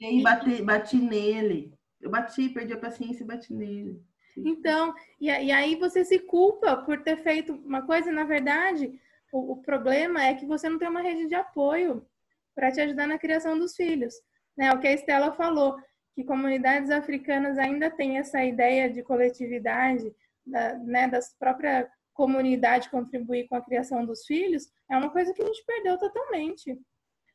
E 0.00 0.22
bati, 0.22 0.62
bati 0.62 0.96
nele. 0.96 1.72
Eu 2.00 2.10
bati, 2.10 2.48
perdi 2.48 2.72
a 2.72 2.78
paciência 2.78 3.22
e 3.22 3.26
bati 3.26 3.54
nele. 3.54 4.02
Então, 4.36 4.94
e, 5.20 5.26
e, 5.26 5.52
aí 5.52 5.76
você 5.76 6.04
se 6.04 6.18
culpa 6.18 6.76
por 6.76 7.02
ter 7.02 7.22
feito 7.22 7.52
uma 7.52 7.82
coisa, 7.82 8.10
na 8.10 8.24
verdade, 8.24 8.98
o, 9.30 9.52
o 9.52 9.56
problema 9.62 10.24
é 10.24 10.34
que 10.34 10.46
você 10.46 10.68
não 10.68 10.78
tem 10.78 10.88
uma 10.88 11.02
rede 11.02 11.28
de 11.28 11.34
apoio 11.34 12.06
para 12.54 12.70
te 12.70 12.80
ajudar 12.80 13.06
na 13.06 13.18
criação 13.18 13.58
dos 13.58 13.74
filhos. 13.74 14.14
Né? 14.56 14.72
O 14.72 14.80
que 14.80 14.88
a 14.88 14.92
Estela 14.92 15.32
falou, 15.32 15.76
que 16.14 16.24
comunidades 16.24 16.90
africanas 16.90 17.58
ainda 17.58 17.90
têm 17.90 18.18
essa 18.18 18.42
ideia 18.44 18.90
de 18.90 19.02
coletividade, 19.02 20.14
da, 20.44 20.74
né, 20.78 21.08
das 21.08 21.34
própria 21.38 21.90
comunidade 22.12 22.90
contribuir 22.90 23.48
com 23.48 23.56
a 23.56 23.62
criação 23.62 24.04
dos 24.04 24.24
filhos, 24.26 24.70
é 24.90 24.96
uma 24.96 25.10
coisa 25.10 25.32
que 25.32 25.42
a 25.42 25.46
gente 25.46 25.64
perdeu 25.64 25.98
totalmente. 25.98 26.78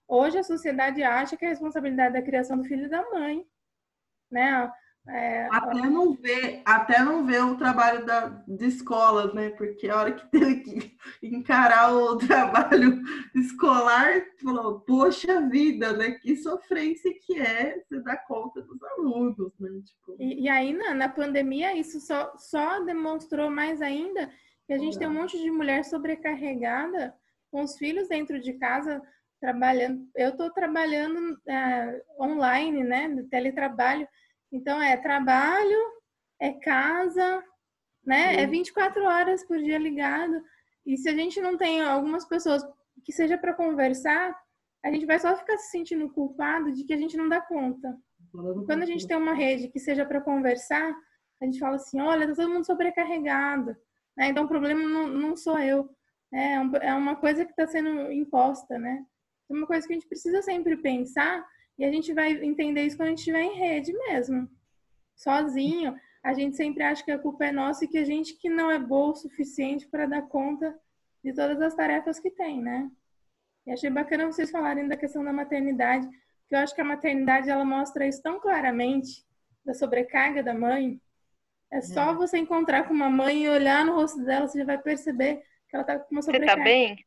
Hoje 0.07 0.37
a 0.37 0.43
sociedade 0.43 1.03
acha 1.03 1.35
que 1.35 1.45
a 1.45 1.49
responsabilidade 1.49 2.13
da 2.13 2.21
criação 2.21 2.57
do 2.57 2.63
filho 2.63 2.85
é 2.85 2.89
da 2.89 3.09
mãe, 3.09 3.45
né? 4.31 4.71
É, 5.09 5.47
até 5.51 5.89
não 5.89 6.13
ver, 6.13 6.61
até 6.65 7.01
não 7.01 7.25
ver 7.25 7.41
o 7.43 7.55
trabalho 7.55 8.05
da, 8.05 8.27
de 8.47 8.65
escolas, 8.65 9.33
né? 9.33 9.49
Porque 9.51 9.87
a 9.87 9.97
hora 9.97 10.11
que 10.11 10.27
teve 10.31 10.55
que 10.61 10.97
encarar 11.23 11.93
o 11.95 12.17
trabalho 12.19 13.01
escolar, 13.33 14.21
falou, 14.43 14.81
poxa 14.81 15.41
vida, 15.49 15.93
né? 15.93 16.11
Que 16.11 16.35
sofrência 16.35 17.11
que 17.25 17.39
é 17.39 17.79
você 17.79 18.01
dar 18.01 18.17
conta 18.25 18.61
dos 18.61 18.81
alunos, 18.83 19.53
né? 19.59 19.69
Tipo... 19.85 20.17
E, 20.19 20.43
e, 20.43 20.49
aí, 20.49 20.73
na, 20.73 20.93
na 20.93 21.09
pandemia, 21.09 21.77
isso 21.77 22.01
só, 22.01 22.33
só 22.37 22.83
demonstrou 22.83 23.49
mais 23.49 23.81
ainda 23.81 24.29
que 24.65 24.73
a 24.73 24.77
gente 24.77 24.97
é. 24.97 24.99
tem 24.99 25.07
um 25.07 25.13
monte 25.13 25.37
de 25.41 25.49
mulher 25.49 25.85
sobrecarregada 25.85 27.15
com 27.49 27.63
os 27.63 27.77
filhos 27.77 28.09
dentro 28.09 28.39
de 28.39 28.53
casa 28.53 29.01
trabalhando. 29.39 30.05
Eu 30.13 30.29
estou 30.29 30.51
trabalhando 30.51 31.39
é, 31.47 32.03
online, 32.19 32.83
né? 32.83 33.07
No 33.07 33.23
teletrabalho 33.29 34.05
então, 34.51 34.81
é 34.81 34.95
trabalho, 34.97 35.77
é 36.39 36.53
casa, 36.53 37.43
né? 38.05 38.41
É 38.41 38.47
24 38.47 39.03
horas 39.03 39.43
por 39.43 39.57
dia 39.57 39.77
ligado. 39.77 40.41
E 40.85 40.97
se 40.97 41.09
a 41.09 41.13
gente 41.13 41.41
não 41.41 41.57
tem 41.57 41.81
algumas 41.81 42.25
pessoas 42.25 42.63
que 43.03 43.11
seja 43.11 43.37
para 43.37 43.53
conversar, 43.53 44.35
a 44.83 44.91
gente 44.91 45.05
vai 45.05 45.19
só 45.19 45.35
ficar 45.35 45.57
se 45.57 45.69
sentindo 45.69 46.09
culpado 46.09 46.71
de 46.71 46.83
que 46.85 46.93
a 46.93 46.97
gente 46.97 47.17
não 47.17 47.27
dá 47.27 47.41
conta. 47.41 47.97
Quando 48.65 48.83
a 48.83 48.85
gente 48.85 49.07
tem 49.07 49.17
uma 49.17 49.33
rede 49.33 49.67
que 49.67 49.79
seja 49.79 50.05
para 50.05 50.21
conversar, 50.21 50.95
a 51.41 51.45
gente 51.45 51.59
fala 51.59 51.75
assim: 51.75 51.99
olha, 51.99 52.27
tá 52.27 52.35
todo 52.35 52.49
mundo 52.49 52.65
sobrecarregado. 52.65 53.75
Né? 54.15 54.29
Então, 54.29 54.45
o 54.45 54.47
problema 54.47 54.81
não, 54.87 55.07
não 55.07 55.35
sou 55.35 55.59
eu. 55.59 55.89
É, 56.33 56.55
é 56.81 56.93
uma 56.93 57.15
coisa 57.15 57.45
que 57.45 57.51
está 57.51 57.67
sendo 57.67 58.11
imposta, 58.11 58.77
né? 58.77 59.05
É 59.49 59.53
uma 59.53 59.65
coisa 59.65 59.85
que 59.87 59.93
a 59.93 59.95
gente 59.95 60.07
precisa 60.07 60.41
sempre 60.41 60.77
pensar 60.77 61.45
e 61.77 61.85
a 61.85 61.91
gente 61.91 62.13
vai 62.13 62.31
entender 62.31 62.83
isso 62.83 62.97
quando 62.97 63.07
a 63.07 63.09
gente 63.11 63.19
estiver 63.19 63.41
em 63.41 63.55
rede 63.55 63.93
mesmo. 63.93 64.49
Sozinho, 65.15 65.95
a 66.23 66.33
gente 66.33 66.55
sempre 66.55 66.83
acha 66.83 67.03
que 67.03 67.11
a 67.11 67.19
culpa 67.19 67.45
é 67.45 67.51
nossa 67.51 67.85
e 67.85 67.87
que 67.87 67.97
a 67.97 68.03
gente 68.03 68.35
que 68.35 68.49
não 68.49 68.71
é 68.71 68.79
boa 68.79 69.11
o 69.11 69.15
suficiente 69.15 69.87
para 69.87 70.05
dar 70.05 70.23
conta 70.23 70.77
de 71.23 71.33
todas 71.33 71.61
as 71.61 71.75
tarefas 71.75 72.19
que 72.19 72.31
tem, 72.31 72.61
né? 72.61 72.89
E 73.65 73.71
achei 73.71 73.89
bacana 73.89 74.25
vocês 74.25 74.49
falarem 74.49 74.87
da 74.87 74.97
questão 74.97 75.23
da 75.23 75.33
maternidade, 75.33 76.07
porque 76.07 76.55
eu 76.55 76.59
acho 76.59 76.73
que 76.73 76.81
a 76.81 76.85
maternidade 76.85 77.49
ela 77.49 77.65
mostra 77.65 78.07
isso 78.07 78.21
tão 78.21 78.39
claramente 78.39 79.25
da 79.65 79.73
sobrecarga 79.73 80.41
da 80.41 80.53
mãe. 80.53 80.99
É 81.71 81.81
só 81.81 82.11
é. 82.11 82.15
você 82.15 82.37
encontrar 82.37 82.87
com 82.87 82.93
uma 82.93 83.09
mãe 83.09 83.43
e 83.43 83.49
olhar 83.49 83.85
no 83.85 83.93
rosto 83.93 84.23
dela, 84.23 84.47
você 84.47 84.59
já 84.59 84.65
vai 84.65 84.77
perceber 84.77 85.43
que 85.69 85.75
ela 85.75 85.83
tá 85.83 85.99
com 85.99 86.15
uma 86.15 86.21
sobrecarga. 86.21 86.53
Você 86.53 86.57
tá 86.57 86.63
bem? 86.63 87.05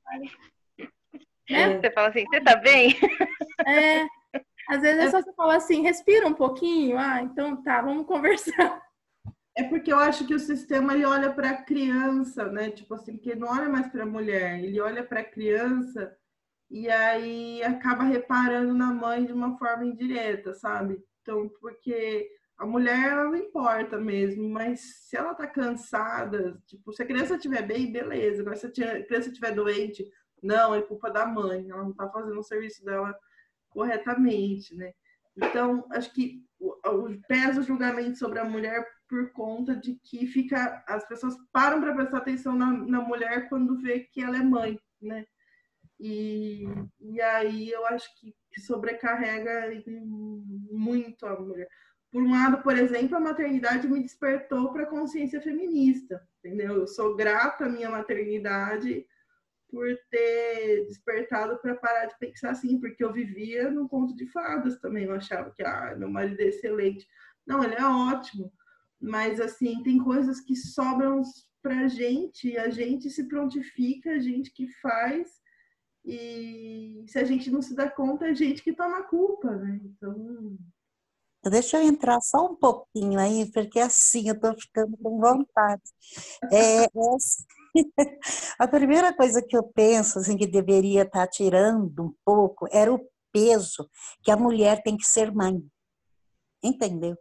Né? 1.48 1.80
Você 1.80 1.90
fala 1.90 2.08
assim, 2.08 2.24
você 2.26 2.40
tá 2.42 2.56
bem? 2.56 2.94
É, 3.66 4.06
Às 4.70 4.82
vezes 4.82 5.04
é 5.04 5.10
só 5.10 5.20
você 5.20 5.32
falar 5.32 5.56
assim, 5.56 5.82
respira 5.82 6.24
um 6.28 6.32
pouquinho. 6.32 6.96
Ah, 6.96 7.20
então 7.20 7.60
tá, 7.60 7.82
vamos 7.82 8.06
conversar. 8.06 8.80
É 9.56 9.64
porque 9.64 9.92
eu 9.92 9.98
acho 9.98 10.24
que 10.24 10.32
o 10.32 10.38
sistema 10.38 10.94
ele 10.94 11.04
olha 11.04 11.32
para 11.32 11.50
a 11.50 11.62
criança, 11.62 12.44
né? 12.46 12.70
Tipo 12.70 12.94
assim, 12.94 13.16
que 13.16 13.34
não 13.34 13.48
olha 13.48 13.68
mais 13.68 13.88
para 13.88 14.04
a 14.04 14.06
mulher, 14.06 14.62
ele 14.62 14.80
olha 14.80 15.02
para 15.02 15.20
a 15.20 15.24
criança 15.24 16.16
e 16.70 16.88
aí 16.88 17.60
acaba 17.64 18.04
reparando 18.04 18.72
na 18.72 18.94
mãe 18.94 19.24
de 19.24 19.32
uma 19.32 19.58
forma 19.58 19.84
indireta, 19.84 20.54
sabe? 20.54 21.02
Então, 21.20 21.48
porque 21.60 22.30
a 22.56 22.64
mulher 22.64 23.10
ela 23.10 23.24
não 23.24 23.36
importa 23.36 23.98
mesmo, 23.98 24.48
mas 24.48 24.80
se 25.08 25.16
ela 25.16 25.34
tá 25.34 25.48
cansada, 25.48 26.56
tipo, 26.68 26.92
se 26.92 27.02
a 27.02 27.06
criança 27.06 27.34
estiver 27.34 27.66
bem, 27.66 27.90
beleza. 27.90 28.42
Agora, 28.42 28.54
se 28.54 28.66
a 28.66 28.70
criança 29.04 29.30
estiver 29.30 29.52
doente, 29.52 30.08
não, 30.40 30.76
é 30.76 30.80
culpa 30.80 31.10
da 31.10 31.26
mãe, 31.26 31.68
ela 31.68 31.82
não 31.82 31.92
tá 31.92 32.08
fazendo 32.08 32.38
o 32.38 32.44
serviço 32.44 32.84
dela 32.84 33.18
corretamente, 33.70 34.74
né? 34.74 34.92
Então, 35.36 35.86
acho 35.90 36.12
que 36.12 36.44
pesa 37.26 37.60
o 37.60 37.64
julgamento 37.64 38.18
sobre 38.18 38.38
a 38.38 38.44
mulher 38.44 38.86
por 39.08 39.32
conta 39.32 39.74
de 39.74 39.94
que 40.04 40.26
fica 40.26 40.84
as 40.86 41.06
pessoas 41.08 41.34
param 41.52 41.80
para 41.80 41.94
prestar 41.94 42.18
atenção 42.18 42.54
na, 42.54 42.72
na 42.72 43.00
mulher 43.00 43.48
quando 43.48 43.80
vê 43.80 44.00
que 44.00 44.22
ela 44.22 44.36
é 44.36 44.42
mãe, 44.42 44.78
né? 45.00 45.24
E, 45.98 46.64
e 47.00 47.20
aí 47.20 47.70
eu 47.70 47.84
acho 47.86 48.08
que, 48.18 48.34
que 48.52 48.60
sobrecarrega 48.60 49.70
muito 50.70 51.26
a 51.26 51.38
mulher. 51.38 51.68
Por 52.10 52.22
um 52.22 52.30
lado, 52.30 52.62
por 52.62 52.76
exemplo, 52.76 53.16
a 53.16 53.20
maternidade 53.20 53.86
me 53.86 54.00
despertou 54.00 54.72
para 54.72 54.84
a 54.84 54.90
consciência 54.90 55.40
feminista, 55.40 56.20
entendeu? 56.38 56.76
Eu 56.76 56.86
sou 56.86 57.14
grata 57.14 57.66
à 57.66 57.68
minha 57.68 57.90
maternidade 57.90 59.06
por 59.70 59.86
ter 60.10 60.86
despertado 60.86 61.58
para 61.58 61.76
parar 61.76 62.06
de 62.06 62.18
pensar 62.18 62.50
assim, 62.50 62.78
porque 62.78 63.02
eu 63.02 63.12
vivia 63.12 63.70
num 63.70 63.88
conto 63.88 64.14
de 64.14 64.26
fadas 64.26 64.78
também, 64.78 65.04
eu 65.04 65.14
achava 65.14 65.50
que 65.50 65.62
ah, 65.62 65.94
meu 65.96 66.10
marido 66.10 66.40
é 66.40 66.46
excelente. 66.46 67.06
Não, 67.46 67.62
ele 67.62 67.74
é 67.74 67.84
ótimo, 67.84 68.52
mas 69.00 69.40
assim, 69.40 69.82
tem 69.82 69.98
coisas 69.98 70.40
que 70.40 70.54
sobram 70.56 71.22
pra 71.62 71.88
gente, 71.88 72.56
a 72.56 72.70
gente 72.70 73.10
se 73.10 73.28
prontifica, 73.28 74.10
a 74.12 74.18
gente 74.18 74.50
que 74.52 74.66
faz, 74.80 75.40
e 76.04 77.04
se 77.06 77.18
a 77.18 77.24
gente 77.24 77.50
não 77.50 77.60
se 77.60 77.74
dá 77.74 77.88
conta, 77.90 78.26
é 78.26 78.30
a 78.30 78.34
gente 78.34 78.62
que 78.62 78.72
toma 78.72 78.98
a 78.98 79.02
culpa, 79.04 79.50
né? 79.56 79.80
Então. 79.84 80.56
Deixa 81.44 81.78
eu 81.78 81.88
entrar 81.88 82.20
só 82.20 82.46
um 82.46 82.56
pouquinho 82.56 83.18
aí, 83.18 83.50
porque 83.52 83.80
assim 83.80 84.28
eu 84.28 84.38
tô 84.38 84.54
ficando 84.54 84.96
com 84.98 85.18
vontade. 85.18 85.82
É, 86.52 86.84
é 86.84 86.88
a 88.58 88.68
primeira 88.68 89.14
coisa 89.14 89.42
que 89.42 89.56
eu 89.56 89.62
penso 89.62 90.18
assim, 90.18 90.36
que 90.36 90.46
deveria 90.46 91.02
estar 91.02 91.26
tá 91.26 91.26
tirando 91.26 92.04
um 92.04 92.14
pouco 92.24 92.66
era 92.70 92.92
o 92.92 93.00
peso 93.32 93.88
que 94.22 94.30
a 94.30 94.36
mulher 94.36 94.82
tem 94.82 94.96
que 94.96 95.06
ser 95.06 95.32
mãe. 95.32 95.60
Entendeu? 96.62 97.16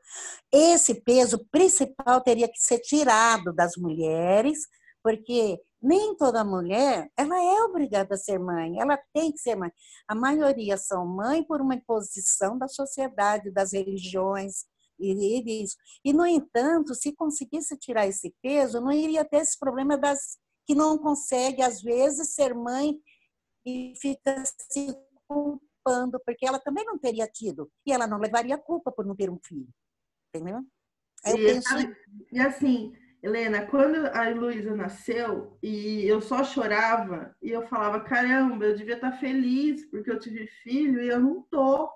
Esse 0.52 1.02
peso 1.02 1.46
principal 1.50 2.22
teria 2.22 2.48
que 2.48 2.60
ser 2.60 2.80
tirado 2.80 3.54
das 3.54 3.78
mulheres, 3.78 4.60
porque 5.02 5.58
nem 5.82 6.16
toda 6.18 6.44
mulher, 6.44 7.10
ela 7.16 7.42
é 7.42 7.64
obrigada 7.64 8.16
a 8.16 8.18
ser 8.18 8.38
mãe, 8.38 8.80
ela 8.80 9.00
tem 9.14 9.32
que 9.32 9.40
ser 9.40 9.56
mãe. 9.56 9.72
A 10.08 10.14
maioria 10.14 10.78
são 10.78 11.06
mãe 11.06 11.42
por 11.44 11.62
uma 11.62 11.76
imposição 11.76 12.58
da 12.58 12.68
sociedade, 12.68 13.52
das 13.52 13.72
religiões, 13.72 14.66
e 15.00 15.64
isso. 15.64 15.76
E, 16.04 16.14
no 16.14 16.26
entanto, 16.26 16.94
se 16.94 17.14
conseguisse 17.14 17.78
tirar 17.78 18.08
esse 18.08 18.34
peso, 18.42 18.82
não 18.82 18.92
iria 18.92 19.26
ter 19.26 19.38
esse 19.38 19.58
problema 19.58 19.98
das 19.98 20.38
que 20.66 20.76
não 20.76 20.98
consegue, 20.98 21.62
às 21.62 21.82
vezes, 21.82 22.36
ser 22.36 22.54
mãe 22.54 23.00
e 23.66 23.94
fica 24.00 24.44
se 24.46 24.96
culpando, 25.28 26.20
porque 26.26 26.46
ela 26.46 26.60
também 26.60 26.86
não 26.86 26.98
teria 26.98 27.28
tido, 27.28 27.72
e 27.86 27.92
ela 27.92 28.06
não 28.06 28.20
levaria 28.20 28.58
culpa 28.58 28.92
por 28.92 29.06
não 29.06 29.16
ter 29.16 29.30
um 29.30 29.40
filho. 29.44 29.68
Entendeu? 30.34 30.62
Eu 31.26 31.36
e, 31.36 31.46
penso... 31.46 31.96
e 32.32 32.40
assim, 32.40 32.94
Helena, 33.22 33.66
quando 33.66 34.06
a 34.08 34.30
Luísa 34.30 34.76
nasceu 34.76 35.58
e 35.62 36.06
eu 36.06 36.22
só 36.22 36.44
chorava 36.44 37.36
e 37.42 37.50
eu 37.50 37.68
falava, 37.68 38.00
caramba, 38.02 38.66
eu 38.66 38.76
devia 38.76 38.96
estar 38.96 39.12
feliz 39.14 39.86
porque 39.90 40.10
eu 40.10 40.20
tive 40.20 40.48
filho 40.64 41.02
e 41.02 41.10
eu 41.10 41.20
não 41.20 41.42
tô. 41.44 41.92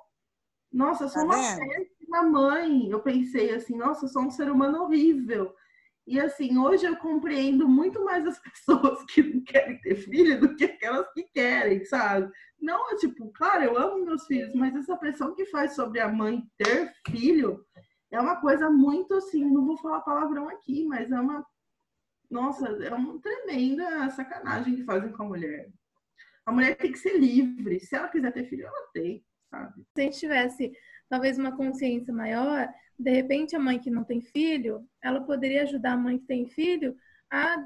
Nossa, 0.71 1.05
eu 1.05 1.09
sou 1.09 1.21
tá 1.21 1.25
uma 1.25 1.35
péssima 1.35 1.85
mãe. 2.21 2.89
Eu 2.89 2.99
pensei 2.99 3.53
assim, 3.55 3.75
nossa, 3.75 4.05
eu 4.05 4.09
sou 4.09 4.23
um 4.23 4.29
ser 4.29 4.51
humano 4.51 4.83
horrível. 4.83 5.55
E 6.05 6.19
assim, 6.19 6.57
hoje 6.57 6.85
eu 6.85 6.97
compreendo 6.97 7.67
muito 7.67 8.03
mais 8.03 8.27
as 8.27 8.37
pessoas 8.43 9.03
que 9.05 9.23
não 9.23 9.41
querem 9.43 9.79
ter 9.79 9.95
filho 9.95 10.39
do 10.39 10.55
que 10.55 10.65
aquelas 10.65 11.11
que 11.13 11.23
querem, 11.23 11.83
sabe? 11.85 12.29
Não, 12.59 12.95
tipo, 12.97 13.31
claro, 13.31 13.63
eu 13.63 13.77
amo 13.77 14.05
meus 14.05 14.25
filhos, 14.25 14.53
mas 14.53 14.75
essa 14.75 14.97
pressão 14.97 15.33
que 15.33 15.45
faz 15.45 15.75
sobre 15.75 15.99
a 16.01 16.09
mãe 16.09 16.43
ter 16.57 16.93
filho 17.09 17.65
é 18.11 18.19
uma 18.19 18.35
coisa 18.39 18.69
muito 18.69 19.15
assim, 19.15 19.43
não 19.49 19.65
vou 19.65 19.77
falar 19.77 20.01
palavrão 20.01 20.47
aqui, 20.49 20.85
mas 20.85 21.11
é 21.11 21.19
uma. 21.19 21.45
Nossa, 22.29 22.67
é 22.67 22.93
uma 22.93 23.19
tremenda 23.19 24.09
sacanagem 24.11 24.75
que 24.75 24.83
fazem 24.83 25.11
com 25.11 25.23
a 25.23 25.27
mulher. 25.27 25.71
A 26.45 26.51
mulher 26.51 26.75
tem 26.75 26.91
que 26.91 26.99
ser 26.99 27.17
livre. 27.17 27.79
Se 27.79 27.95
ela 27.95 28.09
quiser 28.09 28.31
ter 28.31 28.45
filho, 28.45 28.65
ela 28.65 28.87
tem, 28.93 29.25
sabe? 29.49 29.85
Se 29.95 30.01
a 30.01 30.03
gente 30.03 30.19
tivesse 30.19 30.73
talvez 31.13 31.37
uma 31.37 31.55
consciência 31.55 32.11
maior, 32.11 32.67
de 32.97 33.11
repente 33.11 33.55
a 33.55 33.59
mãe 33.59 33.77
que 33.77 33.91
não 33.91 34.03
tem 34.03 34.19
filho, 34.19 34.83
ela 34.99 35.21
poderia 35.21 35.61
ajudar 35.61 35.91
a 35.91 35.97
mãe 35.97 36.17
que 36.17 36.25
tem 36.25 36.47
filho 36.47 36.97
a, 37.31 37.63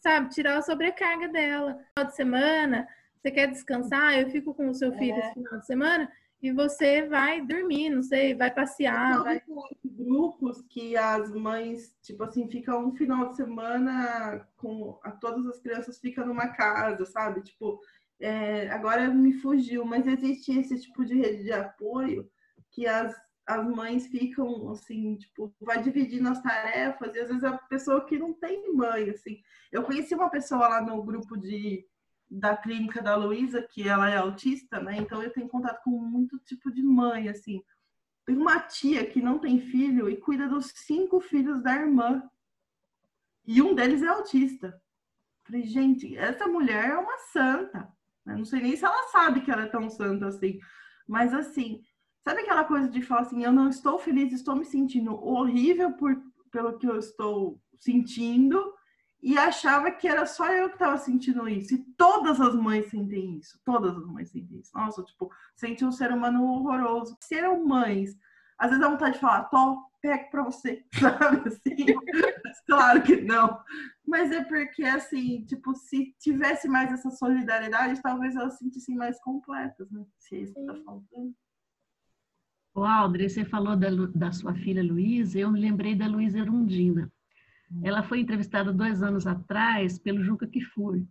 sabe, 0.00 0.30
tirar 0.30 0.56
a 0.56 0.62
sobrecarga 0.62 1.28
dela. 1.28 1.72
No 1.72 1.84
final 1.84 2.06
de 2.06 2.16
semana, 2.16 2.88
você 3.20 3.30
quer 3.30 3.48
descansar, 3.48 4.18
eu 4.18 4.30
fico 4.30 4.54
com 4.54 4.70
o 4.70 4.74
seu 4.74 4.90
filho 4.94 5.14
é. 5.14 5.18
esse 5.18 5.34
final 5.34 5.58
de 5.58 5.66
semana, 5.66 6.10
e 6.40 6.52
você 6.52 7.06
vai 7.06 7.42
dormir, 7.42 7.90
não 7.90 8.02
sei, 8.02 8.34
vai 8.34 8.50
passear. 8.50 9.22
Vai... 9.22 9.42
Grupos 9.84 10.62
que 10.62 10.96
as 10.96 11.30
mães, 11.34 11.94
tipo 12.00 12.24
assim, 12.24 12.48
ficam 12.48 12.86
um 12.86 12.94
final 12.94 13.28
de 13.28 13.36
semana 13.36 14.48
com 14.56 14.98
a, 15.04 15.10
todas 15.10 15.46
as 15.46 15.60
crianças 15.60 15.98
ficam 15.98 16.26
numa 16.26 16.48
casa, 16.48 17.04
sabe? 17.04 17.42
Tipo, 17.42 17.78
é, 18.18 18.70
agora 18.70 19.06
me 19.08 19.34
fugiu, 19.34 19.84
mas 19.84 20.06
existe 20.06 20.58
esse 20.58 20.80
tipo 20.80 21.04
de 21.04 21.14
rede 21.14 21.42
de 21.42 21.52
apoio 21.52 22.26
que 22.74 22.86
as, 22.86 23.14
as 23.46 23.64
mães 23.66 24.06
ficam 24.08 24.70
assim, 24.70 25.16
tipo, 25.16 25.54
vai 25.60 25.82
dividindo 25.82 26.28
as 26.28 26.42
tarefas, 26.42 27.14
e 27.14 27.20
às 27.20 27.28
vezes 27.28 27.44
a 27.44 27.56
pessoa 27.56 28.04
que 28.04 28.18
não 28.18 28.32
tem 28.34 28.74
mãe, 28.74 29.10
assim. 29.10 29.40
Eu 29.70 29.82
conheci 29.84 30.14
uma 30.14 30.30
pessoa 30.30 30.68
lá 30.68 30.82
no 30.82 31.02
grupo 31.02 31.36
de 31.36 31.86
da 32.30 32.56
clínica 32.56 33.00
da 33.00 33.14
Luísa, 33.14 33.62
que 33.62 33.88
ela 33.88 34.10
é 34.10 34.16
autista, 34.16 34.80
né? 34.80 34.96
Então 34.96 35.22
eu 35.22 35.32
tenho 35.32 35.48
contato 35.48 35.82
com 35.84 35.90
muito 35.90 36.38
tipo 36.40 36.70
de 36.72 36.82
mãe, 36.82 37.28
assim. 37.28 37.62
Tem 38.24 38.36
uma 38.36 38.58
tia 38.58 39.06
que 39.06 39.20
não 39.20 39.38
tem 39.38 39.60
filho 39.60 40.08
e 40.08 40.16
cuida 40.16 40.48
dos 40.48 40.72
cinco 40.74 41.20
filhos 41.20 41.62
da 41.62 41.74
irmã. 41.74 42.22
E 43.46 43.60
um 43.62 43.74
deles 43.74 44.02
é 44.02 44.08
autista. 44.08 44.80
Falei, 45.44 45.62
gente, 45.62 46.16
essa 46.16 46.46
mulher 46.46 46.90
é 46.90 46.96
uma 46.96 47.18
santa. 47.18 47.88
Eu 48.26 48.38
não 48.38 48.44
sei 48.44 48.62
nem 48.62 48.74
se 48.74 48.84
ela 48.84 49.08
sabe 49.08 49.42
que 49.42 49.50
ela 49.50 49.64
é 49.64 49.68
tão 49.68 49.88
santa 49.90 50.26
assim. 50.26 50.58
Mas 51.06 51.34
assim, 51.34 51.82
sabe 52.24 52.40
aquela 52.40 52.64
coisa 52.64 52.88
de 52.88 53.02
falar 53.02 53.20
assim, 53.20 53.44
eu 53.44 53.52
não 53.52 53.68
estou 53.68 53.98
feliz, 53.98 54.32
estou 54.32 54.56
me 54.56 54.64
sentindo 54.64 55.14
horrível 55.14 55.92
por, 55.92 56.16
pelo 56.50 56.78
que 56.78 56.86
eu 56.86 56.98
estou 56.98 57.60
sentindo, 57.78 58.72
e 59.22 59.38
achava 59.38 59.90
que 59.90 60.08
era 60.08 60.26
só 60.26 60.52
eu 60.52 60.68
que 60.68 60.74
estava 60.74 60.98
sentindo 60.98 61.48
isso. 61.48 61.74
E 61.74 61.78
todas 61.96 62.40
as 62.40 62.54
mães 62.54 62.90
sentem 62.90 63.38
isso. 63.38 63.58
Todas 63.64 63.96
as 63.96 64.06
mães 64.06 64.30
sentem 64.30 64.58
isso. 64.58 64.70
Nossa, 64.74 65.02
tipo, 65.02 65.30
sente 65.56 65.82
um 65.82 65.90
ser 65.90 66.12
humano 66.12 66.44
horroroso. 66.44 67.16
Se 67.20 67.34
eram 67.34 67.64
mães, 67.64 68.18
às 68.58 68.68
vezes 68.68 68.84
dá 68.84 68.90
vontade 68.90 69.14
de 69.14 69.20
falar, 69.20 69.44
Tó, 69.44 69.82
pega 70.02 70.24
pra 70.24 70.42
você, 70.44 70.84
sabe? 71.00 71.42
Assim, 71.48 71.86
claro 72.66 73.02
que 73.02 73.22
não. 73.22 73.58
Mas 74.06 74.30
é 74.30 74.44
porque, 74.44 74.84
assim, 74.84 75.42
tipo, 75.46 75.74
se 75.74 76.14
tivesse 76.18 76.68
mais 76.68 76.92
essa 76.92 77.10
solidariedade, 77.10 78.02
talvez 78.02 78.36
elas 78.36 78.52
se 78.52 78.64
sentissem 78.64 78.94
mais 78.94 79.18
completas, 79.22 79.90
né? 79.90 80.04
Se 80.18 80.36
é 80.36 80.38
isso 80.40 80.54
que 80.54 80.66
tá 80.66 80.74
faltando. 80.84 81.34
O 82.74 82.82
Aldre, 82.84 83.28
você 83.30 83.44
falou 83.44 83.76
da, 83.76 83.88
da 84.14 84.32
sua 84.32 84.54
filha 84.54 84.82
Luísa, 84.82 85.38
eu 85.38 85.50
me 85.50 85.60
lembrei 85.60 85.94
da 85.94 86.08
Luísa 86.08 86.38
Erundina. 86.40 87.10
Ela 87.82 88.02
foi 88.02 88.20
entrevistada 88.20 88.72
dois 88.72 89.02
anos 89.02 89.26
atrás 89.26 89.98
pelo 89.98 90.22
Juca 90.22 90.46
Kifur. 90.46 91.02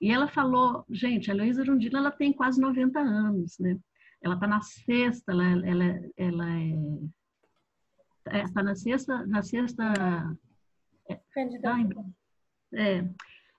E 0.00 0.10
ela 0.10 0.28
falou, 0.28 0.84
gente, 0.90 1.30
a 1.30 1.34
Luísa 1.34 1.64
Rundina 1.64 1.98
ela 1.98 2.10
tem 2.10 2.32
quase 2.32 2.60
90 2.60 2.98
anos, 2.98 3.58
né? 3.58 3.78
Ela 4.20 4.34
está 4.34 4.46
na 4.46 4.60
sexta, 4.60 5.32
ela, 5.32 5.44
ela, 5.44 6.00
ela 6.16 6.60
é 6.60 8.42
está 8.42 8.60
é, 8.60 8.62
na 8.62 8.74
sexta, 8.74 9.26
na 9.26 9.42
sexta 9.42 10.36
é, 11.08 11.20
é, 12.72 13.08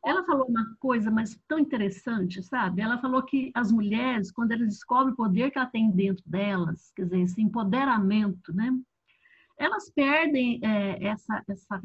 ela 0.06 0.24
falou 0.24 0.46
uma 0.48 0.76
coisa 0.80 1.10
mas 1.10 1.40
tão 1.48 1.60
interessante, 1.60 2.44
sabe? 2.44 2.82
Ela 2.82 3.00
falou 3.00 3.24
que 3.24 3.52
as 3.54 3.72
mulheres, 3.72 4.32
quando 4.32 4.52
elas 4.52 4.68
descobrem 4.68 5.14
o 5.14 5.16
poder 5.16 5.52
que 5.52 5.58
ela 5.58 5.68
tem 5.68 5.92
dentro 5.92 6.24
delas, 6.28 6.92
quer 6.96 7.06
dizer, 7.06 7.22
esse 7.22 7.42
empoderamento, 7.42 8.54
né? 8.54 8.72
Elas 9.58 9.90
perdem 9.90 10.60
é, 10.64 11.06
essa, 11.06 11.44
essa 11.48 11.82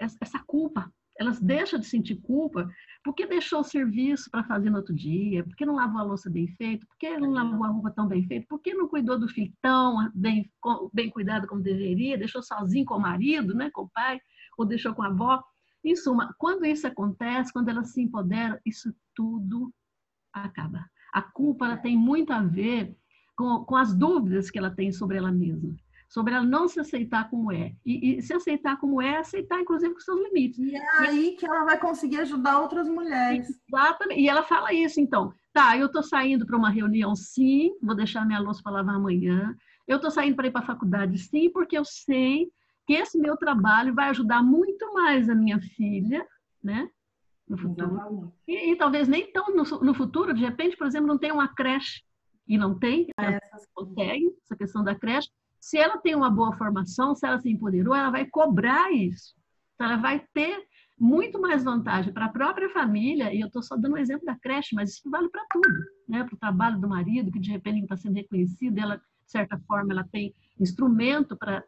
essa 0.00 0.38
culpa. 0.46 0.92
Elas 1.18 1.38
deixam 1.38 1.78
de 1.78 1.86
sentir 1.86 2.16
culpa 2.16 2.70
porque 3.04 3.26
deixou 3.26 3.60
o 3.60 3.64
serviço 3.64 4.30
para 4.30 4.44
fazer 4.44 4.70
no 4.70 4.78
outro 4.78 4.94
dia, 4.94 5.44
porque 5.44 5.66
não 5.66 5.74
lavou 5.74 6.00
a 6.00 6.04
louça 6.04 6.30
bem 6.30 6.48
feita, 6.48 6.86
porque 6.86 7.18
não 7.18 7.30
lavou 7.30 7.64
a 7.64 7.68
roupa 7.68 7.90
tão 7.90 8.08
bem 8.08 8.26
feita, 8.26 8.46
porque 8.48 8.72
não 8.72 8.88
cuidou 8.88 9.18
do 9.18 9.28
filho 9.28 9.52
tão 9.60 10.10
bem, 10.14 10.50
bem 10.92 11.10
cuidado 11.10 11.46
como 11.46 11.62
deveria, 11.62 12.16
deixou 12.16 12.42
sozinho 12.42 12.86
com 12.86 12.94
o 12.94 13.00
marido, 13.00 13.54
né, 13.54 13.70
com 13.70 13.82
o 13.82 13.90
pai, 13.90 14.20
ou 14.56 14.64
deixou 14.64 14.94
com 14.94 15.02
a 15.02 15.08
avó. 15.08 15.42
Em 15.84 15.96
suma, 15.96 16.34
quando 16.38 16.64
isso 16.64 16.86
acontece, 16.86 17.52
quando 17.52 17.68
ela 17.68 17.84
se 17.84 18.00
empodera, 18.00 18.60
isso 18.64 18.94
tudo 19.14 19.72
acaba. 20.32 20.84
A 21.12 21.20
culpa 21.20 21.66
ela 21.66 21.76
tem 21.76 21.96
muito 21.96 22.32
a 22.32 22.40
ver 22.40 22.96
com, 23.36 23.64
com 23.64 23.76
as 23.76 23.94
dúvidas 23.94 24.50
que 24.50 24.58
ela 24.58 24.70
tem 24.70 24.92
sobre 24.92 25.18
ela 25.18 25.32
mesma 25.32 25.74
sobre 26.12 26.34
ela 26.34 26.44
não 26.44 26.68
se 26.68 26.78
aceitar 26.78 27.30
como 27.30 27.50
é. 27.50 27.74
E, 27.86 28.18
e, 28.18 28.22
se 28.22 28.34
aceitar 28.34 28.76
como 28.76 29.00
é, 29.00 29.16
aceitar, 29.16 29.58
inclusive, 29.58 29.94
com 29.94 30.00
seus 30.00 30.20
limites. 30.22 30.58
E 30.58 30.76
é 30.76 30.82
aí 30.98 31.36
que 31.38 31.46
ela 31.46 31.64
vai 31.64 31.78
conseguir 31.78 32.18
ajudar 32.18 32.60
outras 32.60 32.86
mulheres. 32.86 33.48
Exatamente. 33.66 34.20
E 34.20 34.28
ela 34.28 34.42
fala 34.42 34.74
isso, 34.74 35.00
então. 35.00 35.32
Tá, 35.54 35.74
eu 35.74 35.86
estou 35.86 36.02
saindo 36.02 36.44
para 36.44 36.56
uma 36.56 36.68
reunião, 36.68 37.16
sim, 37.16 37.74
vou 37.82 37.94
deixar 37.94 38.26
minha 38.26 38.40
louça 38.40 38.62
para 38.62 38.72
lavar 38.72 38.96
amanhã. 38.96 39.56
Eu 39.88 39.96
estou 39.96 40.10
saindo 40.10 40.36
para 40.36 40.48
ir 40.48 40.50
para 40.50 40.60
a 40.60 40.66
faculdade, 40.66 41.16
sim, 41.16 41.48
porque 41.48 41.78
eu 41.78 41.84
sei 41.84 42.50
que 42.86 42.94
esse 42.94 43.18
meu 43.18 43.36
trabalho 43.36 43.94
vai 43.94 44.08
ajudar 44.10 44.42
muito 44.42 44.92
mais 44.92 45.28
a 45.28 45.34
minha 45.34 45.60
filha, 45.60 46.26
né? 46.62 46.88
No 47.48 47.58
futuro. 47.58 48.32
E, 48.46 48.72
e, 48.72 48.76
talvez 48.76 49.08
nem 49.08 49.30
tão 49.32 49.54
no, 49.54 49.62
no, 49.62 49.94
futuro, 49.94 50.32
de 50.32 50.40
repente, 50.40 50.76
por 50.76 50.86
exemplo, 50.86 51.06
não 51.06 51.18
tem 51.18 51.32
uma 51.32 51.48
creche. 51.48 52.02
E 52.46 52.58
não 52.58 52.78
tem, 52.78 53.06
ela 53.16 53.38
consegue, 53.72 54.34
essa 54.44 54.56
questão 54.56 54.82
da 54.82 54.94
creche, 54.94 55.30
se 55.60 55.78
ela 55.78 55.96
tem 55.98 56.14
uma 56.14 56.28
boa 56.28 56.56
formação, 56.56 57.14
se 57.14 57.26
ela 57.26 57.38
se 57.38 57.48
empoderou, 57.48 57.94
ela 57.94 58.10
vai 58.10 58.26
cobrar 58.26 58.92
isso. 58.92 59.34
Então, 59.74 59.86
ela 59.86 59.96
vai 59.96 60.26
ter 60.34 60.66
muito 60.98 61.40
mais 61.40 61.64
vantagem 61.64 62.12
para 62.12 62.26
a 62.26 62.32
própria 62.32 62.70
família, 62.70 63.32
e 63.34 63.40
eu 63.40 63.46
estou 63.46 63.62
só 63.62 63.76
dando 63.76 63.94
um 63.94 63.98
exemplo 63.98 64.24
da 64.24 64.36
creche, 64.36 64.74
mas 64.74 64.90
isso 64.90 65.10
vale 65.10 65.28
para 65.28 65.44
tudo, 65.50 65.84
né? 66.08 66.24
para 66.24 66.34
o 66.34 66.38
trabalho 66.38 66.80
do 66.80 66.88
marido, 66.88 67.30
que 67.30 67.40
de 67.40 67.50
repente 67.50 67.82
está 67.82 67.96
sendo 67.96 68.14
reconhecido, 68.14 68.78
ela, 68.78 68.96
de 68.96 69.02
certa 69.26 69.58
forma, 69.66 69.92
ela 69.92 70.06
tem 70.12 70.34
instrumento 70.60 71.36
para 71.36 71.64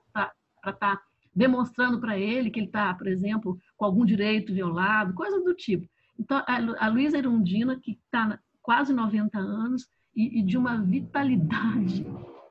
estar 0.70 0.96
tá 0.96 1.02
demonstrando 1.34 2.00
para 2.00 2.18
ele 2.18 2.50
que 2.50 2.60
ele 2.60 2.66
está, 2.66 2.94
por 2.94 3.06
exemplo, 3.06 3.58
com 3.76 3.84
algum 3.84 4.04
direito 4.04 4.54
violado, 4.54 5.14
coisas 5.14 5.42
do 5.42 5.54
tipo. 5.54 5.88
Então, 6.18 6.42
a, 6.46 6.88
Luísa 6.88 7.18
Erundina, 7.18 7.78
que 7.80 7.92
está 7.92 8.38
quase 8.62 8.92
90 8.92 9.36
anos 9.38 9.88
e, 10.14 10.38
e 10.38 10.42
de 10.42 10.56
uma 10.56 10.80
vitalidade 10.80 12.06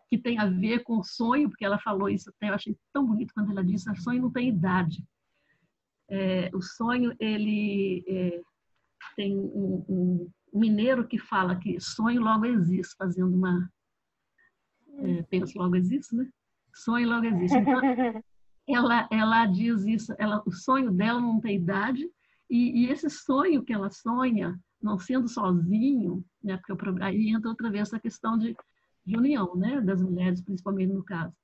que 0.10 0.18
tem 0.18 0.38
a 0.38 0.46
ver 0.46 0.84
com 0.84 1.02
sonho, 1.02 1.50
porque 1.50 1.66
ela 1.66 1.80
falou 1.80 2.10
isso 2.10 2.30
até, 2.30 2.50
eu 2.50 2.54
achei 2.54 2.78
tão 2.92 3.06
bonito 3.06 3.34
quando 3.34 3.52
ela 3.52 3.64
disse, 3.64 3.90
o 3.90 3.96
sonho 3.96 4.22
não 4.22 4.32
tem 4.32 4.50
idade. 4.50 5.04
É, 6.10 6.52
o 6.54 6.62
sonho, 6.62 7.16
ele 7.20 8.04
é, 8.08 8.42
tem 9.16 9.36
um, 9.36 9.84
um, 9.90 10.32
mineiro 10.54 11.08
que 11.08 11.18
fala 11.18 11.56
que 11.56 11.80
sonho 11.80 12.22
logo 12.22 12.46
existe, 12.46 12.96
fazendo 12.96 13.36
uma... 13.36 13.68
É, 15.00 15.24
penso 15.24 15.58
logo 15.58 15.76
existe, 15.76 16.16
né? 16.16 16.30
Sonho 16.74 17.10
logo 17.10 17.26
existe. 17.26 17.58
Então, 17.58 17.82
ela, 18.68 19.08
ela 19.12 19.46
diz 19.46 19.84
isso, 19.86 20.16
ela, 20.18 20.42
o 20.46 20.52
sonho 20.52 20.92
dela 20.92 21.20
não 21.20 21.40
tem 21.40 21.58
idade, 21.58 22.10
e, 22.50 22.84
e 22.84 22.90
esse 22.90 23.10
sonho 23.10 23.64
que 23.64 23.74
ela 23.74 23.90
sonha, 23.90 24.58
não 24.82 24.98
sendo 24.98 25.28
sozinho, 25.28 26.24
né? 26.44 26.58
Porque 26.66 27.04
aí 27.04 27.30
entra 27.30 27.50
outra 27.50 27.70
vez 27.70 27.90
essa 27.90 28.00
questão 28.00 28.38
de 28.38 28.56
de 29.06 29.18
união, 29.18 29.56
né, 29.56 29.82
das 29.82 30.02
mulheres, 30.02 30.42
principalmente 30.42 30.94
no 30.94 31.04
caso. 31.04 31.36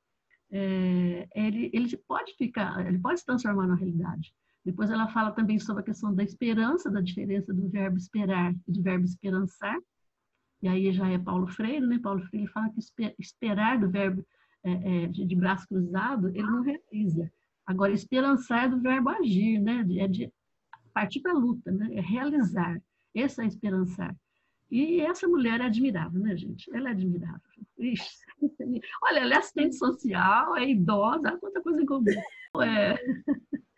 É, 0.51 1.27
ele, 1.35 1.69
ele 1.73 1.97
pode 2.07 2.35
ficar, 2.35 2.85
ele 2.87 2.97
pode 2.97 3.19
se 3.19 3.25
transformar 3.25 3.67
na 3.67 3.75
realidade. 3.75 4.33
Depois 4.65 4.89
ela 4.89 5.07
fala 5.09 5.31
também 5.31 5.59
sobre 5.59 5.81
a 5.81 5.85
questão 5.85 6.13
da 6.13 6.23
esperança, 6.23 6.89
da 6.89 7.01
diferença 7.01 7.53
do 7.53 7.69
verbo 7.69 7.97
esperar 7.97 8.53
e 8.67 8.71
do 8.71 8.81
verbo 8.81 9.05
esperançar. 9.05 9.77
E 10.61 10.67
aí 10.67 10.91
já 10.91 11.07
é 11.07 11.17
Paulo 11.17 11.47
Freire, 11.47 11.85
né? 11.85 11.99
Paulo 11.99 12.21
Freire 12.27 12.47
fala 12.47 12.69
que 12.69 12.79
esperar 13.17 13.79
do 13.79 13.89
verbo 13.89 14.25
é, 14.63 15.03
é, 15.03 15.07
de, 15.07 15.35
braço 15.35 15.67
cruzado, 15.67 16.29
ele 16.29 16.43
não 16.43 16.61
realiza. 16.61 17.31
Agora, 17.65 17.93
esperançar 17.93 18.65
é 18.65 18.69
do 18.69 18.81
verbo 18.81 19.09
agir, 19.09 19.59
né? 19.59 19.85
É 19.97 20.07
de 20.07 20.31
partir 20.93 21.21
para 21.21 21.31
a 21.31 21.37
luta, 21.37 21.71
né? 21.71 21.89
É 21.93 22.01
realizar. 22.01 22.81
Esse 23.13 23.41
é 23.41 23.45
esperançar. 23.45 24.15
E 24.71 25.01
essa 25.01 25.27
mulher 25.27 25.61
é 25.61 25.65
admirável, 25.65 26.19
né, 26.19 26.35
gente? 26.35 26.69
Ela 26.75 26.89
é 26.89 26.91
admirável. 26.91 27.41
Ixi. 27.77 28.17
Olha, 29.03 29.19
ela 29.19 29.33
é 29.33 29.37
assistente 29.37 29.75
social, 29.75 30.55
é 30.57 30.69
idosa, 30.69 31.37
quanta 31.37 31.61
coisa 31.61 31.81
em 31.81 31.85
comum. 31.85 32.05
É. 32.61 32.95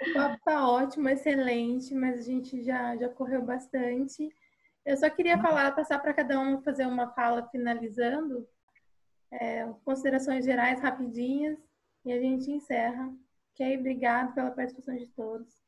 O 0.09 0.13
papo 0.13 0.37
tá 0.43 0.67
ótimo, 0.67 1.07
excelente, 1.07 1.93
mas 1.93 2.19
a 2.19 2.21
gente 2.23 2.61
já, 2.63 2.95
já 2.97 3.07
correu 3.07 3.41
bastante. 3.43 4.29
Eu 4.85 4.97
só 4.97 5.09
queria 5.09 5.35
uhum. 5.37 5.41
falar, 5.41 5.71
passar 5.73 5.99
para 5.99 6.13
cada 6.13 6.39
um 6.39 6.61
fazer 6.61 6.87
uma 6.87 7.07
fala 7.13 7.47
finalizando, 7.49 8.47
é, 9.31 9.65
considerações 9.85 10.45
gerais 10.45 10.81
rapidinhas, 10.81 11.57
e 12.05 12.11
a 12.11 12.19
gente 12.19 12.51
encerra. 12.51 13.11
Ok? 13.53 13.77
Obrigado 13.77 14.33
pela 14.33 14.51
participação 14.51 14.95
de 14.95 15.07
todos. 15.07 15.61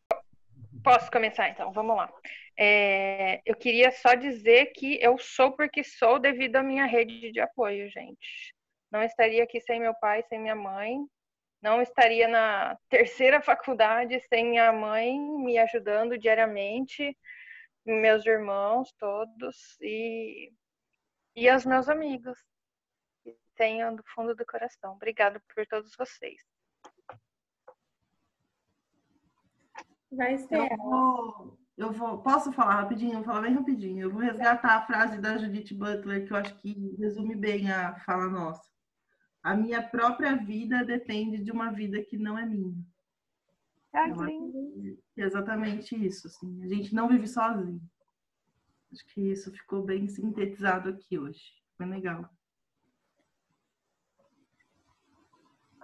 Posso 0.83 1.09
começar 1.11 1.49
então? 1.49 1.71
Vamos 1.71 1.95
lá. 1.95 2.11
É, 2.57 3.41
eu 3.45 3.55
queria 3.55 3.91
só 3.91 4.15
dizer 4.15 4.67
que 4.67 5.01
eu 5.01 5.17
sou 5.17 5.51
porque 5.51 5.83
sou 5.83 6.19
devido 6.19 6.57
à 6.57 6.63
minha 6.63 6.85
rede 6.85 7.31
de 7.31 7.39
apoio, 7.39 7.89
gente. 7.89 8.53
Não 8.91 9.01
estaria 9.01 9.43
aqui 9.43 9.59
sem 9.61 9.79
meu 9.79 9.93
pai, 9.95 10.23
sem 10.23 10.39
minha 10.39 10.55
mãe. 10.55 10.97
Não 11.61 11.81
estaria 11.81 12.27
na 12.27 12.77
terceira 12.89 13.39
faculdade 13.41 14.19
sem 14.27 14.45
minha 14.45 14.71
mãe 14.73 15.17
me 15.19 15.57
ajudando 15.57 16.17
diariamente, 16.17 17.17
meus 17.85 18.25
irmãos 18.25 18.91
todos 18.93 19.77
e, 19.81 20.51
e 21.35 21.49
os 21.49 21.65
meus 21.65 21.87
amigos 21.87 22.37
tenho 23.55 23.95
do 23.95 24.03
fundo 24.13 24.35
do 24.35 24.45
coração. 24.45 24.93
Obrigado 24.93 25.41
por 25.53 25.65
todos 25.65 25.95
vocês. 25.95 26.39
Vai 30.11 30.37
ser. 30.37 30.71
Eu 30.71 30.77
vou, 30.77 31.59
eu 31.77 31.91
vou, 31.91 32.21
posso 32.21 32.51
falar 32.51 32.81
rapidinho? 32.81 33.15
vou 33.15 33.23
falar 33.23 33.41
bem 33.41 33.53
rapidinho. 33.53 34.03
Eu 34.03 34.11
vou 34.11 34.21
resgatar 34.21 34.75
a 34.75 34.85
frase 34.85 35.19
da 35.19 35.37
Judith 35.37 35.73
Butler, 35.73 36.25
que 36.25 36.33
eu 36.33 36.37
acho 36.37 36.55
que 36.59 36.95
resume 36.99 37.35
bem 37.35 37.71
a 37.71 37.95
fala 37.99 38.27
nossa. 38.27 38.63
A 39.41 39.55
minha 39.55 39.81
própria 39.81 40.35
vida 40.35 40.85
depende 40.85 41.43
de 41.43 41.51
uma 41.51 41.71
vida 41.71 42.01
que 42.01 42.17
não 42.17 42.37
é 42.37 42.45
minha. 42.45 42.75
Ah, 43.93 44.09
que 44.09 44.97
É 45.17 45.23
exatamente 45.23 45.95
isso. 45.95 46.27
Assim. 46.27 46.63
A 46.63 46.67
gente 46.67 46.93
não 46.95 47.07
vive 47.07 47.27
sozinho. 47.27 47.81
Acho 48.91 49.05
que 49.07 49.21
isso 49.31 49.51
ficou 49.51 49.83
bem 49.83 50.07
sintetizado 50.07 50.89
aqui 50.89 51.17
hoje. 51.17 51.41
Foi 51.75 51.85
legal. 51.85 52.29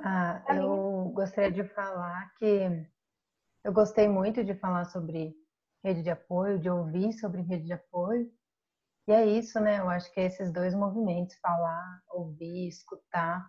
Ah, 0.01 0.41
eu 0.55 1.11
gostaria 1.13 1.51
de 1.51 1.63
falar 1.73 2.33
que 2.35 2.87
eu 3.63 3.73
gostei 3.73 4.07
muito 4.07 4.43
de 4.43 4.55
falar 4.55 4.85
sobre 4.85 5.35
rede 5.83 6.01
de 6.03 6.09
apoio, 6.09 6.59
de 6.59 6.69
ouvir 6.69 7.11
sobre 7.13 7.41
rede 7.41 7.65
de 7.65 7.73
apoio. 7.73 8.29
E 9.07 9.11
é 9.11 9.25
isso, 9.25 9.59
né? 9.59 9.79
Eu 9.79 9.89
acho 9.89 10.11
que 10.13 10.19
é 10.19 10.25
esses 10.25 10.53
dois 10.53 10.73
movimentos, 10.73 11.35
falar, 11.41 12.01
ouvir, 12.11 12.67
escutar, 12.69 13.45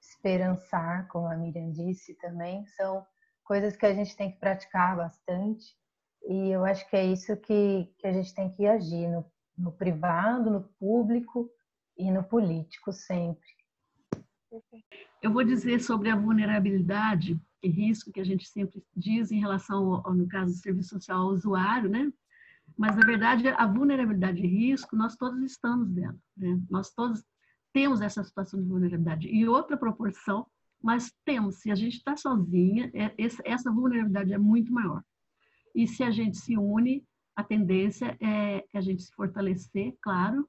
esperançar, 0.00 1.06
como 1.08 1.26
a 1.28 1.36
Miriam 1.36 1.70
disse 1.70 2.14
também, 2.16 2.66
são 2.76 3.06
coisas 3.44 3.76
que 3.76 3.86
a 3.86 3.94
gente 3.94 4.16
tem 4.16 4.32
que 4.32 4.38
praticar 4.38 4.96
bastante. 4.96 5.76
E 6.24 6.50
eu 6.50 6.64
acho 6.64 6.88
que 6.88 6.96
é 6.96 7.04
isso 7.04 7.36
que, 7.36 7.94
que 7.98 8.06
a 8.06 8.12
gente 8.12 8.34
tem 8.34 8.50
que 8.52 8.66
agir 8.66 9.08
no, 9.08 9.24
no 9.56 9.72
privado, 9.72 10.50
no 10.50 10.62
público 10.78 11.48
e 11.96 12.10
no 12.10 12.24
político 12.24 12.92
sempre. 12.92 13.59
Eu 15.22 15.32
vou 15.32 15.44
dizer 15.44 15.80
sobre 15.80 16.10
a 16.10 16.16
vulnerabilidade 16.16 17.40
e 17.62 17.68
risco 17.68 18.12
que 18.12 18.20
a 18.20 18.24
gente 18.24 18.48
sempre 18.48 18.82
diz 18.96 19.30
em 19.30 19.38
relação, 19.38 20.02
ao, 20.04 20.14
no 20.14 20.26
caso 20.26 20.52
do 20.52 20.58
serviço 20.58 20.90
social, 20.90 21.22
ao 21.22 21.28
usuário, 21.28 21.88
né? 21.88 22.12
Mas, 22.76 22.96
na 22.96 23.04
verdade, 23.04 23.48
a 23.48 23.66
vulnerabilidade 23.66 24.42
e 24.42 24.46
risco, 24.46 24.96
nós 24.96 25.16
todos 25.16 25.42
estamos 25.42 25.90
dentro. 25.90 26.20
Né? 26.36 26.58
Nós 26.70 26.90
todos 26.90 27.22
temos 27.72 28.00
essa 28.00 28.24
situação 28.24 28.60
de 28.60 28.66
vulnerabilidade. 28.66 29.28
E 29.28 29.46
outra 29.46 29.76
proporção, 29.76 30.46
mas 30.82 31.12
temos. 31.24 31.56
Se 31.56 31.70
a 31.70 31.74
gente 31.74 31.96
está 31.96 32.16
sozinha, 32.16 32.90
é, 32.94 33.14
essa 33.44 33.70
vulnerabilidade 33.70 34.32
é 34.32 34.38
muito 34.38 34.72
maior. 34.72 35.02
E 35.74 35.86
se 35.86 36.02
a 36.02 36.10
gente 36.10 36.38
se 36.38 36.56
une, 36.56 37.04
a 37.36 37.44
tendência 37.44 38.16
é 38.20 38.64
a 38.74 38.80
gente 38.80 39.02
se 39.02 39.12
fortalecer, 39.12 39.94
claro, 40.00 40.48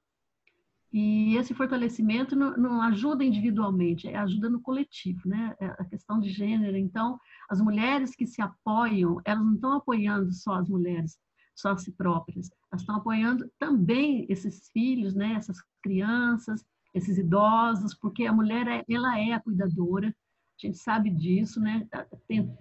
e 0.92 1.36
esse 1.36 1.54
fortalecimento 1.54 2.36
não, 2.36 2.82
ajuda 2.82 3.24
individualmente, 3.24 4.08
é 4.08 4.16
ajuda 4.16 4.50
no 4.50 4.60
coletivo, 4.60 5.26
né? 5.26 5.56
É 5.58 5.66
a 5.66 5.84
questão 5.86 6.20
de 6.20 6.28
gênero. 6.28 6.76
Então, 6.76 7.18
as 7.48 7.62
mulheres 7.62 8.14
que 8.14 8.26
se 8.26 8.42
apoiam, 8.42 9.18
elas 9.24 9.42
não 9.42 9.54
estão 9.54 9.72
apoiando 9.72 10.30
só 10.34 10.56
as 10.56 10.68
mulheres, 10.68 11.18
só 11.54 11.70
a 11.70 11.78
si 11.78 11.92
próprias, 11.92 12.50
elas 12.70 12.82
estão 12.82 12.96
apoiando 12.96 13.50
também 13.58 14.26
esses 14.28 14.68
filhos, 14.70 15.14
né? 15.14 15.32
Essas 15.32 15.56
crianças, 15.82 16.62
esses 16.92 17.16
idosos, 17.16 17.94
porque 17.94 18.26
a 18.26 18.32
mulher, 18.32 18.68
é, 18.68 18.84
ela 18.90 19.18
é 19.18 19.32
a 19.32 19.40
cuidadora. 19.40 20.08
A 20.08 20.66
gente 20.66 20.76
sabe 20.76 21.08
disso, 21.08 21.58
né? 21.58 21.88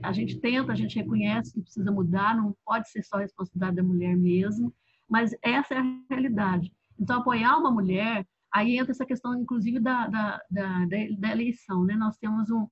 A 0.02 0.14
gente 0.14 0.40
tenta, 0.40 0.72
a 0.72 0.76
gente 0.76 0.96
reconhece 0.96 1.54
que 1.54 1.62
precisa 1.62 1.92
mudar, 1.92 2.38
não 2.38 2.56
pode 2.66 2.90
ser 2.90 3.04
só 3.04 3.18
responsabilidade 3.18 3.76
da 3.76 3.84
mulher 3.84 4.16
mesmo, 4.16 4.74
mas 5.10 5.36
essa 5.44 5.74
é 5.74 5.78
a 5.80 6.00
realidade. 6.10 6.74
Então, 7.02 7.20
apoiar 7.20 7.58
uma 7.58 7.72
mulher, 7.72 8.28
aí 8.54 8.78
entra 8.78 8.92
essa 8.92 9.06
questão, 9.06 9.34
inclusive, 9.36 9.80
da, 9.80 10.08
da, 10.08 10.42
da, 10.52 10.86
da 11.18 11.32
eleição, 11.32 11.84
né? 11.84 11.96
Nós 11.96 12.16
temos 12.18 12.52
um, 12.52 12.68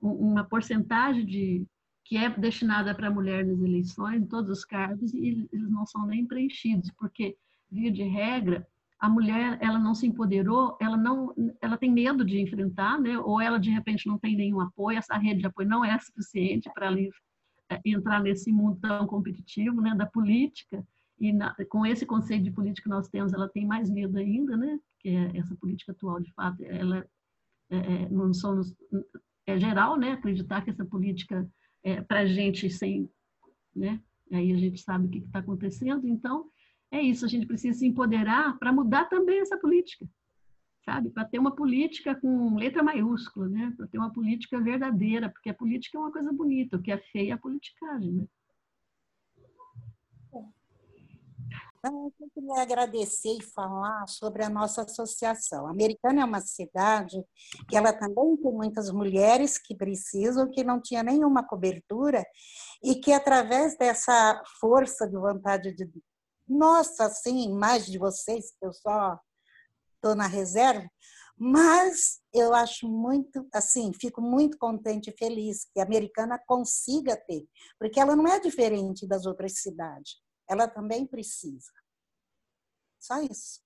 uma 0.00 0.44
porcentagem 0.44 1.26
de 1.26 1.66
que 2.02 2.16
é 2.16 2.30
destinada 2.30 2.94
para 2.94 3.08
a 3.08 3.10
mulher 3.10 3.44
nas 3.44 3.60
eleições, 3.60 4.22
em 4.22 4.26
todos 4.26 4.50
os 4.50 4.64
cargos, 4.64 5.12
e 5.12 5.48
eles 5.52 5.70
não 5.70 5.84
são 5.84 6.06
nem 6.06 6.24
preenchidos, 6.24 6.90
porque, 6.96 7.36
via 7.70 7.90
de 7.90 8.04
regra, 8.04 8.66
a 8.98 9.10
mulher 9.10 9.58
ela 9.60 9.78
não 9.78 9.94
se 9.94 10.06
empoderou, 10.06 10.78
ela 10.80 10.96
não, 10.96 11.34
ela 11.60 11.76
tem 11.76 11.92
medo 11.92 12.24
de 12.24 12.40
enfrentar, 12.40 12.98
né? 12.98 13.18
Ou 13.18 13.40
ela 13.40 13.58
de 13.58 13.70
repente 13.70 14.06
não 14.06 14.18
tem 14.18 14.36
nenhum 14.36 14.60
apoio, 14.60 14.96
essa 14.96 15.18
rede 15.18 15.40
de 15.40 15.46
apoio 15.46 15.68
não 15.68 15.84
é 15.84 15.98
suficiente 15.98 16.70
para 16.72 16.90
é, 16.98 17.80
entrar 17.84 18.22
nesse 18.22 18.50
mundo 18.50 18.78
tão 18.80 19.06
competitivo, 19.06 19.82
né? 19.82 19.94
Da 19.94 20.06
política 20.06 20.82
e 21.18 21.32
na, 21.32 21.54
com 21.68 21.86
esse 21.86 22.04
conceito 22.04 22.44
de 22.44 22.50
política 22.50 22.88
que 22.88 22.94
nós 22.94 23.08
temos, 23.08 23.32
ela 23.32 23.48
tem 23.48 23.66
mais 23.66 23.90
medo 23.90 24.18
ainda, 24.18 24.56
né? 24.56 24.78
Que 25.00 25.10
é 25.10 25.38
essa 25.38 25.54
política 25.56 25.92
atual, 25.92 26.20
de 26.20 26.32
fato, 26.34 26.62
ela 26.64 27.06
é, 27.70 27.76
é 27.76 28.08
não 28.08 28.32
somos 28.34 28.74
é 29.46 29.58
geral, 29.58 29.96
né? 29.96 30.12
Acreditar 30.12 30.62
que 30.62 30.70
essa 30.70 30.84
política 30.84 31.48
é 31.82 32.02
para 32.02 32.26
gente 32.26 32.68
sem, 32.68 33.08
né? 33.74 34.00
Aí 34.32 34.52
a 34.52 34.56
gente 34.56 34.80
sabe 34.80 35.06
o 35.06 35.08
que 35.08 35.18
está 35.18 35.38
acontecendo, 35.38 36.06
então 36.06 36.50
é 36.90 37.00
isso, 37.00 37.24
a 37.24 37.28
gente 37.28 37.46
precisa 37.46 37.78
se 37.78 37.86
empoderar 37.86 38.58
para 38.58 38.72
mudar 38.72 39.06
também 39.06 39.40
essa 39.40 39.56
política, 39.56 40.06
sabe? 40.84 41.10
Para 41.10 41.24
ter 41.24 41.38
uma 41.38 41.54
política 41.54 42.14
com 42.14 42.56
letra 42.56 42.82
maiúscula, 42.82 43.48
né? 43.48 43.72
Para 43.76 43.86
ter 43.86 43.98
uma 43.98 44.12
política 44.12 44.60
verdadeira, 44.60 45.30
porque 45.30 45.48
a 45.48 45.54
política 45.54 45.96
é 45.96 46.00
uma 46.00 46.12
coisa 46.12 46.32
bonita, 46.32 46.76
o 46.76 46.82
que 46.82 46.90
é 46.92 46.98
feio 46.98 47.30
é 47.30 47.32
a 47.32 47.38
politicagem, 47.38 48.12
né? 48.12 48.26
Então, 51.86 52.12
eu 52.20 52.28
queria 52.34 52.62
agradecer 52.62 53.38
e 53.38 53.44
falar 53.54 54.08
sobre 54.08 54.42
a 54.42 54.50
nossa 54.50 54.82
associação. 54.82 55.68
A 55.68 55.70
Americana 55.70 56.22
é 56.22 56.24
uma 56.24 56.40
cidade 56.40 57.16
que 57.68 57.76
ela 57.76 57.92
também 57.92 58.36
tem 58.38 58.52
muitas 58.52 58.90
mulheres 58.90 59.56
que 59.56 59.72
precisam, 59.72 60.50
que 60.50 60.64
não 60.64 60.80
tinha 60.82 61.04
nenhuma 61.04 61.46
cobertura, 61.46 62.24
e 62.82 62.96
que 62.96 63.12
através 63.12 63.78
dessa 63.78 64.42
força 64.60 65.06
de 65.06 65.16
vontade 65.16 65.72
de 65.76 65.88
nossa, 66.48 67.04
assim, 67.04 67.52
mais 67.52 67.86
de 67.86 67.98
vocês, 67.98 68.50
que 68.58 68.66
eu 68.66 68.72
só 68.72 69.16
estou 69.94 70.16
na 70.16 70.26
reserva, 70.26 70.88
mas 71.38 72.18
eu 72.34 72.52
acho 72.52 72.88
muito, 72.88 73.46
assim, 73.52 73.92
fico 73.92 74.20
muito 74.20 74.58
contente 74.58 75.10
e 75.10 75.16
feliz 75.16 75.68
que 75.72 75.78
a 75.78 75.84
americana 75.84 76.40
consiga 76.48 77.16
ter, 77.16 77.44
porque 77.78 78.00
ela 78.00 78.16
não 78.16 78.26
é 78.26 78.40
diferente 78.40 79.06
das 79.06 79.24
outras 79.24 79.60
cidades, 79.60 80.25
ela 80.48 80.68
também 80.68 81.06
precisa. 81.06 81.72
Só 82.98 83.20
isso. 83.22 83.60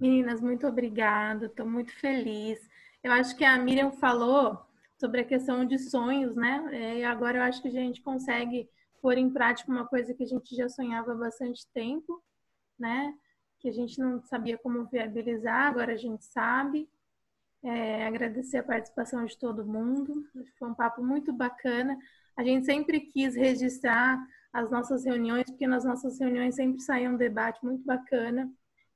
Meninas, 0.00 0.40
muito 0.40 0.66
obrigada, 0.66 1.46
estou 1.46 1.66
muito 1.66 1.92
feliz. 1.92 2.60
Eu 3.02 3.12
acho 3.12 3.36
que 3.36 3.44
a 3.44 3.56
Miriam 3.58 3.92
falou 3.92 4.64
sobre 4.98 5.20
a 5.20 5.24
questão 5.24 5.64
de 5.64 5.78
sonhos, 5.78 6.34
né? 6.34 6.66
É, 6.72 6.98
e 6.98 7.04
agora 7.04 7.38
eu 7.38 7.42
acho 7.42 7.60
que 7.62 7.68
a 7.68 7.72
gente 7.72 8.00
consegue 8.00 8.68
pôr 9.00 9.18
em 9.18 9.30
prática 9.30 9.70
uma 9.70 9.86
coisa 9.86 10.14
que 10.14 10.22
a 10.22 10.26
gente 10.26 10.56
já 10.56 10.68
sonhava 10.68 11.12
há 11.12 11.16
bastante 11.16 11.66
tempo, 11.72 12.22
né? 12.78 13.14
Que 13.60 13.68
a 13.68 13.72
gente 13.72 13.98
não 14.00 14.22
sabia 14.22 14.56
como 14.58 14.86
viabilizar, 14.86 15.68
agora 15.68 15.92
a 15.92 15.96
gente 15.96 16.24
sabe. 16.24 16.88
É, 17.62 18.06
agradecer 18.06 18.58
a 18.58 18.62
participação 18.62 19.24
de 19.24 19.38
todo 19.38 19.64
mundo, 19.64 20.26
foi 20.58 20.68
um 20.68 20.74
papo 20.74 21.02
muito 21.02 21.32
bacana. 21.32 21.98
A 22.36 22.44
gente 22.44 22.66
sempre 22.66 23.00
quis 23.00 23.34
registrar 23.34 24.18
as 24.54 24.70
nossas 24.70 25.04
reuniões, 25.04 25.44
porque 25.50 25.66
nas 25.66 25.84
nossas 25.84 26.18
reuniões 26.18 26.54
sempre 26.54 26.80
saía 26.80 27.10
um 27.10 27.16
debate 27.16 27.62
muito 27.62 27.84
bacana. 27.84 28.50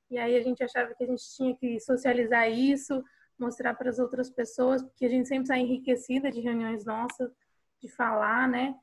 E 0.09 0.17
aí 0.17 0.35
a 0.35 0.41
gente 0.41 0.63
achava 0.63 0.95
que 0.95 1.03
a 1.03 1.07
gente 1.07 1.23
tinha 1.35 1.55
que 1.55 1.79
socializar 1.79 2.49
isso, 2.49 3.03
mostrar 3.37 3.75
para 3.75 3.89
as 3.89 3.99
outras 3.99 4.31
pessoas, 4.31 4.81
porque 4.81 5.05
a 5.05 5.09
gente 5.09 5.27
sempre 5.27 5.47
sai 5.47 5.59
enriquecida 5.59 6.31
de 6.31 6.39
reuniões 6.39 6.83
nossas, 6.83 7.31
de 7.79 7.87
falar, 7.89 8.47
né? 8.47 8.75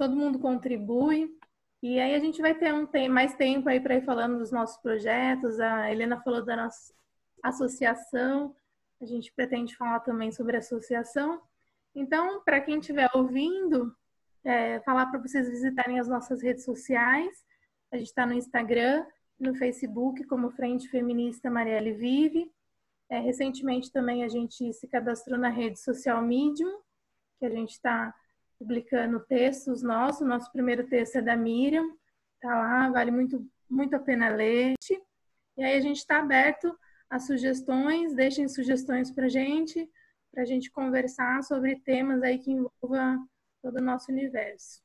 todo 0.00 0.16
mundo 0.16 0.38
contribui. 0.38 1.30
E 1.82 2.00
aí 2.00 2.14
a 2.14 2.18
gente 2.18 2.40
vai 2.40 2.54
ter 2.54 2.72
um 2.72 2.86
tem, 2.86 3.06
mais 3.06 3.34
tempo 3.34 3.68
aí 3.68 3.78
para 3.78 3.96
ir 3.96 4.04
falando 4.04 4.38
dos 4.38 4.50
nossos 4.50 4.78
projetos. 4.78 5.60
A 5.60 5.92
Helena 5.92 6.18
falou 6.22 6.42
da 6.42 6.56
nossa 6.56 6.94
associação. 7.42 8.56
A 8.98 9.04
gente 9.04 9.30
pretende 9.30 9.76
falar 9.76 10.00
também 10.00 10.32
sobre 10.32 10.56
associação. 10.56 11.42
Então, 11.94 12.42
para 12.42 12.62
quem 12.62 12.78
estiver 12.78 13.10
ouvindo, 13.14 13.94
é, 14.44 14.80
falar 14.80 15.06
para 15.06 15.20
vocês 15.20 15.48
visitarem 15.48 15.98
as 15.98 16.08
nossas 16.08 16.42
redes 16.42 16.64
sociais. 16.64 17.44
A 17.92 17.96
gente 17.96 18.08
está 18.08 18.24
no 18.26 18.32
Instagram, 18.32 19.04
no 19.38 19.54
Facebook, 19.54 20.24
como 20.24 20.50
Frente 20.50 20.88
Feminista 20.88 21.50
Marielle 21.50 21.92
Vive. 21.92 22.50
É, 23.08 23.18
recentemente 23.18 23.90
também 23.90 24.22
a 24.22 24.28
gente 24.28 24.72
se 24.72 24.86
cadastrou 24.86 25.38
na 25.38 25.48
rede 25.48 25.80
social 25.80 26.22
Medium, 26.22 26.80
que 27.38 27.46
a 27.46 27.50
gente 27.50 27.70
está 27.70 28.14
publicando 28.58 29.18
textos 29.20 29.82
nossos. 29.82 30.26
Nosso 30.26 30.50
primeiro 30.52 30.86
texto 30.86 31.16
é 31.16 31.22
da 31.22 31.36
Miriam, 31.36 31.88
tá 32.40 32.54
lá, 32.54 32.90
vale 32.90 33.10
muito, 33.10 33.44
muito 33.68 33.96
a 33.96 33.98
pena 33.98 34.28
ler. 34.28 34.74
E 35.56 35.64
aí 35.64 35.76
a 35.76 35.80
gente 35.80 35.96
está 35.96 36.20
aberto 36.20 36.78
a 37.08 37.18
sugestões, 37.18 38.14
deixem 38.14 38.48
sugestões 38.48 39.10
para 39.10 39.28
gente, 39.28 39.90
para 40.30 40.42
a 40.42 40.46
gente 40.46 40.70
conversar 40.70 41.42
sobre 41.42 41.80
temas 41.80 42.22
aí 42.22 42.38
que 42.38 42.52
envolvam 42.52 43.28
todo 43.62 43.76
o 43.76 43.82
nosso 43.82 44.10
universo. 44.10 44.80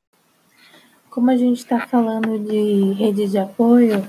Como 1.08 1.30
a 1.30 1.36
gente 1.36 1.58
está 1.58 1.86
falando 1.86 2.38
de 2.38 2.92
rede 2.92 3.26
de 3.26 3.38
apoio, 3.38 4.06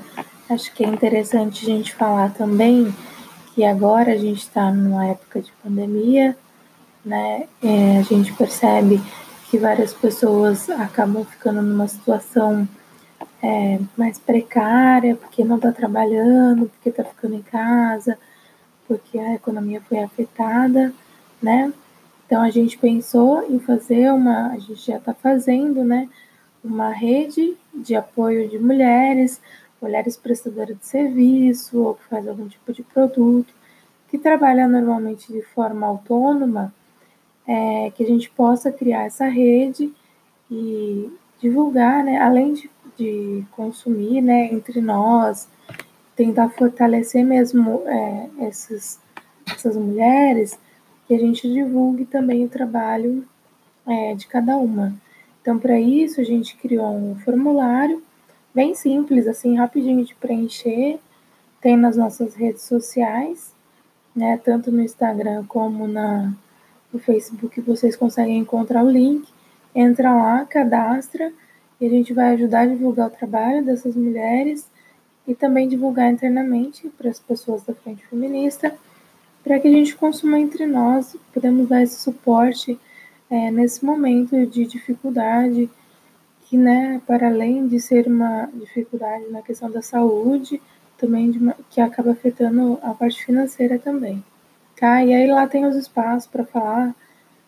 acho 0.49 0.74
que 0.74 0.84
é 0.84 0.88
interessante 0.88 1.63
a 1.63 1.70
gente 1.70 1.95
falar 1.95 2.34
também 2.34 2.93
que 3.55 3.63
agora 3.63 4.11
a 4.11 4.18
gente 4.18 4.39
está 4.39 4.72
numa 4.72 5.07
época 5.07 5.41
de 5.41 5.51
pandemia, 5.63 6.38
né? 7.05 7.47
É, 7.63 7.97
a 7.97 8.01
gente 8.01 8.34
percebe 8.34 9.01
que 9.49 9.57
várias 9.57 9.93
pessoas 9.93 10.70
acabam 10.70 11.24
ficando 11.24 11.61
numa 11.61 11.88
situação 11.88 12.68
é, 13.41 13.80
mais 13.95 14.20
precária, 14.20 15.15
porque 15.15 15.45
não 15.45 15.55
está 15.55 15.72
trabalhando, 15.72 16.68
porque 16.70 16.89
está 16.89 17.05
ficando 17.05 17.36
em 17.36 17.41
casa, 17.41 18.18
porque 18.86 19.18
a 19.18 19.36
economia 19.36 19.82
foi 19.88 19.99
afetada, 19.99 20.93
né? 21.41 21.72
Então 22.28 22.41
a 22.41 22.49
gente 22.49 22.78
pensou 22.78 23.41
em 23.49 23.57
fazer 23.57 24.11
uma, 24.11 24.51
a 24.51 24.59
gente 24.59 24.86
já 24.86 24.97
está 24.97 25.13
fazendo, 25.13 25.84
né? 25.84 26.09
Uma 26.61 26.91
rede 26.91 27.57
de 27.73 27.95
apoio 27.95 28.49
de 28.49 28.59
mulheres, 28.59 29.41
mulheres 29.82 30.17
prestadoras 30.17 30.78
de 30.78 30.86
serviço 30.86 31.82
ou 31.82 31.95
que 31.95 32.03
faz 32.03 32.28
algum 32.28 32.47
tipo 32.49 32.73
de 32.73 32.84
produto, 32.84 33.53
que 34.09 34.17
trabalha 34.17 34.67
normalmente 34.67 35.32
de 35.32 35.41
forma 35.41 35.88
autônoma 35.88 36.73
é, 37.47 37.91
que 37.91 38.03
a 38.03 38.07
gente 38.07 38.30
possa 38.30 38.73
criar 38.73 39.05
essa 39.05 39.25
rede 39.25 39.93
e 40.51 41.09
divulgar, 41.39 42.03
né, 42.03 42.19
além 42.19 42.53
de, 42.53 42.69
de 42.97 43.45
consumir 43.51 44.21
né, 44.21 44.51
entre 44.51 44.82
nós, 44.82 45.47
tentar 46.15 46.49
fortalecer 46.49 47.23
mesmo 47.23 47.84
é, 47.86 48.30
essas, 48.39 48.99
essas 49.49 49.78
mulheres, 49.78 50.59
que 51.08 51.16
a 51.16 51.20
gente 51.20 51.51
divulgue 51.51 52.05
também 52.05 52.43
o 52.43 52.49
trabalho 52.49 53.26
é, 53.86 54.14
de 54.14 54.28
cada 54.28 54.58
uma. 54.58 54.93
Então, 55.41 55.58
para 55.58 55.80
isso, 55.80 56.20
a 56.20 56.24
gente 56.24 56.58
criou 56.58 56.93
um 56.93 57.16
formulário 57.16 58.03
bem 58.53 58.76
simples, 58.76 59.28
assim, 59.28 59.55
rapidinho 59.55 60.03
de 60.03 60.14
preencher, 60.16 60.99
tem 61.62 61.78
nas 61.78 61.95
nossas 61.95 62.36
redes 62.36 62.64
sociais, 62.64 63.53
né, 64.16 64.38
tanto 64.43 64.72
no 64.72 64.82
Instagram 64.82 65.45
como 65.47 65.88
na, 65.88 66.34
no 66.91 66.99
Facebook 66.99 67.62
vocês 67.62 67.95
conseguem 67.95 68.39
encontrar 68.39 68.84
o 68.84 68.89
link, 68.89 69.28
entra 69.74 70.12
lá, 70.12 70.43
cadastra 70.45 71.32
e 71.80 71.86
a 71.86 71.89
gente 71.89 72.14
vai 72.14 72.34
ajudar 72.34 72.62
a 72.62 72.66
divulgar 72.66 73.08
o 73.08 73.12
trabalho 73.12 73.64
dessas 73.64 73.95
mulheres 73.95 74.68
e 75.28 75.36
também 75.36 75.68
divulgar 75.68 76.12
internamente 76.12 76.89
para 76.97 77.10
as 77.10 77.20
pessoas 77.20 77.64
da 77.64 77.76
Frente 77.76 78.05
Feminista, 78.08 78.74
para 79.48 79.62
que 79.62 79.68
a 79.70 79.72
gente 79.72 79.95
consuma 79.95 80.38
entre 80.38 80.66
nós, 80.66 81.16
podemos 81.34 81.70
dar 81.70 81.82
esse 81.82 82.02
suporte 82.02 82.78
é, 83.30 83.50
nesse 83.50 83.84
momento 83.84 84.45
de 84.45 84.66
dificuldade, 84.66 85.70
que, 86.41 86.58
né, 86.58 87.02
para 87.08 87.28
além 87.28 87.66
de 87.66 87.80
ser 87.80 88.08
uma 88.08 88.50
dificuldade 88.54 89.26
na 89.32 89.41
questão 89.41 89.72
da 89.72 89.82
saúde, 89.82 90.62
também 90.98 91.32
uma, 91.32 91.56
que 91.70 91.80
acaba 91.80 92.12
afetando 92.12 92.78
a 92.84 92.93
parte 92.93 93.24
financeira 93.24 93.80
também. 93.80 94.22
Tá? 94.78 95.02
E 95.02 95.14
aí 95.14 95.28
lá 95.28 95.48
tem 95.48 95.66
os 95.66 95.78
espaços 95.78 96.28
para 96.28 96.43
falar 96.43 96.93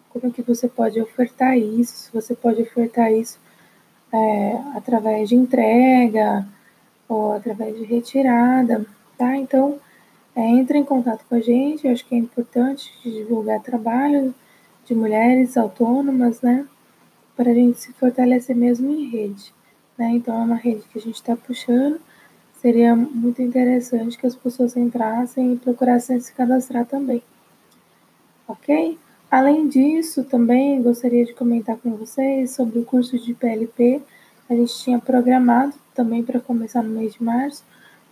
como 0.09 0.31
que 0.31 0.41
você 0.41 0.69
pode 0.69 1.01
ofertar 1.01 1.57
isso, 1.57 1.93
se 1.93 2.13
você 2.13 2.33
pode 2.33 2.61
ofertar 2.61 3.11
isso 3.11 3.37
é, 4.13 4.57
através 4.73 5.27
de 5.27 5.35
entrega 5.35 6.47
ou 7.09 7.33
através 7.33 7.75
de 7.75 7.83
retirada, 7.83 8.85
tá? 9.17 9.35
Então, 9.35 9.79
é, 10.39 10.47
entre 10.47 10.77
em 10.77 10.85
contato 10.85 11.25
com 11.27 11.35
a 11.35 11.41
gente, 11.41 11.85
eu 11.85 11.91
acho 11.91 12.05
que 12.05 12.15
é 12.15 12.17
importante 12.17 12.89
divulgar 13.03 13.61
trabalho 13.61 14.33
de 14.85 14.95
mulheres 14.95 15.57
autônomas, 15.57 16.39
né? 16.39 16.65
Para 17.35 17.51
a 17.51 17.53
gente 17.53 17.77
se 17.77 17.91
fortalecer 17.91 18.55
mesmo 18.55 18.89
em 18.89 19.09
rede. 19.09 19.53
Né? 19.97 20.11
Então, 20.11 20.33
é 20.33 20.45
uma 20.45 20.55
rede 20.55 20.83
que 20.89 20.97
a 20.97 21.01
gente 21.01 21.15
está 21.15 21.35
puxando. 21.35 21.99
Seria 22.61 22.95
muito 22.95 23.41
interessante 23.41 24.17
que 24.17 24.25
as 24.25 24.33
pessoas 24.33 24.77
entrassem 24.77 25.53
e 25.53 25.57
procurassem 25.57 26.17
se 26.21 26.31
cadastrar 26.31 26.85
também. 26.85 27.21
Ok? 28.47 28.97
Além 29.29 29.67
disso, 29.67 30.23
também 30.23 30.81
gostaria 30.81 31.25
de 31.25 31.33
comentar 31.33 31.75
com 31.75 31.97
vocês 31.97 32.51
sobre 32.51 32.79
o 32.79 32.85
curso 32.85 33.19
de 33.19 33.33
PLP. 33.33 34.01
A 34.49 34.55
gente 34.55 34.73
tinha 34.79 34.99
programado 34.99 35.73
também 35.93 36.23
para 36.23 36.39
começar 36.39 36.81
no 36.81 36.97
mês 36.97 37.15
de 37.15 37.21
março, 37.21 37.61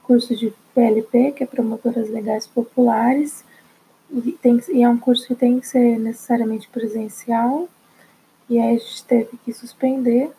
curso 0.08 0.34
de 0.36 0.53
PLP, 0.74 1.34
que 1.34 1.43
é 1.43 1.45
Promotoras 1.45 2.10
Legais 2.10 2.47
Populares, 2.47 3.43
e, 4.10 4.32
tem, 4.32 4.60
e 4.70 4.82
é 4.82 4.89
um 4.89 4.97
curso 4.97 5.28
que 5.28 5.36
tem 5.36 5.60
que 5.60 5.68
ser 5.68 5.99
necessariamente 5.99 6.70
presencial, 6.70 7.68
e 8.49 8.58
aí 8.58 8.78
a 8.78 8.80
gente 8.80 9.03
teve 9.03 9.38
que 9.43 9.51
suspender 9.51 10.32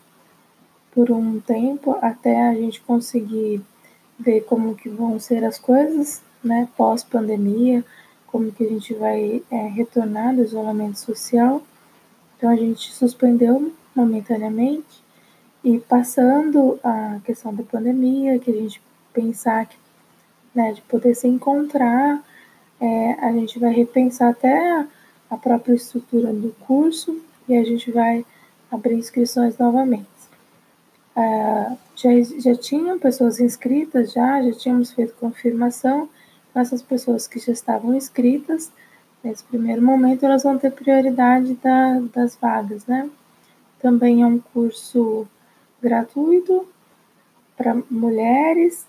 por 0.91 1.11
um 1.11 1.39
tempo 1.39 1.95
até 2.01 2.49
a 2.49 2.55
gente 2.55 2.81
conseguir 2.81 3.61
ver 4.19 4.41
como 4.41 4.75
que 4.75 4.89
vão 4.89 5.19
ser 5.19 5.43
as 5.45 5.59
coisas, 5.59 6.21
né, 6.43 6.67
pós-pandemia, 6.75 7.85
como 8.25 8.51
que 8.51 8.65
a 8.65 8.69
gente 8.69 8.93
vai 8.95 9.43
é, 9.51 9.67
retornar 9.67 10.35
do 10.35 10.41
isolamento 10.41 10.97
social. 10.97 11.61
Então 12.35 12.49
a 12.49 12.55
gente 12.55 12.91
suspendeu 12.91 13.71
momentaneamente 13.95 15.03
e 15.63 15.77
passando 15.79 16.79
a 16.83 17.19
questão 17.23 17.53
da 17.53 17.63
pandemia, 17.63 18.39
que 18.39 18.49
a 18.49 18.53
gente 18.53 18.81
pensar 19.13 19.65
que, 19.65 19.77
né, 20.53 20.73
de 20.73 20.81
poder 20.81 21.15
se 21.15 21.27
encontrar, 21.27 22.23
é, 22.79 23.11
a 23.19 23.31
gente 23.33 23.59
vai 23.59 23.73
repensar 23.73 24.29
até 24.29 24.85
a 25.29 25.37
própria 25.37 25.73
estrutura 25.73 26.33
do 26.33 26.55
curso 26.65 27.21
e 27.47 27.55
a 27.55 27.63
gente 27.63 27.91
vai 27.91 28.25
abrir 28.71 28.95
inscrições 28.95 29.57
novamente. 29.57 30.07
Uh, 31.15 31.77
já, 31.95 32.09
já 32.39 32.55
tinham 32.55 32.97
pessoas 32.97 33.39
inscritas, 33.39 34.13
já, 34.13 34.41
já 34.41 34.51
tínhamos 34.53 34.91
feito 34.91 35.13
confirmação, 35.15 36.09
essas 36.55 36.81
pessoas 36.81 37.27
que 37.27 37.39
já 37.39 37.51
estavam 37.51 37.93
inscritas, 37.93 38.71
nesse 39.23 39.43
primeiro 39.43 39.81
momento, 39.81 40.25
elas 40.25 40.43
vão 40.43 40.57
ter 40.57 40.71
prioridade 40.71 41.55
da, 41.55 41.99
das 42.13 42.35
vagas, 42.35 42.85
né? 42.85 43.09
Também 43.81 44.23
é 44.23 44.25
um 44.25 44.39
curso 44.39 45.27
gratuito 45.81 46.67
para 47.57 47.77
mulheres, 47.89 48.85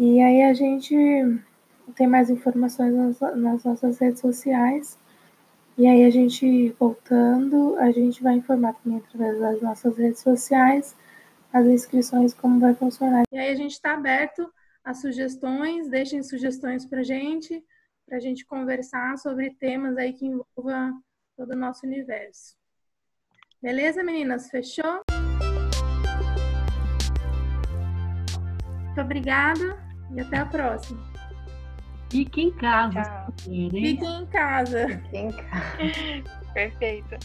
e 0.00 0.18
aí 0.18 0.42
a 0.44 0.54
gente 0.54 0.96
tem 1.94 2.06
mais 2.06 2.30
informações 2.30 3.20
nas, 3.36 3.64
nossas 3.64 3.98
redes 3.98 4.18
sociais. 4.18 4.98
E 5.76 5.86
aí 5.86 6.04
a 6.04 6.10
gente, 6.10 6.70
voltando, 6.80 7.76
a 7.76 7.92
gente 7.92 8.22
vai 8.22 8.36
informar 8.36 8.72
também 8.76 8.96
através 8.96 9.38
das 9.38 9.60
nossas 9.60 9.98
redes 9.98 10.22
sociais 10.22 10.96
as 11.52 11.66
inscrições, 11.66 12.32
como 12.32 12.58
vai 12.58 12.74
funcionar. 12.74 13.24
E 13.30 13.38
aí 13.38 13.50
a 13.50 13.54
gente 13.54 13.72
está 13.72 13.92
aberto 13.92 14.50
a 14.82 14.94
sugestões, 14.94 15.90
deixem 15.90 16.22
sugestões 16.22 16.86
para 16.86 17.02
gente, 17.02 17.62
para 18.06 18.16
a 18.16 18.20
gente 18.20 18.46
conversar 18.46 19.18
sobre 19.18 19.50
temas 19.50 19.98
aí 19.98 20.14
que 20.14 20.24
envolvam 20.24 20.98
todo 21.36 21.50
o 21.50 21.56
nosso 21.56 21.84
universo. 21.84 22.56
Beleza, 23.60 24.02
meninas? 24.02 24.48
Fechou? 24.48 25.02
Muito 28.86 29.00
obrigada 29.02 29.89
e 30.12 30.20
até 30.20 30.38
a 30.38 30.46
próxima. 30.46 31.00
Fique 32.10 32.40
em 32.40 32.50
casa. 32.52 33.02
Tchau. 33.02 33.34
Fiquem 33.38 34.22
em 34.22 34.26
casa. 34.26 34.88
Fiquem 34.88 35.28
em 35.28 35.32
casa. 35.32 36.52
Perfeito. 36.52 37.16